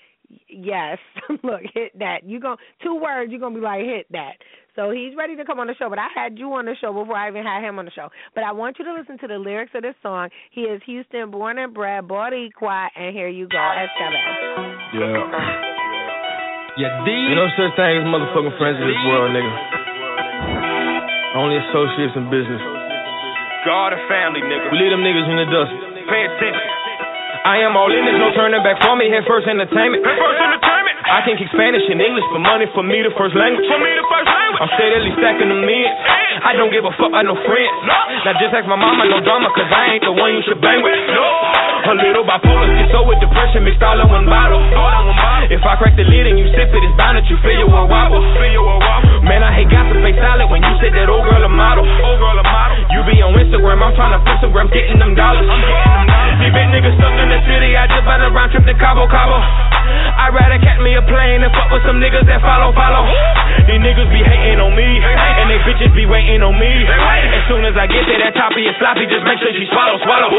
[0.50, 0.98] yes.
[1.44, 2.24] Look, hit that.
[2.26, 3.32] You go two words.
[3.32, 4.38] You're gonna be like hit that.
[4.76, 6.90] So he's ready to come on the show, but I had you on the show
[6.90, 8.10] before I even had him on the show.
[8.34, 10.30] But I want you to listen to the lyrics of this song.
[10.50, 14.18] He is Houston, born and bred, Boricua, and here you go, Escabel.
[14.98, 15.70] Yeah.
[16.74, 17.14] Yeah, D.
[17.14, 19.54] You know such thing as motherfucking friends in this world, nigga.
[21.38, 22.62] Only associates in business.
[23.62, 24.74] God and family, nigga.
[24.74, 25.74] We leave them niggas in the dust.
[26.10, 26.73] Pay attention.
[27.44, 29.12] I am all in, there's no turning back for me.
[29.12, 30.00] Head first entertainment.
[30.00, 30.96] Head first entertainment.
[31.04, 33.68] I can kick Spanish and English, but money for me the first language.
[33.68, 34.64] For me, the first language.
[34.64, 35.90] I'm steadily stacking them in.
[36.40, 37.76] I don't give a fuck about no friends.
[38.24, 40.80] Now just ask my mama, no drama, cause I ain't the one you should bang
[40.80, 40.96] with.
[41.12, 41.28] No.
[41.84, 42.64] A little bipolar,
[42.96, 44.64] so with depression mixed all in one bottle.
[45.52, 47.68] If I crack the lid and you sip it, it's bound that you feel your
[47.68, 48.24] one wobble.
[49.24, 51.88] Man, I hate gossip, face solid when you said that old girl a model.
[51.88, 52.76] Old girl a model.
[52.92, 55.48] You be on Instagram, I'm trying to Instagram, getting them dollars.
[55.48, 56.36] I'm getting them dollars.
[56.44, 59.08] These big niggas stuck in the city, I just bought a round trip to Cabo
[59.08, 59.40] Cabo.
[60.20, 63.08] I'd rather catch me a plane than fuck with some niggas that follow, follow.
[63.64, 66.84] These niggas be hating on me, and they bitches be waiting on me.
[66.84, 70.04] As soon as I get there, that toppy is sloppy, just make sure she swallow,
[70.04, 70.36] swallow.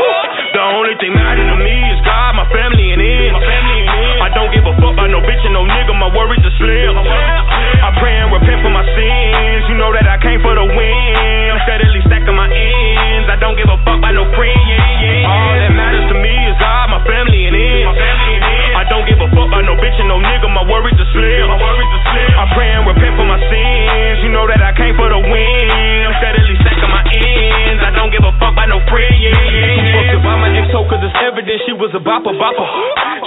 [0.52, 3.32] The only thing mattering to me is God, my family, and in.
[3.32, 4.16] My family and in.
[4.20, 6.94] I don't give a fuck about no bitch and no nigga, my worries are slim.
[7.00, 11.54] I pray and repent for my sins, you know that I came for the win.
[11.54, 15.30] I'm steadily stacking my ends, I don't give a fuck about no friend, yeah, yeah.
[15.30, 17.86] All that matters to me is God, my family, and in.
[18.74, 21.46] I don't give a fuck about no bitch and no nigga, my worries are slim.
[21.46, 22.32] My worries are slim.
[22.34, 25.66] I pray and repent for my sins, you know that I came for the win.
[26.02, 29.12] I'm steadily stacking I don't give a fuck about no friends.
[29.94, 32.66] Fucked about my ex hoe cause it's evident she was a bopper bopper.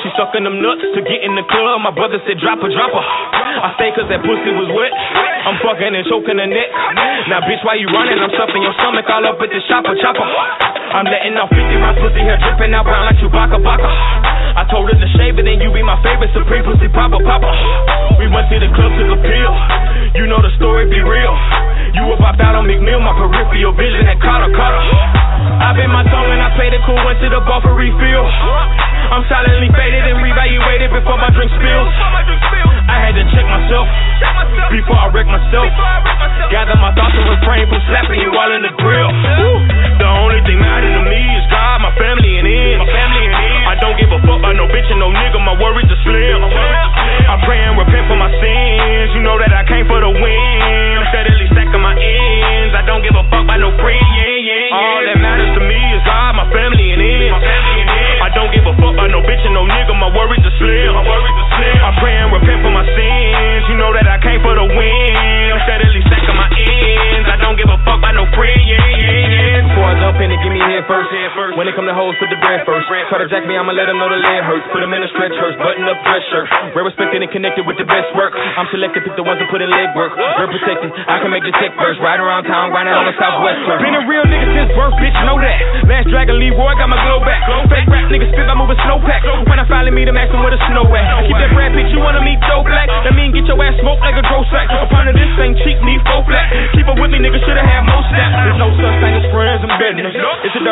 [0.04, 1.84] She sucking them nuts to get in the club.
[1.84, 3.06] My brother said drop her, drop her.
[3.64, 4.92] I say cause that pussy was wet.
[5.48, 6.70] I'm fucking and choking her neck.
[7.32, 8.20] Now bitch, why you running?
[8.20, 10.26] I'm stuffing your stomach all up at the chopper chopper.
[10.26, 13.92] I'm letting off 50 rounds pussy hair dripping out brown like Chewbacca Baka.
[14.58, 17.52] I told her to shave it and you be my favorite supreme pussy papa papa.
[18.18, 19.54] We went to the club, took a pill.
[20.18, 21.36] You know the story, be real.
[21.94, 24.76] You about out on McMill, my peripheral vision that caught her, caught.
[25.58, 28.26] I bit my tongue and I played it cool, went to the bar for refill.
[29.14, 31.90] I'm silently faded and reevaluated before my drink spills.
[32.88, 33.86] I had to check myself
[34.74, 35.70] before I wreck myself.
[36.52, 39.12] Gather my thoughts and refrain from slapping you while in the grill.
[40.02, 42.78] The only thing matters to me is God, my family, and it.
[42.82, 43.62] My family and in.
[43.68, 46.40] I don't give a fuck about no bitch and no nigga, my worries are slim.
[47.28, 49.10] I pray and repent for my sins.
[49.16, 50.87] You know that I came for the win.
[52.88, 54.00] Don't give a fuck about no friend.
[54.00, 54.80] Yeah, yeah, yeah.
[54.80, 57.36] All that matters to me is God, my family, and in.
[58.24, 60.96] I don't give a fuck about no bitch and no nigga, my worries are slim.
[60.96, 63.64] I pray and repent for my sins.
[63.68, 65.52] You know that I came for the win.
[65.52, 67.28] I'm steadily stacking my ends.
[67.28, 68.24] I don't give a fuck about no.
[68.24, 69.27] Yeah, yeah, yeah.
[69.78, 71.06] Before I jump in and give me head first.
[71.54, 72.90] When it come to hoes, put the bread first.
[72.90, 74.66] Try to jack me, I'ma let them know the leg hurts.
[74.74, 76.49] Put them in a stretch hurts, button up dress shirt.
[76.74, 78.34] Well respected and connected with the best work.
[78.34, 80.18] I'm selected, pick the ones that put in leg work.
[80.18, 82.02] Real protected, I can make the tech first.
[82.02, 83.78] Ride around town, grinding on the southwest curve.
[83.86, 85.58] Been a real nigga since birth, bitch, know that.
[85.86, 87.45] Last dragon Leroy got my glow back.
[87.70, 89.22] Fake rap niggas spit, I move a snowpack.
[89.45, 91.06] When I finally meet him, ask him where the snow at.
[91.30, 91.47] Keep that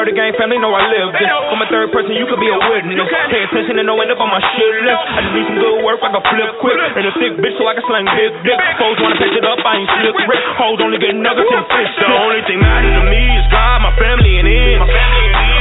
[0.06, 1.26] Dirty game, family, know I live this.
[1.49, 3.10] From a third person, you could be a witness.
[3.34, 5.02] Pay attention and know end up on my shit list.
[5.02, 6.77] I just need some good work, I can flip quick.
[6.77, 8.53] And a thick bitch so I can slang big dick.
[8.77, 10.45] Foes wanna patch it up, I ain't slick rip.
[10.61, 11.90] Hoes only get nuggets and fish.
[11.98, 14.77] The only thing matters to me is God, my family, and in.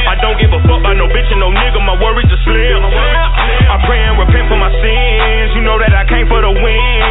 [0.05, 2.85] I don't give a fuck about no bitch and no nigga, my worries are slim.
[2.85, 5.57] I pray and repent for my sins.
[5.57, 7.04] You know that I came for the win.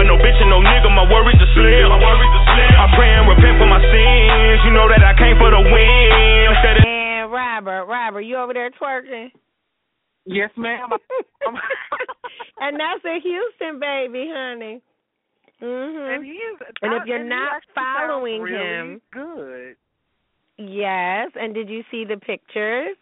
[0.00, 1.92] About no bitch and no nigga, my worries are slim.
[1.92, 4.60] I pray and repent for my sins.
[4.64, 6.48] You know that I came for the win.
[6.48, 6.88] I'm steadily.
[6.88, 9.28] And Robert, Robert, you over there twerking?
[10.24, 10.88] Yes, ma'am.
[12.60, 14.80] and that's a Houston baby, honey.
[15.60, 16.16] Mhm.
[16.16, 16.56] And he is.
[16.80, 19.76] And if you're and not actually following really him, good.
[20.56, 21.28] yes.
[21.34, 22.96] And did you see the pictures?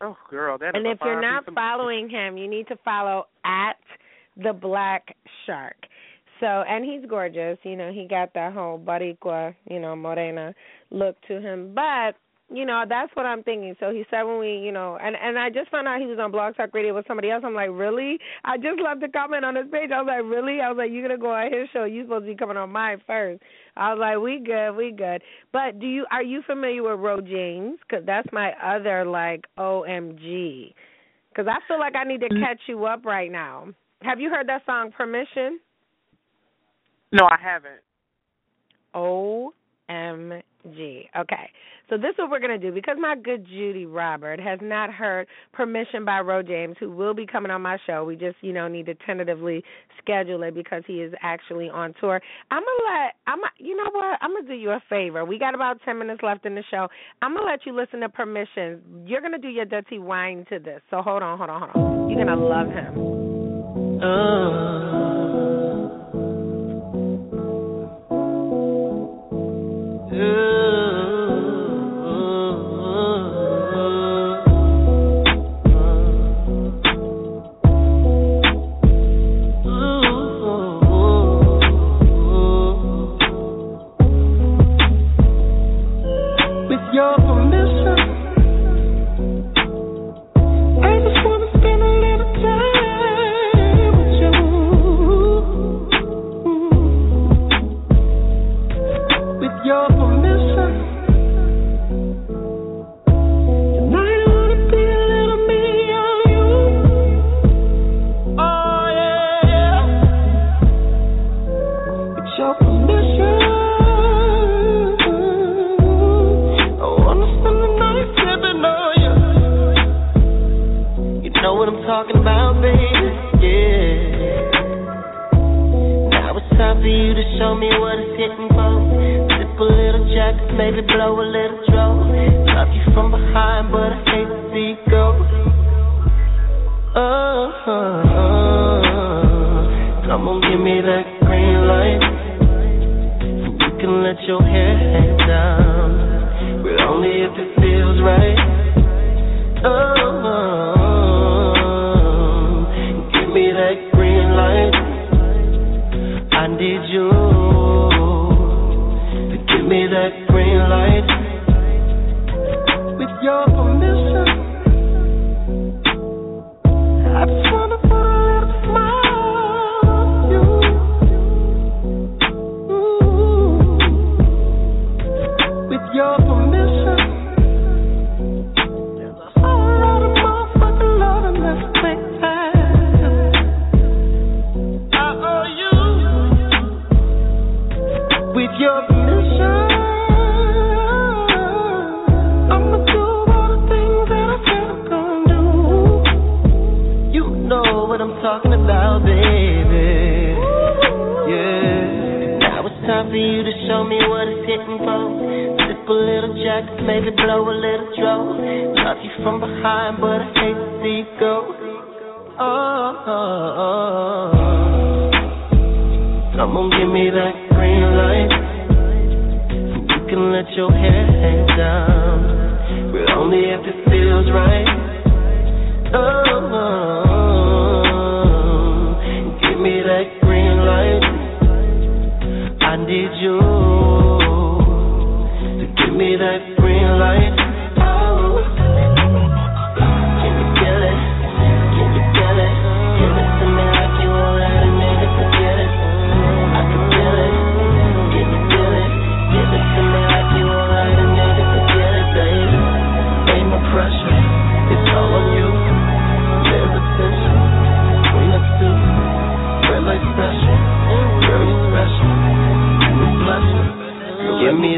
[0.00, 0.74] Oh, girl, that.
[0.74, 3.76] And is a if you're not following him, you need to follow at
[4.36, 5.14] the Black
[5.44, 5.76] Shark.
[6.44, 7.56] So, and he's gorgeous.
[7.62, 10.54] You know, he got that whole Boricua, you know, Morena
[10.90, 11.72] look to him.
[11.74, 12.16] But
[12.50, 13.74] you know, that's what I'm thinking.
[13.80, 16.18] So he said when we, you know, and and I just found out he was
[16.18, 17.44] on Blog Talk Radio with somebody else.
[17.46, 18.18] I'm like, really?
[18.44, 19.88] I just left a comment on his page.
[19.90, 20.60] I was like, really?
[20.60, 21.84] I was like, you're gonna go on his show?
[21.84, 23.40] You supposed to be coming on mine first.
[23.74, 25.22] I was like, we good, we good.
[25.50, 27.78] But do you are you familiar with Ro James?
[27.88, 30.74] Because that's my other like OMG.
[31.30, 32.38] Because I feel like I need to mm.
[32.38, 33.68] catch you up right now.
[34.02, 35.58] Have you heard that song Permission?
[37.14, 37.80] No, I haven't.
[38.96, 41.08] OMG.
[41.16, 41.50] Okay.
[41.88, 45.28] So this is what we're gonna do because my good Judy Robert has not heard
[45.52, 48.04] permission by Ro James, who will be coming on my show.
[48.04, 49.62] We just, you know, need to tentatively
[50.02, 52.20] schedule it because he is actually on tour.
[52.50, 54.18] I'm gonna let I'm you know what?
[54.20, 55.24] I'm gonna do you a favor.
[55.24, 56.88] We got about ten minutes left in the show.
[57.22, 59.04] I'm gonna let you listen to permission.
[59.06, 60.80] You're gonna do your dirty wine to this.
[60.90, 62.10] So hold on, hold on, hold on.
[62.10, 64.02] You're gonna love him.
[64.02, 65.03] Uh.
[70.14, 70.83] With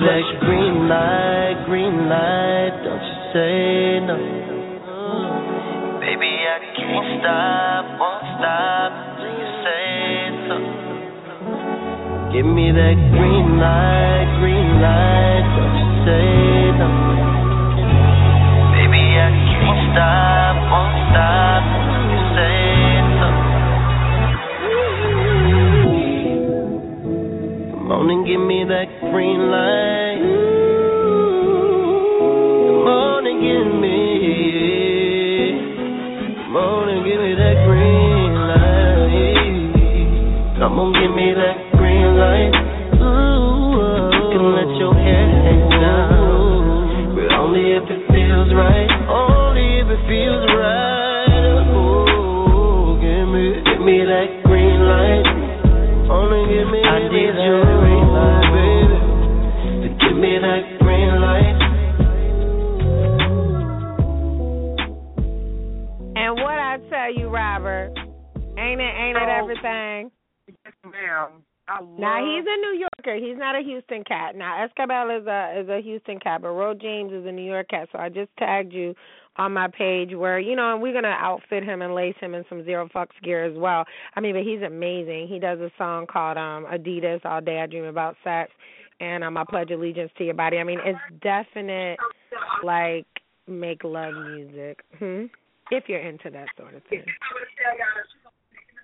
[0.07, 2.79] that green light, green light.
[2.87, 4.15] Don't you say no.
[5.99, 10.57] Baby, I can't stop, won't stop till you say so.
[12.31, 15.43] Give me that green light, green light.
[15.59, 16.87] Don't you say no.
[18.79, 21.67] Baby, I can't stop, won't stop
[22.15, 22.63] you say
[23.19, 23.29] so.
[27.75, 29.76] Come on and give me that green light.
[71.99, 73.17] Now he's a New Yorker.
[73.17, 74.35] He's not a Houston cat.
[74.37, 77.69] Now Escabel is a is a Houston cat, but Ro James is a New York
[77.69, 77.89] cat.
[77.93, 78.95] So I just tagged you
[79.39, 82.45] on my page where you know, and we're gonna outfit him and lace him in
[82.49, 83.85] some zero fucks gear as well.
[84.15, 85.29] I mean, but he's amazing.
[85.29, 88.51] He does a song called um Adidas All Day I Dream About Sex,
[89.01, 90.59] and um I pledge allegiance to your body.
[90.59, 91.99] I mean, it's definite
[92.65, 93.07] like
[93.47, 94.81] make love music.
[94.99, 95.25] Hmm?
[95.71, 97.05] If you're into that sort of thing.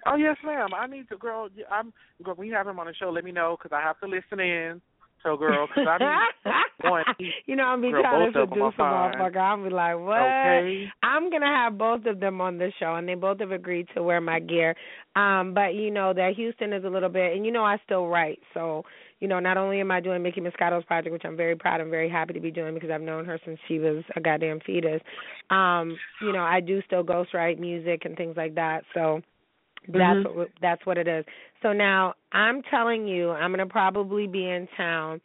[0.04, 0.70] Oh yes, ma'am.
[0.76, 1.48] I need to, girl.
[1.70, 1.92] I'm.
[2.34, 4.40] When you have him on the show, let me know because I have to listen
[4.40, 4.80] in.
[5.23, 7.05] So, girl, because I need one.
[7.47, 9.36] you know, I'm be Girl, trying to both of 'em are introduce a motherfucker.
[9.36, 10.20] I'll be like, what?
[10.20, 10.93] Okay.
[11.03, 14.03] I'm gonna have both of them on the show, and they both have agreed to
[14.03, 14.74] wear my gear.
[15.15, 18.09] Um, but you know that Houston is a little bit, and you know I still
[18.09, 18.85] write, so
[19.20, 21.90] you know not only am I doing Mickey Moscato's project, which I'm very proud and
[21.90, 25.01] very happy to be doing because I've known her since she was a goddamn fetus.
[25.51, 29.23] Um, you know I do still ghostwrite music and things like that, so
[29.88, 30.34] that's Mhm.
[30.34, 31.24] what that's what it is.
[31.62, 35.20] So now I'm telling you, I'm gonna probably be in town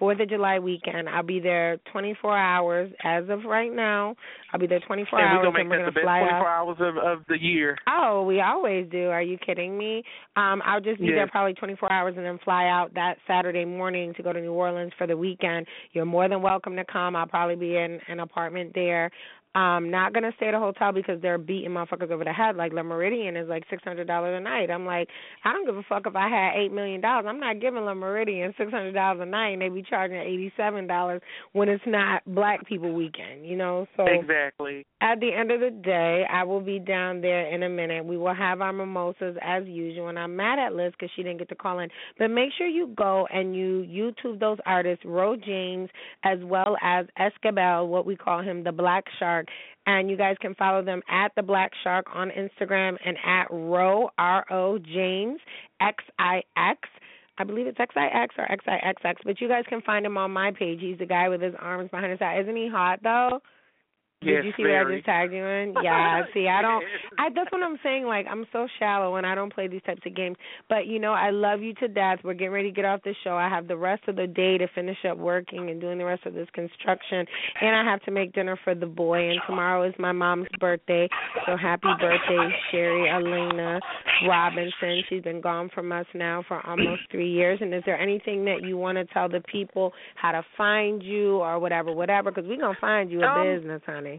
[0.00, 1.10] Fourth of July weekend.
[1.10, 4.16] I'll be there 24 hours as of right now.
[4.50, 6.48] I'll be there 24 and hours, we're gonna and make we're gonna best fly 24
[6.48, 7.76] hours of of the year.
[7.86, 9.10] Oh, we always do.
[9.10, 10.02] Are you kidding me?
[10.36, 14.14] Um, I'll just be there probably 24 hours and then fly out that Saturday morning
[14.14, 15.66] to go to New Orleans for the weekend.
[15.92, 17.14] You're more than welcome to come.
[17.14, 19.10] I'll probably be in an apartment there.
[19.54, 22.56] I'm not gonna stay at a hotel because they're beating motherfuckers over the head.
[22.56, 24.70] Like Le Méridien is like six hundred dollars a night.
[24.70, 25.08] I'm like,
[25.44, 27.26] I don't give a fuck if I had eight million dollars.
[27.28, 30.52] I'm not giving Le Méridien six hundred dollars a night and they be charging eighty
[30.56, 31.20] seven dollars
[31.52, 33.44] when it's not Black People Weekend.
[33.44, 34.86] You know, so exactly.
[35.00, 38.04] At the end of the day, I will be down there in a minute.
[38.04, 41.38] We will have our mimosas as usual, and I'm mad at Liz because she didn't
[41.38, 41.88] get to call in.
[42.18, 45.88] But make sure you go and you YouTube those artists, Ro James,
[46.22, 49.39] as well as Escabel, what we call him, the Black Shark.
[49.86, 54.10] And you guys can follow them at the Black Shark on Instagram and at Ro
[54.18, 55.40] R O James
[55.80, 56.88] X I X.
[57.38, 60.80] I believe it's XIX or XIXX, but you guys can find him on my page.
[60.80, 62.42] He's the guy with his arms behind his side.
[62.42, 63.40] Isn't he hot though?
[64.22, 65.74] Did you see what I just tagged you in?
[65.82, 66.22] Yeah.
[66.34, 66.84] See, I don't.
[67.18, 68.04] I that's what I'm saying.
[68.04, 70.36] Like I'm so shallow and I don't play these types of games.
[70.68, 72.18] But you know, I love you to death.
[72.22, 73.34] We're getting ready to get off the show.
[73.36, 76.26] I have the rest of the day to finish up working and doing the rest
[76.26, 77.24] of this construction,
[77.60, 79.30] and I have to make dinner for the boy.
[79.30, 81.08] And tomorrow is my mom's birthday.
[81.46, 83.80] So happy birthday, Sherry Elena
[84.28, 85.02] Robinson.
[85.08, 87.58] She's been gone from us now for almost three years.
[87.62, 91.36] And is there anything that you want to tell the people how to find you
[91.36, 92.30] or whatever, whatever?
[92.30, 94.09] Because we're gonna find you a Um, business, honey.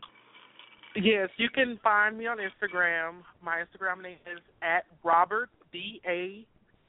[0.96, 3.22] Yes, you can find me on Instagram.
[3.42, 6.46] My Instagram name is at Robert D A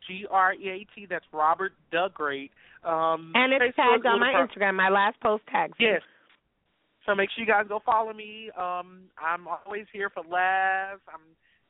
[0.06, 1.06] G R E A T.
[1.08, 2.50] That's Robert the Great.
[2.84, 4.74] Um, And it's tagged on my Instagram.
[4.74, 5.74] My last post tags.
[5.78, 6.02] Yes.
[7.06, 8.50] So make sure you guys go follow me.
[8.56, 11.00] Um, I'm always here for laughs.
[11.12, 11.20] I'm.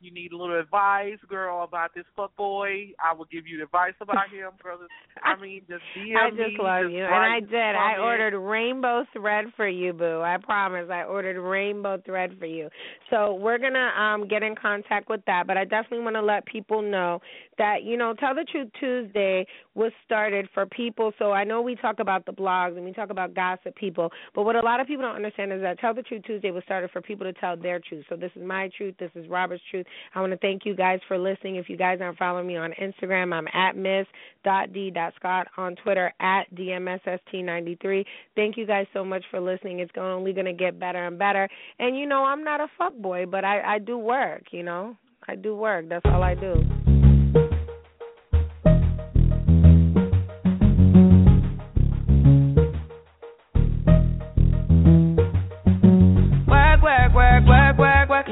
[0.02, 2.92] You need a little advice, girl, about this fuck boy.
[3.02, 4.90] I will give you advice about him, brothers.
[5.22, 7.54] I mean, just DM I me, just love you, and I did.
[7.54, 10.20] I ordered rainbow thread for you, boo.
[10.20, 10.88] I promise.
[10.90, 12.68] I ordered rainbow thread for you.
[13.10, 15.46] So we're gonna um get in contact with that.
[15.46, 17.20] But I definitely want to let people know
[17.62, 21.12] that you know, Tell the Truth Tuesday was started for people.
[21.16, 24.43] So I know we talk about the blogs and we talk about gossip people, but
[24.43, 26.90] what a lot of people don't understand is that Tell the Truth Tuesday was started
[26.90, 28.05] for people to tell their truth.
[28.09, 28.97] So this is my truth.
[28.98, 29.86] This is Robert's truth.
[30.12, 31.55] I want to thank you guys for listening.
[31.55, 34.09] If you guys aren't following me on Instagram, I'm at miss
[34.43, 38.05] dot d dot scott on Twitter at dmsst93.
[38.34, 39.78] Thank you guys so much for listening.
[39.78, 41.48] It's only going to get better and better.
[41.78, 44.47] And you know, I'm not a fuck boy, but I I do work.
[44.51, 44.97] You know,
[45.28, 45.89] I do work.
[45.89, 46.81] That's all I do.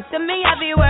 [0.09, 0.43] See me,
[0.79, 0.90] work.